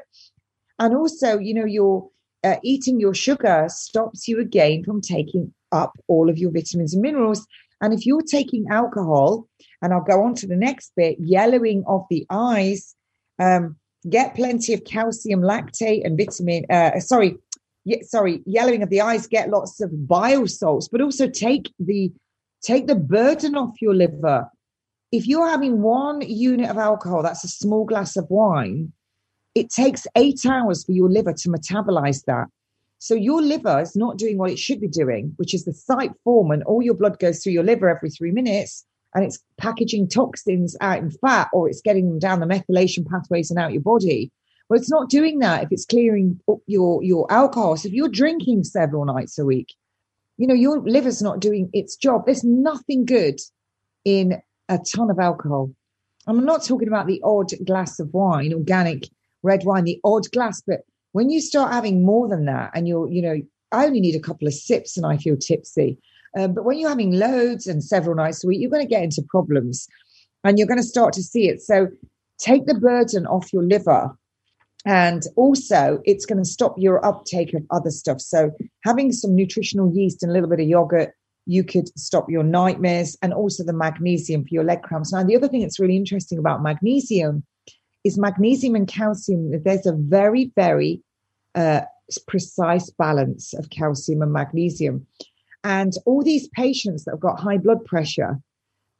And 0.78 0.96
also, 0.96 1.38
you 1.38 1.54
know, 1.54 1.64
your 1.64 2.08
uh, 2.42 2.56
eating 2.62 3.00
your 3.00 3.14
sugar 3.14 3.66
stops 3.68 4.28
you 4.28 4.40
again 4.40 4.84
from 4.84 5.00
taking 5.00 5.52
up 5.72 5.92
all 6.08 6.28
of 6.28 6.38
your 6.38 6.50
vitamins 6.50 6.92
and 6.92 7.02
minerals. 7.02 7.46
And 7.80 7.94
if 7.94 8.06
you're 8.06 8.22
taking 8.22 8.66
alcohol, 8.70 9.46
and 9.82 9.92
I'll 9.92 10.02
go 10.02 10.22
on 10.22 10.34
to 10.36 10.46
the 10.46 10.56
next 10.56 10.92
bit, 10.96 11.16
yellowing 11.20 11.84
of 11.86 12.04
the 12.10 12.26
eyes, 12.30 12.94
um, 13.38 13.76
get 14.08 14.34
plenty 14.34 14.74
of 14.74 14.84
calcium 14.84 15.40
lactate 15.40 16.04
and 16.04 16.18
vitamin, 16.18 16.64
uh, 16.70 17.00
sorry, 17.00 17.36
sorry, 18.02 18.42
yellowing 18.46 18.82
of 18.82 18.90
the 18.90 19.00
eyes, 19.00 19.26
get 19.26 19.50
lots 19.50 19.80
of 19.80 20.06
bile 20.06 20.46
salts, 20.46 20.88
but 20.88 21.00
also 21.00 21.28
take 21.28 21.72
the 21.78 22.12
take 22.62 22.86
the 22.86 22.94
burden 22.94 23.56
off 23.56 23.80
your 23.80 23.94
liver. 23.94 24.48
If 25.12 25.26
you're 25.26 25.48
having 25.48 25.82
one 25.82 26.22
unit 26.22 26.70
of 26.70 26.78
alcohol, 26.78 27.22
that's 27.22 27.44
a 27.44 27.48
small 27.48 27.84
glass 27.84 28.16
of 28.16 28.26
wine, 28.30 28.92
it 29.54 29.70
takes 29.70 30.06
eight 30.16 30.40
hours 30.46 30.84
for 30.84 30.92
your 30.92 31.08
liver 31.08 31.32
to 31.32 31.48
metabolize 31.48 32.24
that. 32.26 32.46
So 32.98 33.14
your 33.14 33.42
liver 33.42 33.80
is 33.80 33.94
not 33.94 34.16
doing 34.16 34.38
what 34.38 34.50
it 34.50 34.58
should 34.58 34.80
be 34.80 34.88
doing, 34.88 35.34
which 35.36 35.52
is 35.52 35.64
the 35.64 35.74
site 35.74 36.12
form, 36.24 36.50
and 36.50 36.62
all 36.64 36.82
your 36.82 36.94
blood 36.94 37.18
goes 37.18 37.42
through 37.42 37.52
your 37.52 37.62
liver 37.62 37.88
every 37.88 38.10
three 38.10 38.30
minutes, 38.30 38.84
and 39.14 39.24
it's 39.24 39.38
packaging 39.58 40.08
toxins 40.08 40.76
out 40.80 40.98
in 40.98 41.10
fat, 41.10 41.48
or 41.52 41.68
it's 41.68 41.82
getting 41.82 42.08
them 42.08 42.18
down 42.18 42.40
the 42.40 42.46
methylation 42.46 43.06
pathways 43.06 43.50
and 43.50 43.60
out 43.60 43.72
your 43.72 43.82
body. 43.82 44.32
Well, 44.68 44.80
it's 44.80 44.90
not 44.90 45.10
doing 45.10 45.40
that 45.40 45.64
if 45.64 45.72
it's 45.72 45.84
clearing 45.84 46.40
up 46.50 46.58
your, 46.66 47.02
your 47.02 47.30
alcohol. 47.30 47.76
So 47.76 47.88
if 47.88 47.94
you're 47.94 48.08
drinking 48.08 48.64
several 48.64 49.04
nights 49.04 49.38
a 49.38 49.44
week, 49.44 49.74
you 50.36 50.46
know, 50.46 50.54
your 50.54 50.80
liver's 50.80 51.22
not 51.22 51.40
doing 51.40 51.68
its 51.72 51.96
job. 51.96 52.24
There's 52.24 52.44
nothing 52.44 53.04
good 53.04 53.40
in 54.04 54.40
a 54.68 54.78
ton 54.78 55.10
of 55.10 55.18
alcohol. 55.18 55.70
I'm 56.26 56.44
not 56.44 56.64
talking 56.64 56.88
about 56.88 57.06
the 57.06 57.20
odd 57.22 57.52
glass 57.64 58.00
of 58.00 58.12
wine, 58.14 58.52
organic 58.52 59.08
red 59.42 59.64
wine, 59.64 59.84
the 59.84 60.00
odd 60.02 60.30
glass, 60.32 60.62
but 60.66 60.80
when 61.12 61.30
you 61.30 61.40
start 61.40 61.72
having 61.72 62.04
more 62.04 62.28
than 62.28 62.46
that 62.46 62.72
and 62.74 62.88
you're, 62.88 63.08
you 63.08 63.22
know, 63.22 63.36
I 63.70 63.86
only 63.86 64.00
need 64.00 64.16
a 64.16 64.20
couple 64.20 64.48
of 64.48 64.54
sips 64.54 64.96
and 64.96 65.06
I 65.06 65.16
feel 65.16 65.36
tipsy. 65.36 65.98
Um, 66.36 66.54
but 66.54 66.64
when 66.64 66.78
you're 66.78 66.88
having 66.88 67.12
loads 67.12 67.66
and 67.66 67.84
several 67.84 68.16
nights 68.16 68.42
a 68.42 68.48
week, 68.48 68.60
you're 68.60 68.70
going 68.70 68.84
to 68.84 68.88
get 68.88 69.04
into 69.04 69.22
problems 69.28 69.86
and 70.42 70.58
you're 70.58 70.66
going 70.66 70.80
to 70.80 70.82
start 70.82 71.12
to 71.14 71.22
see 71.22 71.48
it. 71.48 71.62
So 71.62 71.88
take 72.38 72.66
the 72.66 72.74
burden 72.74 73.26
off 73.26 73.52
your 73.52 73.62
liver 73.62 74.10
and 74.86 75.22
also, 75.36 76.00
it's 76.04 76.26
going 76.26 76.42
to 76.42 76.48
stop 76.48 76.74
your 76.76 77.04
uptake 77.04 77.54
of 77.54 77.64
other 77.70 77.90
stuff. 77.90 78.20
So, 78.20 78.50
having 78.84 79.12
some 79.12 79.34
nutritional 79.34 79.90
yeast 79.94 80.22
and 80.22 80.30
a 80.30 80.34
little 80.34 80.48
bit 80.48 80.60
of 80.60 80.68
yogurt, 80.68 81.14
you 81.46 81.64
could 81.64 81.88
stop 81.98 82.28
your 82.28 82.42
nightmares 82.42 83.16
and 83.22 83.32
also 83.32 83.64
the 83.64 83.72
magnesium 83.72 84.42
for 84.42 84.50
your 84.50 84.64
leg 84.64 84.82
cramps. 84.82 85.12
Now, 85.12 85.22
the 85.22 85.36
other 85.36 85.48
thing 85.48 85.62
that's 85.62 85.80
really 85.80 85.96
interesting 85.96 86.38
about 86.38 86.62
magnesium 86.62 87.44
is 88.04 88.18
magnesium 88.18 88.74
and 88.74 88.86
calcium. 88.86 89.62
There's 89.62 89.86
a 89.86 89.94
very, 89.96 90.52
very 90.54 91.02
uh, 91.54 91.82
precise 92.28 92.90
balance 92.90 93.54
of 93.54 93.70
calcium 93.70 94.20
and 94.20 94.32
magnesium. 94.32 95.06
And 95.64 95.94
all 96.04 96.22
these 96.22 96.48
patients 96.48 97.04
that 97.04 97.12
have 97.12 97.20
got 97.20 97.40
high 97.40 97.56
blood 97.56 97.84
pressure 97.86 98.38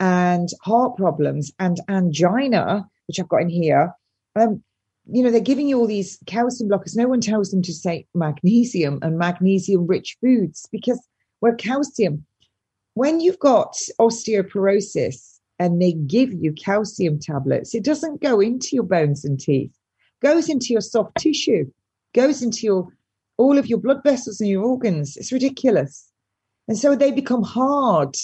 and 0.00 0.48
heart 0.62 0.96
problems 0.96 1.52
and 1.58 1.78
angina, 1.90 2.88
which 3.06 3.20
I've 3.20 3.28
got 3.28 3.42
in 3.42 3.50
here, 3.50 3.92
um, 4.34 4.62
you 5.10 5.22
know, 5.22 5.30
they're 5.30 5.40
giving 5.40 5.68
you 5.68 5.78
all 5.78 5.86
these 5.86 6.18
calcium 6.26 6.70
blockers. 6.70 6.96
No 6.96 7.08
one 7.08 7.20
tells 7.20 7.50
them 7.50 7.62
to 7.62 7.72
say 7.72 8.06
magnesium 8.14 8.98
and 9.02 9.18
magnesium 9.18 9.86
rich 9.86 10.16
foods 10.20 10.66
because 10.72 11.00
where 11.40 11.54
calcium, 11.54 12.24
when 12.94 13.20
you've 13.20 13.38
got 13.38 13.76
osteoporosis 14.00 15.38
and 15.58 15.80
they 15.80 15.92
give 15.92 16.32
you 16.32 16.52
calcium 16.52 17.18
tablets, 17.18 17.74
it 17.74 17.84
doesn't 17.84 18.22
go 18.22 18.40
into 18.40 18.68
your 18.72 18.84
bones 18.84 19.24
and 19.24 19.38
teeth, 19.38 19.72
goes 20.22 20.48
into 20.48 20.72
your 20.72 20.80
soft 20.80 21.16
tissue, 21.18 21.70
goes 22.14 22.42
into 22.42 22.62
your 22.62 22.88
all 23.36 23.58
of 23.58 23.66
your 23.66 23.78
blood 23.78 24.00
vessels 24.04 24.40
and 24.40 24.48
your 24.48 24.62
organs. 24.62 25.16
It's 25.16 25.32
ridiculous. 25.32 26.08
And 26.68 26.78
so 26.78 26.94
they 26.94 27.10
become 27.10 27.42
hard. 27.42 28.16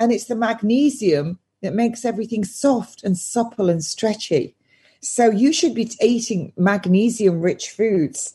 And 0.00 0.12
it's 0.12 0.24
the 0.24 0.34
magnesium 0.34 1.38
that 1.62 1.74
makes 1.74 2.04
everything 2.04 2.44
soft 2.44 3.04
and 3.04 3.16
supple 3.16 3.70
and 3.70 3.84
stretchy. 3.84 4.56
So 5.04 5.30
you 5.30 5.52
should 5.52 5.74
be 5.74 5.90
eating 6.00 6.52
magnesium 6.56 7.40
rich 7.40 7.70
foods. 7.70 8.34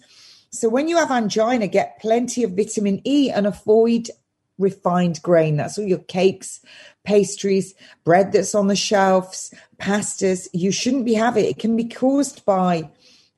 So 0.51 0.69
when 0.69 0.87
you 0.87 0.97
have 0.97 1.11
angina, 1.11 1.67
get 1.67 1.99
plenty 1.99 2.43
of 2.43 2.55
vitamin 2.55 3.01
E 3.05 3.29
and 3.29 3.45
avoid 3.47 4.09
refined 4.57 5.21
grain. 5.21 5.57
That's 5.57 5.77
all 5.79 5.85
your 5.85 5.99
cakes, 5.99 6.61
pastries, 7.03 7.73
bread 8.03 8.31
that's 8.31 8.53
on 8.53 8.67
the 8.67 8.75
shelves, 8.75 9.53
pastas. 9.79 10.47
You 10.53 10.71
shouldn't 10.71 11.05
be 11.05 11.13
having 11.13 11.45
it. 11.45 11.49
It 11.49 11.59
can 11.59 11.75
be 11.75 11.85
caused 11.85 12.45
by 12.45 12.89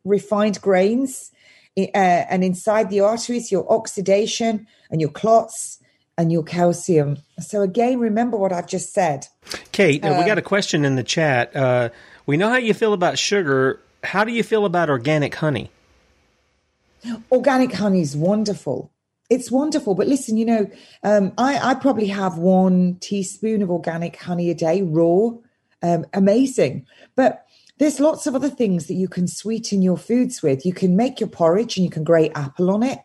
refined 0.03 0.59
grains 0.61 1.31
uh, 1.77 1.81
and 1.93 2.43
inside 2.43 2.89
the 2.89 3.01
arteries, 3.01 3.51
your 3.51 3.71
oxidation 3.71 4.67
and 4.89 4.99
your 4.99 5.11
clots 5.11 5.79
and 6.17 6.31
your 6.31 6.43
calcium. 6.43 7.17
So 7.39 7.61
again, 7.61 7.99
remember 7.99 8.37
what 8.37 8.51
I've 8.51 8.67
just 8.67 8.93
said. 8.93 9.27
Kate, 9.71 10.03
uh, 10.03 10.15
we 10.19 10.25
got 10.25 10.37
a 10.37 10.41
question 10.41 10.85
in 10.85 10.95
the 10.95 11.03
chat. 11.03 11.55
Uh, 11.55 11.89
we 12.31 12.37
know 12.37 12.47
how 12.47 12.55
you 12.55 12.73
feel 12.73 12.93
about 12.93 13.19
sugar. 13.19 13.81
How 14.05 14.23
do 14.23 14.31
you 14.31 14.41
feel 14.41 14.63
about 14.63 14.89
organic 14.89 15.35
honey? 15.35 15.69
Organic 17.29 17.73
honey 17.73 17.99
is 17.99 18.15
wonderful. 18.15 18.89
It's 19.29 19.51
wonderful, 19.51 19.95
but 19.95 20.07
listen, 20.07 20.37
you 20.37 20.45
know, 20.45 20.71
um, 21.03 21.33
I, 21.37 21.71
I, 21.71 21.73
probably 21.73 22.07
have 22.07 22.37
one 22.37 22.95
teaspoon 23.01 23.61
of 23.61 23.69
organic 23.69 24.15
honey 24.15 24.49
a 24.49 24.53
day, 24.53 24.81
raw, 24.81 25.31
um, 25.83 26.05
amazing. 26.13 26.85
But 27.17 27.45
there's 27.79 27.99
lots 27.99 28.27
of 28.27 28.33
other 28.33 28.49
things 28.49 28.87
that 28.87 28.93
you 28.93 29.09
can 29.09 29.27
sweeten 29.27 29.81
your 29.81 29.97
foods 29.97 30.41
with. 30.41 30.65
You 30.65 30.73
can 30.73 30.95
make 30.95 31.19
your 31.19 31.27
porridge 31.27 31.75
and 31.75 31.83
you 31.83 31.91
can 31.91 32.05
grate 32.05 32.31
apple 32.33 32.71
on 32.71 32.81
it. 32.81 32.99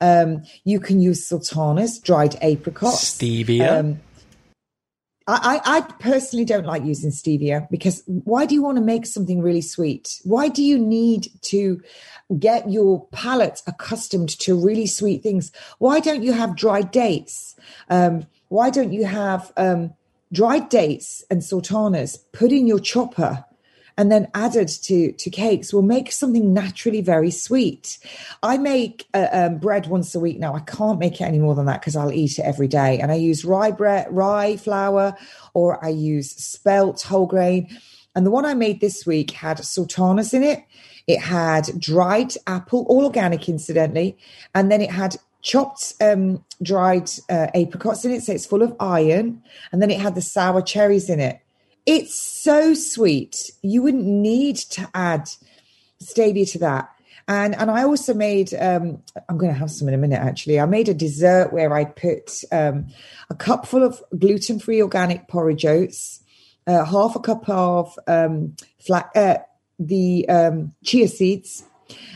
Um, 0.00 0.44
you 0.62 0.78
can 0.78 1.00
use 1.00 1.26
sultanas, 1.26 1.98
dried 1.98 2.36
apricots, 2.40 3.18
stevia. 3.18 3.80
Um, 3.80 4.00
I, 5.26 5.60
I, 5.64 5.80
personally 6.00 6.44
don't 6.44 6.66
like 6.66 6.84
using 6.84 7.10
stevia 7.10 7.68
because 7.70 8.02
why 8.06 8.46
do 8.46 8.54
you 8.54 8.62
want 8.62 8.76
to 8.76 8.82
make 8.82 9.06
something 9.06 9.40
really 9.40 9.60
sweet? 9.60 10.20
Why 10.24 10.48
do 10.48 10.62
you 10.62 10.78
need 10.78 11.28
to 11.42 11.80
get 12.38 12.70
your 12.70 13.06
palate 13.12 13.62
accustomed 13.66 14.30
to 14.40 14.58
really 14.58 14.86
sweet 14.86 15.22
things? 15.22 15.52
Why 15.78 16.00
don't 16.00 16.22
you 16.22 16.32
have 16.32 16.56
dried 16.56 16.90
dates? 16.90 17.54
Um, 17.88 18.26
why 18.48 18.70
don't 18.70 18.92
you 18.92 19.04
have 19.04 19.52
um, 19.56 19.94
dried 20.32 20.68
dates 20.68 21.24
and 21.30 21.44
sultanas 21.44 22.16
put 22.32 22.52
in 22.52 22.66
your 22.66 22.80
chopper 22.80 23.44
and 23.96 24.10
then 24.10 24.28
added 24.34 24.68
to 24.68 25.12
to 25.12 25.30
cakes 25.30 25.72
will 25.72 25.82
make 25.82 26.12
something 26.12 26.52
naturally 26.52 27.00
very 27.00 27.30
sweet. 27.30 27.98
I 28.42 28.58
make 28.58 29.06
uh, 29.14 29.28
um, 29.32 29.58
bread 29.58 29.86
once 29.86 30.14
a 30.14 30.20
week 30.20 30.38
now. 30.38 30.54
I 30.54 30.60
can't 30.60 30.98
make 30.98 31.20
it 31.20 31.24
any 31.24 31.38
more 31.38 31.54
than 31.54 31.66
that 31.66 31.80
because 31.80 31.96
I'll 31.96 32.12
eat 32.12 32.38
it 32.38 32.42
every 32.42 32.68
day. 32.68 32.98
And 33.00 33.12
I 33.12 33.16
use 33.16 33.44
rye 33.44 33.70
bread, 33.70 34.06
rye 34.10 34.56
flour, 34.56 35.16
or 35.54 35.84
I 35.84 35.88
use 35.88 36.30
spelt 36.30 37.02
whole 37.02 37.26
grain. 37.26 37.68
And 38.14 38.26
the 38.26 38.30
one 38.30 38.44
I 38.44 38.54
made 38.54 38.80
this 38.80 39.06
week 39.06 39.30
had 39.30 39.64
sultanas 39.64 40.34
in 40.34 40.42
it. 40.42 40.64
It 41.06 41.20
had 41.20 41.80
dried 41.80 42.34
apple, 42.46 42.86
all 42.88 43.04
organic, 43.04 43.48
incidentally, 43.48 44.16
and 44.54 44.70
then 44.70 44.80
it 44.80 44.90
had 44.90 45.16
chopped 45.42 45.94
um, 46.00 46.44
dried 46.62 47.10
uh, 47.28 47.48
apricots 47.54 48.04
in 48.04 48.12
it, 48.12 48.22
so 48.22 48.32
it's 48.32 48.46
full 48.46 48.62
of 48.62 48.74
iron. 48.78 49.42
And 49.72 49.82
then 49.82 49.90
it 49.90 50.00
had 50.00 50.14
the 50.14 50.22
sour 50.22 50.62
cherries 50.62 51.10
in 51.10 51.20
it. 51.20 51.41
It's 51.86 52.14
so 52.14 52.74
sweet. 52.74 53.50
You 53.62 53.82
wouldn't 53.82 54.04
need 54.04 54.56
to 54.56 54.88
add 54.94 55.28
stevia 56.02 56.50
to 56.52 56.58
that. 56.60 56.90
And 57.28 57.54
and 57.54 57.70
I 57.70 57.84
also 57.84 58.14
made 58.14 58.52
um, 58.54 59.02
I'm 59.28 59.38
going 59.38 59.52
to 59.52 59.58
have 59.58 59.70
some 59.70 59.88
in 59.88 59.94
a 59.94 59.98
minute 59.98 60.20
actually. 60.20 60.60
I 60.60 60.66
made 60.66 60.88
a 60.88 60.94
dessert 60.94 61.52
where 61.52 61.72
I 61.72 61.84
put 61.84 62.42
um, 62.50 62.86
a 63.30 63.34
cupful 63.34 63.82
of 63.82 64.02
gluten 64.18 64.58
free 64.58 64.82
organic 64.82 65.28
porridge 65.28 65.64
oats, 65.64 66.20
uh, 66.66 66.84
half 66.84 67.14
a 67.14 67.20
cup 67.20 67.48
of 67.48 67.96
um, 68.06 68.56
flat 68.80 69.10
uh, 69.14 69.38
the 69.78 70.28
um, 70.28 70.74
chia 70.84 71.08
seeds, 71.08 71.64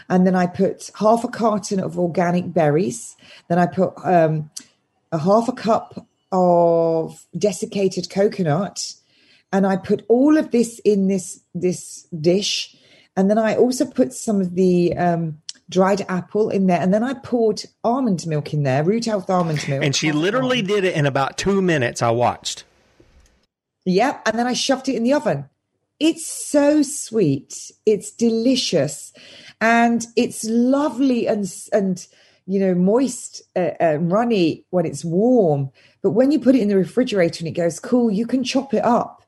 and 0.09 0.27
then 0.27 0.35
I 0.35 0.47
put 0.47 0.91
half 0.99 1.23
a 1.25 1.29
carton 1.29 1.81
of 1.81 1.99
organic 1.99 2.53
berries. 2.53 3.17
Then 3.49 3.59
I 3.59 3.67
put 3.67 3.93
um, 4.05 4.51
a 5.13 5.19
half 5.19 5.49
a 5.49 5.53
cup 5.53 6.07
of 6.33 7.25
desiccated 7.37 8.11
coconut 8.11 8.95
and 9.57 9.67
I 9.67 9.77
put 9.77 10.05
all 10.09 10.37
of 10.37 10.51
this 10.51 10.79
in 10.81 11.09
this 11.09 11.41
this 11.55 12.07
dish, 12.21 12.77
and 13.17 13.31
then 13.31 13.39
I 13.39 13.57
also 13.57 13.87
put 13.87 14.13
some 14.13 14.43
of 14.43 14.55
the 14.55 14.95
um, 14.97 15.39
dried 15.71 16.05
apple 16.11 16.51
in 16.51 16.67
there, 16.67 16.79
and 16.79 16.93
then 16.93 17.03
I 17.03 17.15
poured 17.15 17.63
almond 17.83 18.27
milk 18.27 18.53
in 18.53 18.65
there, 18.65 18.85
root 18.85 19.07
health 19.07 19.31
almond 19.31 19.67
milk. 19.67 19.83
And 19.83 19.97
she 19.97 20.13
literally 20.13 20.61
did 20.61 20.85
it 20.85 20.95
in 20.95 21.07
about 21.07 21.39
two 21.39 21.63
minutes. 21.63 22.03
I 22.03 22.11
watched. 22.11 22.65
Yep, 23.87 24.23
and 24.27 24.39
then 24.39 24.47
I 24.47 24.53
shoved 24.53 24.91
it 24.91 24.97
in 24.97 25.05
the 25.05 25.15
oven. 25.15 25.49
It's 25.99 26.27
so 26.27 26.83
sweet. 26.83 27.71
It's 27.87 28.11
delicious, 28.11 29.15
and 29.59 30.05
it's 30.17 30.45
lovely 30.45 31.27
and 31.27 31.51
and 31.73 32.07
you 32.47 32.61
know 32.61 32.75
moist 32.75 33.41
uh, 33.57 33.71
uh, 33.81 33.97
runny 34.01 34.67
when 34.69 34.85
it's 34.85 35.03
warm. 35.03 35.71
But 36.03 36.11
when 36.11 36.31
you 36.31 36.41
put 36.41 36.55
it 36.55 36.61
in 36.61 36.69
the 36.69 36.77
refrigerator 36.77 37.41
and 37.41 37.49
it 37.49 37.59
goes 37.59 37.81
cool, 37.81 38.11
you 38.11 38.27
can 38.27 38.45
chop 38.45 38.75
it 38.75 38.85
up 38.85 39.23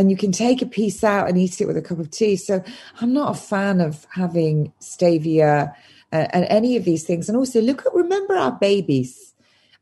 and 0.00 0.10
you 0.10 0.16
can 0.16 0.32
take 0.32 0.62
a 0.62 0.66
piece 0.66 1.04
out 1.04 1.28
and 1.28 1.36
eat 1.36 1.60
it 1.60 1.66
with 1.66 1.76
a 1.76 1.82
cup 1.82 1.98
of 1.98 2.10
tea. 2.10 2.34
So 2.34 2.64
I'm 3.02 3.12
not 3.12 3.36
a 3.36 3.38
fan 3.38 3.82
of 3.82 4.06
having 4.10 4.72
stevia 4.80 5.74
uh, 6.10 6.26
and 6.30 6.46
any 6.46 6.78
of 6.78 6.86
these 6.86 7.04
things. 7.04 7.28
And 7.28 7.36
also, 7.36 7.60
look 7.60 7.84
at 7.84 7.94
remember 7.94 8.34
our 8.34 8.52
babies. 8.52 9.34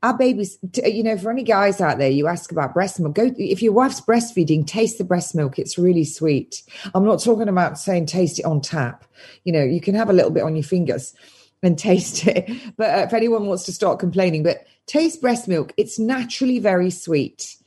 Our 0.02 0.16
babies, 0.16 0.58
you 0.84 1.04
know, 1.04 1.16
for 1.16 1.30
any 1.30 1.44
guys 1.44 1.80
out 1.80 1.98
there, 1.98 2.10
you 2.10 2.26
ask 2.26 2.50
about 2.50 2.74
breast 2.74 2.98
milk. 2.98 3.14
Go 3.14 3.30
if 3.36 3.62
your 3.62 3.72
wife's 3.72 4.00
breastfeeding, 4.00 4.66
taste 4.66 4.98
the 4.98 5.04
breast 5.04 5.36
milk. 5.36 5.56
It's 5.56 5.78
really 5.78 6.04
sweet. 6.04 6.62
I'm 6.94 7.04
not 7.04 7.22
talking 7.22 7.48
about 7.48 7.78
saying 7.78 8.06
taste 8.06 8.40
it 8.40 8.44
on 8.44 8.60
tap. 8.60 9.04
You 9.44 9.52
know, 9.52 9.62
you 9.62 9.80
can 9.80 9.94
have 9.94 10.10
a 10.10 10.12
little 10.12 10.32
bit 10.32 10.42
on 10.42 10.56
your 10.56 10.64
fingers 10.64 11.14
and 11.62 11.78
taste 11.78 12.26
it. 12.26 12.50
But 12.76 12.90
uh, 12.90 13.02
if 13.04 13.12
anyone 13.12 13.46
wants 13.46 13.64
to 13.66 13.72
start 13.72 14.00
complaining, 14.00 14.42
but 14.42 14.66
taste 14.88 15.20
breast 15.20 15.46
milk. 15.46 15.72
It's 15.76 15.98
naturally 15.98 16.58
very 16.58 16.90
sweet. 16.90 17.57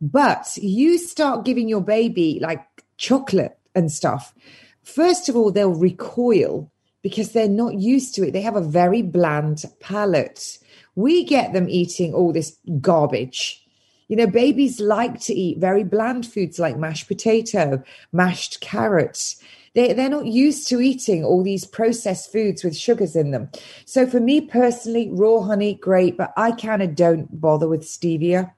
But 0.00 0.56
you 0.56 0.98
start 0.98 1.44
giving 1.44 1.68
your 1.68 1.82
baby 1.82 2.38
like 2.40 2.64
chocolate 2.96 3.58
and 3.74 3.92
stuff. 3.92 4.34
First 4.82 5.28
of 5.28 5.36
all, 5.36 5.50
they'll 5.50 5.74
recoil 5.74 6.70
because 7.02 7.32
they're 7.32 7.48
not 7.48 7.74
used 7.74 8.14
to 8.14 8.26
it. 8.26 8.32
They 8.32 8.42
have 8.42 8.56
a 8.56 8.60
very 8.60 9.02
bland 9.02 9.64
palate. 9.80 10.58
We 10.94 11.24
get 11.24 11.52
them 11.52 11.68
eating 11.68 12.14
all 12.14 12.32
this 12.32 12.56
garbage. 12.80 13.64
You 14.08 14.16
know, 14.16 14.26
babies 14.26 14.80
like 14.80 15.20
to 15.20 15.34
eat 15.34 15.58
very 15.58 15.84
bland 15.84 16.26
foods 16.26 16.58
like 16.58 16.76
mashed 16.76 17.06
potato, 17.06 17.82
mashed 18.12 18.60
carrots. 18.60 19.40
They, 19.74 19.92
they're 19.92 20.10
not 20.10 20.26
used 20.26 20.66
to 20.68 20.80
eating 20.80 21.24
all 21.24 21.44
these 21.44 21.64
processed 21.64 22.32
foods 22.32 22.64
with 22.64 22.76
sugars 22.76 23.14
in 23.14 23.30
them. 23.30 23.50
So 23.84 24.06
for 24.06 24.18
me 24.18 24.40
personally, 24.40 25.08
raw 25.12 25.42
honey, 25.42 25.74
great, 25.74 26.16
but 26.16 26.32
I 26.36 26.52
kind 26.52 26.82
of 26.82 26.96
don't 26.96 27.40
bother 27.40 27.68
with 27.68 27.82
stevia. 27.82 28.52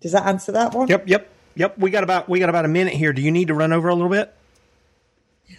Does 0.00 0.12
that 0.12 0.26
answer 0.26 0.52
that 0.52 0.74
one? 0.74 0.88
Yep, 0.88 1.08
yep, 1.08 1.30
yep. 1.54 1.78
We 1.78 1.90
got 1.90 2.04
about 2.04 2.28
we 2.28 2.38
got 2.38 2.48
about 2.48 2.64
a 2.64 2.68
minute 2.68 2.94
here. 2.94 3.12
Do 3.12 3.22
you 3.22 3.30
need 3.30 3.48
to 3.48 3.54
run 3.54 3.72
over 3.72 3.88
a 3.88 3.94
little 3.94 4.10
bit? 4.10 4.34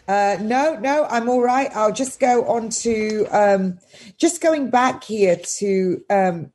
Uh, 0.07 0.37
no, 0.41 0.77
no, 0.79 1.05
I'm 1.09 1.29
all 1.29 1.41
right. 1.41 1.69
I'll 1.75 1.93
just 1.93 2.19
go 2.19 2.45
on 2.45 2.69
to 2.69 3.25
um, 3.31 3.77
just 4.17 4.41
going 4.41 4.69
back 4.69 5.03
here 5.03 5.35
to 5.35 6.03
um, 6.09 6.51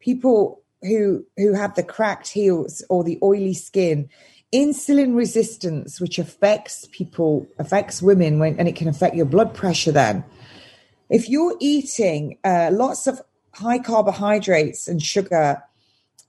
people 0.00 0.60
who 0.82 1.24
who 1.36 1.54
have 1.54 1.74
the 1.74 1.82
cracked 1.82 2.28
heels 2.28 2.84
or 2.88 3.04
the 3.04 3.18
oily 3.22 3.54
skin. 3.54 4.08
Insulin 4.52 5.16
resistance, 5.16 5.98
which 5.98 6.18
affects 6.18 6.86
people, 6.92 7.46
affects 7.58 8.02
women, 8.02 8.38
when, 8.38 8.58
and 8.58 8.68
it 8.68 8.76
can 8.76 8.86
affect 8.86 9.16
your 9.16 9.24
blood 9.24 9.54
pressure. 9.54 9.92
Then, 9.92 10.24
if 11.08 11.26
you're 11.26 11.56
eating 11.58 12.36
uh, 12.44 12.68
lots 12.70 13.06
of 13.06 13.22
high 13.54 13.78
carbohydrates 13.78 14.88
and 14.88 15.02
sugar 15.02 15.62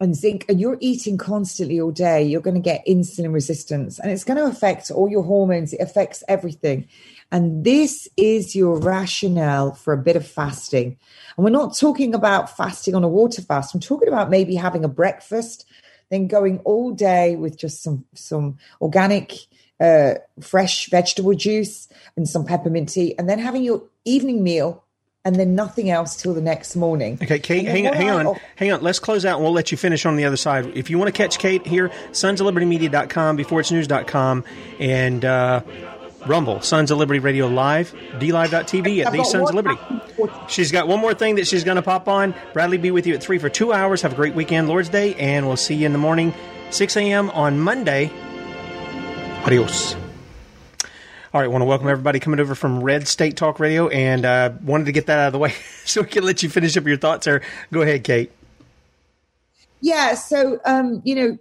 and 0.03 0.15
zinc 0.15 0.45
and 0.47 0.59
you're 0.59 0.77
eating 0.79 1.17
constantly 1.17 1.79
all 1.79 1.91
day 1.91 2.21
you're 2.21 2.41
going 2.41 2.53
to 2.53 2.59
get 2.59 2.85
insulin 2.85 3.33
resistance 3.33 3.99
and 3.99 4.11
it's 4.11 4.23
going 4.23 4.37
to 4.37 4.45
affect 4.45 4.91
all 4.91 5.09
your 5.09 5.23
hormones 5.23 5.73
it 5.73 5.81
affects 5.81 6.23
everything. 6.27 6.87
And 7.31 7.63
this 7.63 8.07
is 8.15 8.55
your 8.55 8.77
rationale 8.77 9.73
for 9.73 9.91
a 9.93 9.97
bit 9.97 10.15
of 10.15 10.27
fasting. 10.27 10.97
And 11.35 11.43
we're 11.43 11.49
not 11.49 11.75
talking 11.75 12.13
about 12.13 12.55
fasting 12.55 12.93
on 12.93 13.03
a 13.03 13.07
water 13.07 13.41
fast 13.41 13.73
i'm 13.73 13.81
talking 13.81 14.07
about 14.07 14.29
maybe 14.29 14.55
having 14.55 14.83
a 14.83 14.89
breakfast 14.89 15.65
then 16.09 16.27
going 16.27 16.59
all 16.59 16.91
day 16.91 17.35
with 17.35 17.57
just 17.57 17.81
some 17.81 18.05
some 18.13 18.57
organic 18.81 19.33
uh, 19.79 20.15
fresh 20.39 20.89
vegetable 20.89 21.33
juice 21.33 21.87
and 22.15 22.29
some 22.29 22.45
peppermint 22.45 22.89
tea, 22.89 23.15
and 23.17 23.27
then 23.27 23.39
having 23.39 23.63
your 23.63 23.83
evening 24.05 24.43
meal 24.43 24.83
and 25.25 25.35
then 25.37 25.55
nothing 25.55 25.89
else 25.89 26.15
till 26.15 26.33
the 26.33 26.41
next 26.41 26.75
morning. 26.75 27.17
Okay, 27.21 27.39
Kate, 27.39 27.65
hang 27.65 27.87
on, 27.87 27.93
hang 27.93 28.09
on, 28.09 28.27
oh. 28.27 28.37
hang 28.55 28.71
on. 28.73 28.81
Let's 28.81 28.99
close 28.99 29.25
out 29.25 29.35
and 29.35 29.43
we'll 29.43 29.53
let 29.53 29.71
you 29.71 29.77
finish 29.77 30.05
on 30.05 30.17
the 30.17 30.25
other 30.25 30.37
side. 30.37 30.65
If 30.75 30.89
you 30.89 30.97
want 30.97 31.07
to 31.07 31.17
catch 31.17 31.39
Kate 31.39 31.65
here, 31.65 31.91
sons 32.11 32.41
of 32.41 32.45
liberty 32.45 32.65
media.com, 32.65 33.37
before 33.37 33.61
it's 33.61 33.71
news.com, 33.71 34.43
and 34.79 35.23
uh, 35.23 35.61
Rumble, 36.25 36.61
Sons 36.61 36.91
of 36.91 36.97
Liberty 36.97 37.19
Radio 37.19 37.47
Live, 37.47 37.93
DLive.tv 37.93 39.05
at 39.05 39.13
the 39.13 39.23
Sons 39.23 39.49
of 39.49 39.55
Liberty. 39.55 39.79
She's 40.49 40.71
got 40.71 40.87
one 40.87 40.99
more 40.99 41.13
thing 41.13 41.35
that 41.35 41.47
she's 41.47 41.63
going 41.63 41.75
to 41.77 41.81
pop 41.81 42.09
on. 42.09 42.35
Bradley 42.51 42.77
be 42.77 42.91
with 42.91 43.07
you 43.07 43.13
at 43.13 43.23
3 43.23 43.37
for 43.37 43.49
two 43.49 43.71
hours. 43.71 44.01
Have 44.01 44.13
a 44.13 44.15
great 44.15 44.35
weekend, 44.35 44.67
Lord's 44.67 44.89
Day, 44.89 45.15
and 45.15 45.47
we'll 45.47 45.57
see 45.57 45.75
you 45.75 45.85
in 45.85 45.93
the 45.93 45.99
morning, 45.99 46.33
6 46.71 46.97
a.m. 46.97 47.29
on 47.29 47.59
Monday. 47.59 48.11
Adios. 49.45 49.95
All 51.33 51.41
right, 51.41 51.49
want 51.49 51.63
to 51.63 51.65
welcome 51.65 51.87
everybody 51.87 52.19
coming 52.19 52.39
over 52.39 52.53
from 52.53 52.83
Red 52.83 53.07
State 53.07 53.35
Talk 53.35 53.59
Radio, 53.59 53.87
and 53.87 54.23
uh, 54.23 54.51
wanted 54.61 54.85
to 54.85 54.91
get 54.91 55.07
that 55.07 55.17
out 55.17 55.25
of 55.25 55.33
the 55.33 55.39
way 55.39 55.55
so 55.83 56.01
we 56.01 56.07
can 56.07 56.23
let 56.23 56.43
you 56.43 56.49
finish 56.49 56.77
up 56.77 56.85
your 56.85 56.95
thoughts 56.95 57.25
there. 57.25 57.41
Go 57.71 57.81
ahead, 57.81 58.03
Kate. 58.03 58.31
Yeah, 59.81 60.13
so 60.13 60.59
um, 60.63 61.01
you 61.03 61.15
know, 61.15 61.37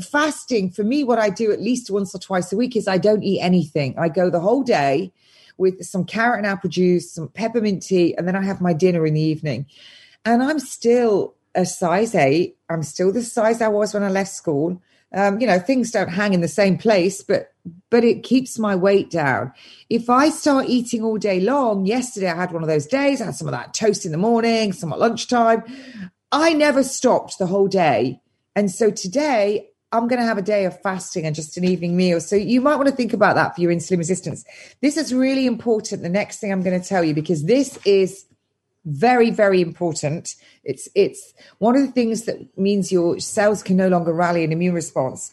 fasting 0.00 0.70
for 0.70 0.84
me, 0.84 1.02
what 1.02 1.18
I 1.18 1.28
do 1.28 1.50
at 1.50 1.60
least 1.60 1.90
once 1.90 2.14
or 2.14 2.20
twice 2.20 2.52
a 2.52 2.56
week 2.56 2.76
is 2.76 2.86
I 2.86 2.98
don't 2.98 3.24
eat 3.24 3.40
anything. 3.40 3.98
I 3.98 4.10
go 4.10 4.30
the 4.30 4.38
whole 4.38 4.62
day 4.62 5.10
with 5.58 5.82
some 5.84 6.04
carrot 6.04 6.38
and 6.38 6.46
apple 6.46 6.70
juice, 6.70 7.10
some 7.10 7.26
peppermint 7.26 7.82
tea, 7.82 8.14
and 8.16 8.28
then 8.28 8.36
I 8.36 8.44
have 8.44 8.60
my 8.60 8.72
dinner 8.72 9.04
in 9.04 9.14
the 9.14 9.20
evening. 9.20 9.66
And 10.24 10.40
I'm 10.40 10.60
still 10.60 11.34
a 11.56 11.66
size 11.66 12.14
eight. 12.14 12.58
I'm 12.70 12.84
still 12.84 13.12
the 13.12 13.22
size 13.22 13.60
I 13.60 13.66
was 13.66 13.92
when 13.92 14.04
I 14.04 14.08
left 14.08 14.30
school. 14.30 14.80
Um, 15.14 15.40
you 15.40 15.46
know, 15.46 15.58
things 15.58 15.90
don't 15.90 16.08
hang 16.08 16.32
in 16.32 16.40
the 16.40 16.48
same 16.48 16.78
place, 16.78 17.22
but 17.22 17.48
but 17.90 18.02
it 18.02 18.24
keeps 18.24 18.58
my 18.58 18.74
weight 18.74 19.10
down. 19.10 19.52
If 19.88 20.10
I 20.10 20.30
start 20.30 20.66
eating 20.68 21.02
all 21.02 21.16
day 21.16 21.38
long, 21.38 21.86
yesterday 21.86 22.28
I 22.28 22.34
had 22.34 22.52
one 22.52 22.62
of 22.62 22.68
those 22.68 22.86
days. 22.86 23.20
I 23.20 23.26
had 23.26 23.36
some 23.36 23.46
of 23.46 23.52
that 23.52 23.72
toast 23.72 24.04
in 24.04 24.10
the 24.12 24.18
morning, 24.18 24.72
some 24.72 24.92
at 24.92 24.98
lunchtime. 24.98 25.62
I 26.32 26.54
never 26.54 26.82
stopped 26.82 27.38
the 27.38 27.46
whole 27.46 27.68
day 27.68 28.22
and 28.54 28.70
so 28.70 28.90
today, 28.90 29.68
I'm 29.92 30.08
going 30.08 30.20
to 30.20 30.26
have 30.26 30.38
a 30.38 30.42
day 30.42 30.64
of 30.64 30.80
fasting 30.80 31.26
and 31.26 31.34
just 31.34 31.56
an 31.56 31.64
evening 31.64 31.96
meal. 31.96 32.20
So 32.20 32.36
you 32.36 32.60
might 32.60 32.76
want 32.76 32.88
to 32.88 32.94
think 32.94 33.12
about 33.12 33.34
that 33.34 33.54
for 33.54 33.60
your 33.60 33.72
insulin 33.72 33.98
resistance. 33.98 34.44
This 34.80 34.96
is 34.96 35.12
really 35.12 35.46
important. 35.46 36.02
The 36.02 36.08
next 36.08 36.38
thing 36.38 36.50
I'm 36.50 36.62
going 36.62 36.80
to 36.80 36.86
tell 36.86 37.04
you, 37.04 37.14
because 37.14 37.44
this 37.44 37.78
is 37.84 38.24
very, 38.84 39.30
very 39.30 39.60
important. 39.60 40.34
It's 40.64 40.88
it's 40.94 41.34
one 41.58 41.76
of 41.76 41.82
the 41.82 41.92
things 41.92 42.24
that 42.24 42.56
means 42.58 42.90
your 42.90 43.20
cells 43.20 43.62
can 43.62 43.76
no 43.76 43.88
longer 43.88 44.12
rally 44.12 44.44
an 44.44 44.52
immune 44.52 44.74
response. 44.74 45.32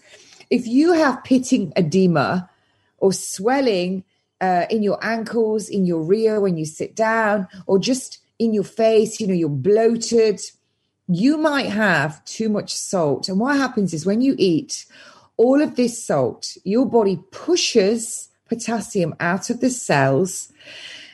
If 0.50 0.68
you 0.68 0.94
have 0.94 1.24
pitting 1.24 1.74
edema 1.76 2.50
or 2.98 3.14
swelling 3.14 4.04
uh, 4.42 4.66
in 4.70 4.84
your 4.84 5.04
ankles, 5.04 5.70
in 5.70 5.86
your 5.86 6.02
rear 6.02 6.40
when 6.40 6.58
you 6.58 6.66
sit 6.66 6.96
down, 6.96 7.48
or 7.66 7.80
just 7.80 8.20
in 8.38 8.54
your 8.54 8.64
face, 8.64 9.20
you 9.20 9.28
know, 9.28 9.34
you're 9.34 9.50
bloated, 9.50 10.40
you 11.08 11.38
might 11.38 11.68
have 11.68 12.24
too 12.26 12.50
much 12.50 12.74
salt. 12.74 13.28
And 13.30 13.40
what 13.40 13.58
happens 13.58 13.94
is 13.94 14.06
when 14.06 14.22
you 14.22 14.36
eat 14.38 14.86
all 15.38 15.62
of 15.62 15.76
this 15.76 16.04
salt, 16.04 16.58
your 16.64 16.86
body 16.86 17.20
pushes 17.32 18.30
potassium 18.48 19.16
out 19.20 19.50
of 19.50 19.60
the 19.60 19.70
cells. 19.70 20.52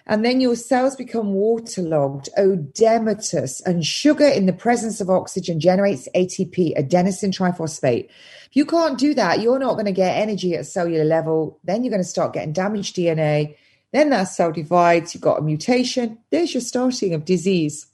And 0.08 0.24
then 0.24 0.40
your 0.40 0.56
cells 0.56 0.96
become 0.96 1.34
waterlogged, 1.34 2.30
oedematous, 2.38 3.62
and 3.66 3.84
sugar 3.84 4.28
in 4.28 4.46
the 4.46 4.54
presence 4.54 5.02
of 5.02 5.10
oxygen 5.10 5.60
generates 5.60 6.08
ATP, 6.16 6.78
adenosine 6.78 7.36
triphosphate. 7.36 8.06
If 8.06 8.56
you 8.56 8.66
can't 8.66 9.00
do 9.00 9.16
that, 9.16 9.42
you're 9.42 9.58
not 9.58 9.74
going 9.74 9.86
to 9.86 9.92
get 9.92 10.16
energy 10.16 10.54
at 10.56 10.68
cellular 10.68 11.06
level. 11.06 11.60
Then 11.64 11.84
you're 11.84 11.90
going 11.90 12.04
to 12.04 12.08
start 12.08 12.34
getting 12.34 12.54
damaged 12.54 12.96
DNA. 12.96 13.56
Then 13.94 14.12
that 14.12 14.26
cell 14.26 14.52
divides, 14.52 15.16
you've 15.16 15.24
got 15.24 15.40
a 15.40 15.42
mutation. 15.42 16.20
There's 16.30 16.54
your 16.54 16.62
starting 16.62 17.16
of 17.16 17.26
disease. 17.26 17.88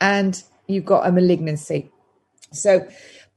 And 0.00 0.42
you've 0.68 0.86
got 0.86 1.06
a 1.06 1.12
malignancy. 1.12 1.90
So, 2.52 2.88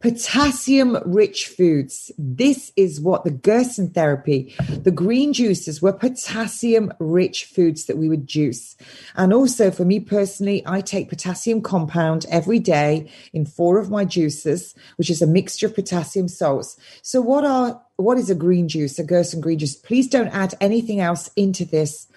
potassium 0.01 0.97
rich 1.05 1.47
foods. 1.47 2.11
This 2.17 2.71
is 2.75 2.99
what 2.99 3.23
the 3.23 3.31
Gerson 3.31 3.89
therapy, 3.91 4.55
the 4.69 4.91
green 4.91 5.31
juices 5.31 5.81
were 5.81 5.93
potassium 5.93 6.91
rich 6.99 7.45
foods 7.45 7.85
that 7.85 7.97
we 7.97 8.09
would 8.09 8.27
juice. 8.27 8.75
And 9.15 9.31
also 9.31 9.69
for 9.71 9.85
me 9.85 9.99
personally, 9.99 10.63
I 10.65 10.81
take 10.81 11.09
potassium 11.09 11.61
compound 11.61 12.25
every 12.29 12.59
day 12.59 13.09
in 13.31 13.45
four 13.45 13.79
of 13.79 13.89
my 13.89 14.03
juices, 14.03 14.73
which 14.97 15.09
is 15.09 15.21
a 15.21 15.27
mixture 15.27 15.67
of 15.67 15.75
potassium 15.75 16.27
salts. 16.27 16.77
So 17.03 17.21
what 17.21 17.45
are, 17.45 17.81
what 17.97 18.17
is 18.17 18.29
a 18.29 18.35
green 18.35 18.67
juice, 18.67 18.97
a 18.97 19.03
Gerson 19.03 19.39
green 19.39 19.59
juice? 19.59 19.75
Please 19.75 20.07
don't 20.07 20.29
add 20.29 20.55
anything 20.59 20.99
else 20.99 21.29
into 21.35 21.63
this. 21.63 22.07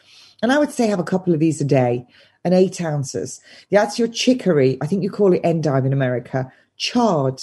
And 0.42 0.52
I 0.52 0.58
would 0.58 0.72
say 0.72 0.86
have 0.86 0.98
a 0.98 1.04
couple 1.04 1.34
of 1.34 1.40
these 1.40 1.60
a 1.60 1.64
day 1.64 2.06
and 2.44 2.54
eight 2.54 2.80
ounces. 2.80 3.40
That's 3.70 3.98
your 3.98 4.08
chicory. 4.08 4.78
I 4.80 4.86
think 4.86 5.02
you 5.02 5.10
call 5.10 5.32
it 5.32 5.42
endive 5.44 5.86
in 5.86 5.92
America. 5.92 6.52
Chard, 6.76 7.42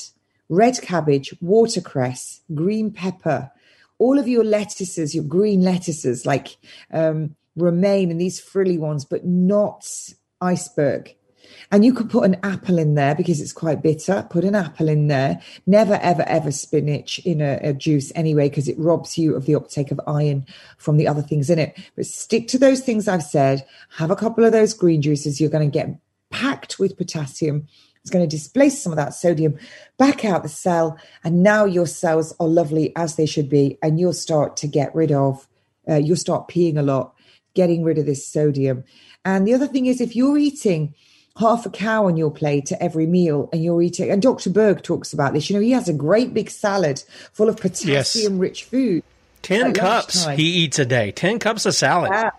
red 0.52 0.80
cabbage, 0.82 1.34
watercress, 1.42 2.42
green 2.54 2.92
pepper, 2.92 3.50
all 3.98 4.20
of 4.20 4.28
your 4.28 4.44
lettuces, 4.44 5.16
your 5.16 5.24
green 5.24 5.62
lettuces 5.62 6.26
like 6.26 6.58
um, 6.92 7.36
romaine 7.56 8.12
and 8.12 8.20
these 8.20 8.40
frilly 8.40 8.78
ones, 8.78 9.06
but 9.06 9.26
not 9.26 9.88
iceberg. 10.42 11.16
And 11.72 11.86
you 11.86 11.94
could 11.94 12.10
put 12.10 12.26
an 12.26 12.38
apple 12.44 12.78
in 12.78 12.96
there 12.96 13.16
because 13.16 13.40
it's 13.40 13.54
quite 13.54 13.82
bitter. 13.82 14.28
Put 14.30 14.44
an 14.44 14.56
apple 14.56 14.90
in 14.90 15.08
there. 15.08 15.42
Never, 15.66 15.96
ever, 16.02 16.24
ever 16.24 16.52
spinach 16.52 17.20
in 17.20 17.42
a, 17.42 17.60
a 17.62 17.74
juice 17.74 18.12
anyway, 18.14 18.50
because 18.50 18.68
it 18.68 18.78
robs 18.78 19.18
you 19.18 19.36
of 19.36 19.46
the 19.46 19.56
uptake 19.56 19.92
of 19.92 20.02
iron 20.06 20.46
from 20.78 20.98
the 20.98 21.08
other 21.08 21.22
things 21.22 21.50
in 21.50 21.60
it. 21.60 21.78
But 21.96 22.06
stick 22.06 22.48
to 22.50 22.58
those 22.58 22.82
things 22.82 23.08
I've 23.08 23.24
said. 23.24 23.66
Have 23.98 24.12
a 24.12 24.16
couple 24.18 24.44
of 24.44 24.52
those 24.52 24.74
green 24.74 25.02
juices. 25.02 25.40
You're 25.40 25.50
going 25.50 25.70
to 25.70 25.74
get 25.74 25.98
packed 26.30 26.78
with 26.78 26.98
potassium. 26.98 27.68
It's 28.04 28.10
going 28.12 28.28
to 28.28 28.36
displace 28.36 28.82
some 28.82 28.92
of 28.92 28.98
that 28.98 29.14
sodium 29.14 29.58
back 29.98 30.26
out 30.26 30.44
the 30.44 30.50
cell. 30.50 30.98
And 31.24 31.44
now 31.44 31.66
your 31.66 31.86
cells 31.86 32.34
are 32.40 32.48
lovely 32.48 32.96
as 32.96 33.16
they 33.16 33.26
should 33.28 33.50
be. 33.50 33.78
And 33.84 34.00
you'll 34.00 34.14
start 34.14 34.58
to 34.58 34.68
get 34.68 34.94
rid 34.96 35.12
of, 35.12 35.48
uh, 35.88 35.96
you'll 35.96 36.18
start 36.18 36.48
peeing 36.48 36.78
a 36.78 36.82
lot, 36.82 37.14
getting 37.54 37.84
rid 37.84 38.00
of 38.00 38.08
this 38.08 38.26
sodium. 38.26 38.84
And 39.24 39.48
the 39.48 39.54
other 39.54 39.68
thing 39.68 39.86
is, 39.86 40.02
if 40.02 40.16
you're 40.16 40.38
eating 40.38 40.96
half 41.38 41.66
a 41.66 41.70
cow 41.70 42.06
on 42.08 42.18
your 42.18 42.32
plate 42.32 42.72
at 42.72 42.82
every 42.82 43.08
meal 43.08 43.50
and 43.54 43.64
you're 43.64 43.82
eating 43.82 44.12
and 44.12 44.22
dr 44.22 44.50
berg 44.50 44.84
talks 44.84 45.14
about 45.14 45.34
this 45.34 45.50
you 45.50 45.56
know 45.56 45.62
he 45.62 45.72
has 45.72 45.88
a 45.88 45.94
great 45.94 46.34
big 46.34 46.50
salad 46.50 47.02
full 47.32 47.48
of 47.48 47.56
potassium 47.56 48.38
rich 48.38 48.66
food 48.66 49.02
10 49.42 49.74
cups 49.74 50.28
he 50.28 50.44
eats 50.44 50.78
a 50.78 50.86
day 50.86 51.10
10 51.12 51.40
cups 51.40 51.66
of 51.66 51.74
salad 51.74 52.12
yeah, 52.12 52.30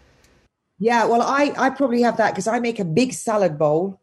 yeah 0.78 1.04
well 1.06 1.22
i 1.22 1.52
i 1.56 1.70
probably 1.70 2.02
have 2.02 2.18
that 2.18 2.32
because 2.32 2.46
i 2.46 2.58
make 2.58 2.78
a 2.78 2.84
big 2.84 3.14
salad 3.14 3.58
bowl 3.58 3.98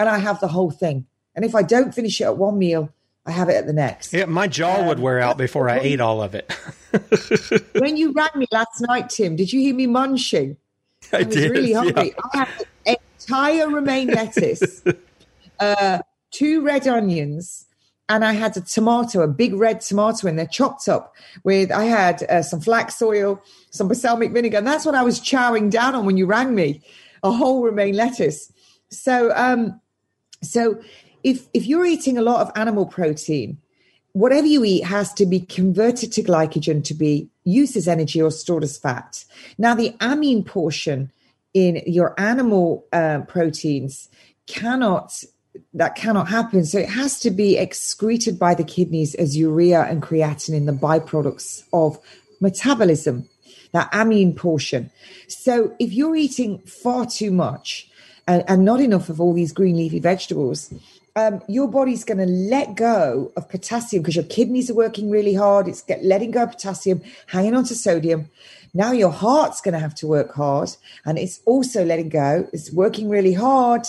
and 0.00 0.08
i 0.08 0.18
have 0.18 0.40
the 0.40 0.48
whole 0.48 0.70
thing 0.70 1.06
and 1.34 1.44
if 1.44 1.54
i 1.54 1.62
don't 1.62 1.94
finish 1.94 2.20
it 2.20 2.24
at 2.24 2.36
one 2.36 2.58
meal 2.58 2.92
I 3.26 3.32
have 3.32 3.48
it 3.50 3.54
at 3.54 3.66
the 3.66 3.72
next. 3.72 4.12
Yeah, 4.12 4.24
my 4.24 4.48
jaw 4.48 4.80
um, 4.80 4.86
would 4.86 4.98
wear 4.98 5.20
out 5.20 5.36
before 5.36 5.68
I 5.68 5.78
ate 5.78 6.00
all 6.00 6.22
of 6.22 6.34
it. 6.34 6.50
when 7.78 7.96
you 7.96 8.12
rang 8.12 8.30
me 8.34 8.46
last 8.50 8.80
night, 8.80 9.10
Tim, 9.10 9.36
did 9.36 9.52
you 9.52 9.60
hear 9.60 9.74
me 9.74 9.86
munching? 9.86 10.56
I, 11.12 11.18
I 11.18 11.22
was 11.24 11.36
did, 11.36 11.50
really 11.50 11.72
hungry. 11.72 12.14
Yeah. 12.16 12.22
I 12.32 12.38
had 12.38 12.66
an 12.86 12.96
entire 13.18 13.68
romaine 13.68 14.08
lettuce, 14.08 14.82
uh, 15.60 15.98
two 16.30 16.62
red 16.62 16.88
onions, 16.88 17.66
and 18.08 18.24
I 18.24 18.32
had 18.32 18.56
a 18.56 18.62
tomato, 18.62 19.20
a 19.20 19.28
big 19.28 19.54
red 19.54 19.80
tomato 19.82 20.26
and 20.26 20.38
they're 20.38 20.46
chopped 20.46 20.88
up 20.88 21.14
with. 21.44 21.70
I 21.70 21.84
had 21.84 22.24
uh, 22.24 22.42
some 22.42 22.60
flax 22.60 23.00
oil, 23.00 23.40
some 23.70 23.86
balsamic 23.86 24.32
vinegar, 24.32 24.58
and 24.58 24.66
that's 24.66 24.84
what 24.84 24.94
I 24.94 25.02
was 25.02 25.20
chowing 25.20 25.70
down 25.70 25.94
on 25.94 26.06
when 26.06 26.16
you 26.16 26.26
rang 26.26 26.54
me. 26.54 26.82
A 27.22 27.30
whole 27.30 27.62
romaine 27.62 27.94
lettuce. 27.94 28.50
So, 28.88 29.30
um, 29.36 29.80
so 30.42 30.80
if 31.22 31.48
if 31.52 31.66
you're 31.66 31.86
eating 31.86 32.18
a 32.18 32.22
lot 32.22 32.40
of 32.40 32.52
animal 32.56 32.86
protein, 32.86 33.58
whatever 34.12 34.46
you 34.46 34.64
eat 34.64 34.84
has 34.84 35.12
to 35.14 35.26
be 35.26 35.40
converted 35.40 36.12
to 36.12 36.22
glycogen 36.22 36.82
to 36.84 36.94
be 36.94 37.28
used 37.44 37.76
as 37.76 37.88
energy 37.88 38.20
or 38.20 38.30
stored 38.30 38.62
as 38.62 38.78
fat. 38.78 39.24
Now, 39.58 39.74
the 39.74 39.94
amine 40.00 40.44
portion 40.44 41.10
in 41.52 41.82
your 41.86 42.18
animal 42.18 42.86
uh, 42.92 43.20
proteins 43.26 44.08
cannot 44.46 45.24
that 45.74 45.96
cannot 45.96 46.28
happen 46.28 46.64
so 46.64 46.78
it 46.78 46.88
has 46.88 47.18
to 47.18 47.30
be 47.30 47.58
excreted 47.58 48.38
by 48.38 48.54
the 48.54 48.62
kidneys 48.62 49.16
as 49.16 49.36
urea 49.36 49.82
and 49.82 50.00
creatinine 50.00 50.66
the 50.66 50.72
byproducts 50.72 51.64
of 51.72 51.98
metabolism 52.40 53.28
that 53.72 53.88
amine 53.92 54.32
portion 54.32 54.90
so 55.26 55.74
if 55.80 55.92
you're 55.92 56.14
eating 56.14 56.58
far 56.60 57.04
too 57.04 57.32
much 57.32 57.89
and, 58.26 58.44
and 58.48 58.64
not 58.64 58.80
enough 58.80 59.08
of 59.08 59.20
all 59.20 59.32
these 59.32 59.52
green 59.52 59.76
leafy 59.76 59.98
vegetables 59.98 60.72
um, 61.16 61.42
your 61.48 61.68
body's 61.68 62.04
going 62.04 62.18
to 62.18 62.26
let 62.26 62.76
go 62.76 63.32
of 63.36 63.48
potassium 63.48 64.02
because 64.02 64.16
your 64.16 64.24
kidneys 64.24 64.70
are 64.70 64.74
working 64.74 65.10
really 65.10 65.34
hard. 65.34 65.66
It's 65.68 65.82
get, 65.82 66.04
letting 66.04 66.30
go 66.30 66.44
of 66.44 66.52
potassium, 66.52 67.02
hanging 67.26 67.54
on 67.54 67.64
to 67.64 67.74
sodium. 67.74 68.30
Now 68.72 68.92
your 68.92 69.10
heart's 69.10 69.60
going 69.60 69.74
to 69.74 69.80
have 69.80 69.94
to 69.96 70.06
work 70.06 70.32
hard 70.32 70.70
and 71.04 71.18
it's 71.18 71.40
also 71.44 71.84
letting 71.84 72.08
go. 72.08 72.48
It's 72.52 72.72
working 72.72 73.08
really 73.08 73.34
hard. 73.34 73.82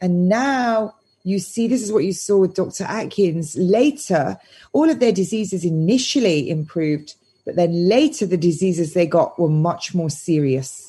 And 0.00 0.28
now 0.28 0.94
you 1.24 1.38
see 1.38 1.66
this 1.66 1.82
is 1.82 1.92
what 1.92 2.04
you 2.04 2.12
saw 2.12 2.38
with 2.38 2.54
Dr. 2.54 2.84
Atkins. 2.84 3.56
Later, 3.56 4.38
all 4.72 4.88
of 4.88 5.00
their 5.00 5.12
diseases 5.12 5.64
initially 5.64 6.48
improved, 6.48 7.14
but 7.44 7.56
then 7.56 7.88
later 7.88 8.26
the 8.26 8.36
diseases 8.36 8.94
they 8.94 9.06
got 9.06 9.38
were 9.38 9.48
much 9.48 9.94
more 9.94 10.10
serious. 10.10 10.83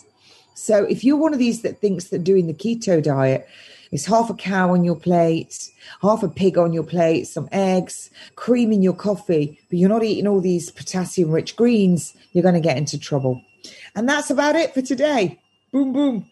So 0.55 0.85
if 0.85 1.03
you're 1.03 1.17
one 1.17 1.33
of 1.33 1.39
these 1.39 1.61
that 1.61 1.79
thinks 1.79 2.05
that 2.05 2.23
doing 2.23 2.47
the 2.47 2.53
keto 2.53 3.03
diet 3.03 3.47
is 3.91 4.05
half 4.05 4.29
a 4.29 4.33
cow 4.33 4.71
on 4.71 4.83
your 4.83 4.95
plate, 4.95 5.69
half 6.01 6.23
a 6.23 6.29
pig 6.29 6.57
on 6.57 6.73
your 6.73 6.83
plate, 6.83 7.27
some 7.27 7.47
eggs, 7.51 8.09
cream 8.35 8.71
in 8.71 8.81
your 8.81 8.93
coffee, 8.93 9.59
but 9.69 9.77
you're 9.77 9.89
not 9.89 10.03
eating 10.03 10.27
all 10.27 10.41
these 10.41 10.71
potassium 10.71 11.29
rich 11.29 11.55
greens, 11.55 12.15
you're 12.31 12.41
going 12.41 12.55
to 12.55 12.61
get 12.61 12.77
into 12.77 12.97
trouble. 12.97 13.41
And 13.95 14.07
that's 14.07 14.29
about 14.29 14.55
it 14.55 14.73
for 14.73 14.81
today. 14.81 15.39
Boom, 15.71 15.93
boom. 15.93 16.31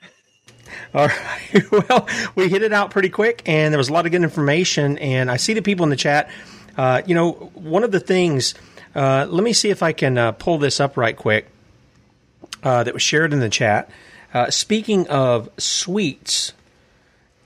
All 0.93 1.07
right. 1.07 1.63
Well, 1.71 2.07
we 2.35 2.49
hit 2.49 2.61
it 2.61 2.71
out 2.71 2.91
pretty 2.91 3.09
quick, 3.09 3.41
and 3.45 3.73
there 3.73 3.77
was 3.77 3.89
a 3.89 3.93
lot 3.93 4.05
of 4.05 4.11
good 4.11 4.23
information. 4.23 4.97
And 4.99 5.29
I 5.29 5.37
see 5.37 5.53
the 5.53 5.61
people 5.61 5.83
in 5.83 5.89
the 5.89 5.95
chat. 5.95 6.29
Uh, 6.77 7.01
you 7.05 7.13
know, 7.13 7.31
one 7.53 7.83
of 7.83 7.91
the 7.91 7.99
things, 7.99 8.53
uh, 8.95 9.27
let 9.29 9.43
me 9.43 9.53
see 9.53 9.69
if 9.69 9.83
I 9.83 9.91
can 9.91 10.17
uh, 10.17 10.31
pull 10.31 10.57
this 10.57 10.79
up 10.79 10.97
right 10.97 11.15
quick 11.15 11.47
uh, 12.63 12.83
that 12.83 12.93
was 12.93 13.03
shared 13.03 13.33
in 13.33 13.39
the 13.39 13.49
chat. 13.49 13.89
Uh, 14.33 14.49
speaking 14.49 15.07
of 15.07 15.49
sweets, 15.57 16.53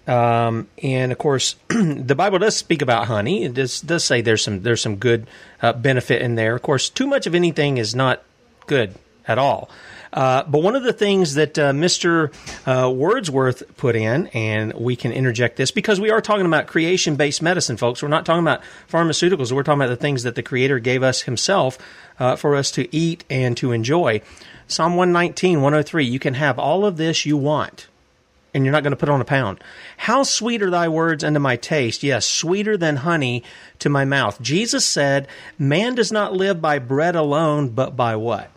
um, 0.08 0.70
and 0.82 1.12
of 1.12 1.18
course, 1.18 1.56
the 1.68 2.16
Bible 2.16 2.40
does 2.40 2.56
speak 2.56 2.82
about 2.82 3.08
honey. 3.08 3.44
It 3.44 3.54
does, 3.56 3.82
does 3.82 4.06
say 4.06 4.22
there's 4.22 4.44
some 4.44 4.64
there's 4.64 4.82
some 4.82 4.96
good 4.96 5.28
uh, 5.62 5.74
benefit 5.74 6.22
in 6.22 6.36
there. 6.36 6.56
Of 6.56 6.62
course, 6.62 6.90
too 6.90 7.08
much 7.08 7.28
of 7.28 7.36
anything 7.36 7.78
is 7.78 7.94
not 7.94 8.24
good 8.68 8.96
at 9.28 9.38
all. 9.38 9.70
Uh, 10.14 10.44
but 10.44 10.64
one 10.64 10.76
of 10.76 10.84
the 10.84 10.94
things 10.94 11.34
that 11.34 11.60
uh, 11.60 11.74
Mr. 11.74 12.34
Uh, 12.66 12.90
Wordsworth 12.90 13.76
put 13.76 13.96
in, 13.96 14.28
and 14.28 14.74
we 14.74 14.96
can 14.96 15.12
interject 15.12 15.58
this 15.58 15.72
because 15.72 16.00
we 16.00 16.10
are 16.10 16.22
talking 16.22 16.46
about 16.46 16.68
creation 16.68 17.18
based 17.18 17.42
medicine, 17.42 17.76
folks. 17.76 18.02
We're 18.02 18.08
not 18.08 18.26
talking 18.26 18.44
about 18.44 18.62
pharmaceuticals. 18.90 19.52
We're 19.52 19.64
talking 19.64 19.82
about 19.82 19.90
the 19.90 19.98
things 19.98 20.24
that 20.24 20.36
the 20.36 20.44
Creator 20.44 20.80
gave 20.80 21.04
us 21.04 21.24
Himself 21.24 21.78
uh, 22.20 22.38
for 22.38 22.56
us 22.56 22.72
to 22.72 22.96
eat 22.96 23.26
and 23.30 23.58
to 23.58 23.74
enjoy. 23.74 24.22
Psalm 24.68 24.96
119, 24.96 25.62
103, 25.62 26.06
you 26.06 26.20
can 26.20 26.34
have 26.34 26.60
all 26.60 26.86
of 26.86 26.98
this 26.98 27.26
you 27.26 27.38
want 27.38 27.88
and 28.54 28.66
you're 28.66 28.72
not 28.72 28.84
going 28.84 28.92
to 28.92 28.98
put 28.98 29.10
on 29.10 29.22
a 29.22 29.26
pound. 29.26 29.64
How 29.98 30.24
sweet 30.24 30.62
are 30.64 30.70
thy 30.70 30.88
words 30.88 31.24
unto 31.24 31.40
my 31.40 31.56
taste? 31.56 32.02
Yes, 32.02 32.26
sweeter 32.26 32.76
than 32.76 32.98
honey 32.98 33.44
to 33.80 33.88
my 33.90 34.04
mouth. 34.04 34.42
Jesus 34.42 34.86
said, 34.86 35.28
Man 35.60 35.96
does 35.96 36.12
not 36.12 36.34
live 36.34 36.62
by 36.62 36.80
bread 36.80 37.16
alone, 37.16 37.70
but 37.70 37.96
by 37.96 38.16
what? 38.16 38.50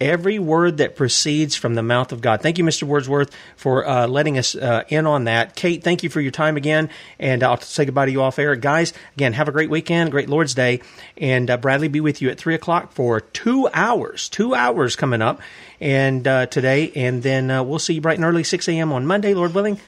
Every 0.00 0.38
word 0.38 0.78
that 0.78 0.96
proceeds 0.96 1.54
from 1.54 1.74
the 1.74 1.82
mouth 1.82 2.12
of 2.12 2.20
God. 2.20 2.42
Thank 2.42 2.58
you, 2.58 2.64
Mr. 2.64 2.84
Wordsworth, 2.84 3.30
for 3.56 3.86
uh, 3.86 4.06
letting 4.06 4.38
us 4.38 4.54
uh, 4.54 4.84
in 4.88 5.06
on 5.06 5.24
that. 5.24 5.56
Kate, 5.56 5.82
thank 5.82 6.02
you 6.02 6.10
for 6.10 6.20
your 6.20 6.30
time 6.30 6.56
again, 6.56 6.90
and 7.18 7.42
I'll 7.42 7.60
say 7.60 7.84
goodbye 7.84 8.06
to 8.06 8.12
you 8.12 8.22
off 8.22 8.38
air. 8.38 8.56
Guys, 8.56 8.92
again, 9.14 9.32
have 9.32 9.48
a 9.48 9.52
great 9.52 9.70
weekend, 9.70 10.10
great 10.10 10.28
Lord's 10.28 10.54
Day, 10.54 10.80
and 11.16 11.50
uh, 11.50 11.56
Bradley 11.56 11.88
be 11.88 12.00
with 12.00 12.20
you 12.20 12.30
at 12.30 12.38
3 12.38 12.54
o'clock 12.54 12.92
for 12.92 13.20
two 13.20 13.68
hours, 13.72 14.28
two 14.28 14.54
hours 14.54 14.96
coming 14.96 15.22
up 15.22 15.40
and 15.80 16.26
uh, 16.26 16.46
today, 16.46 16.92
and 16.94 17.22
then 17.22 17.50
uh, 17.50 17.62
we'll 17.62 17.78
see 17.78 17.94
you 17.94 18.00
bright 18.00 18.18
and 18.18 18.24
early, 18.24 18.44
6 18.44 18.68
a.m. 18.68 18.92
on 18.92 19.06
Monday, 19.06 19.34
Lord 19.34 19.54
willing. 19.54 19.78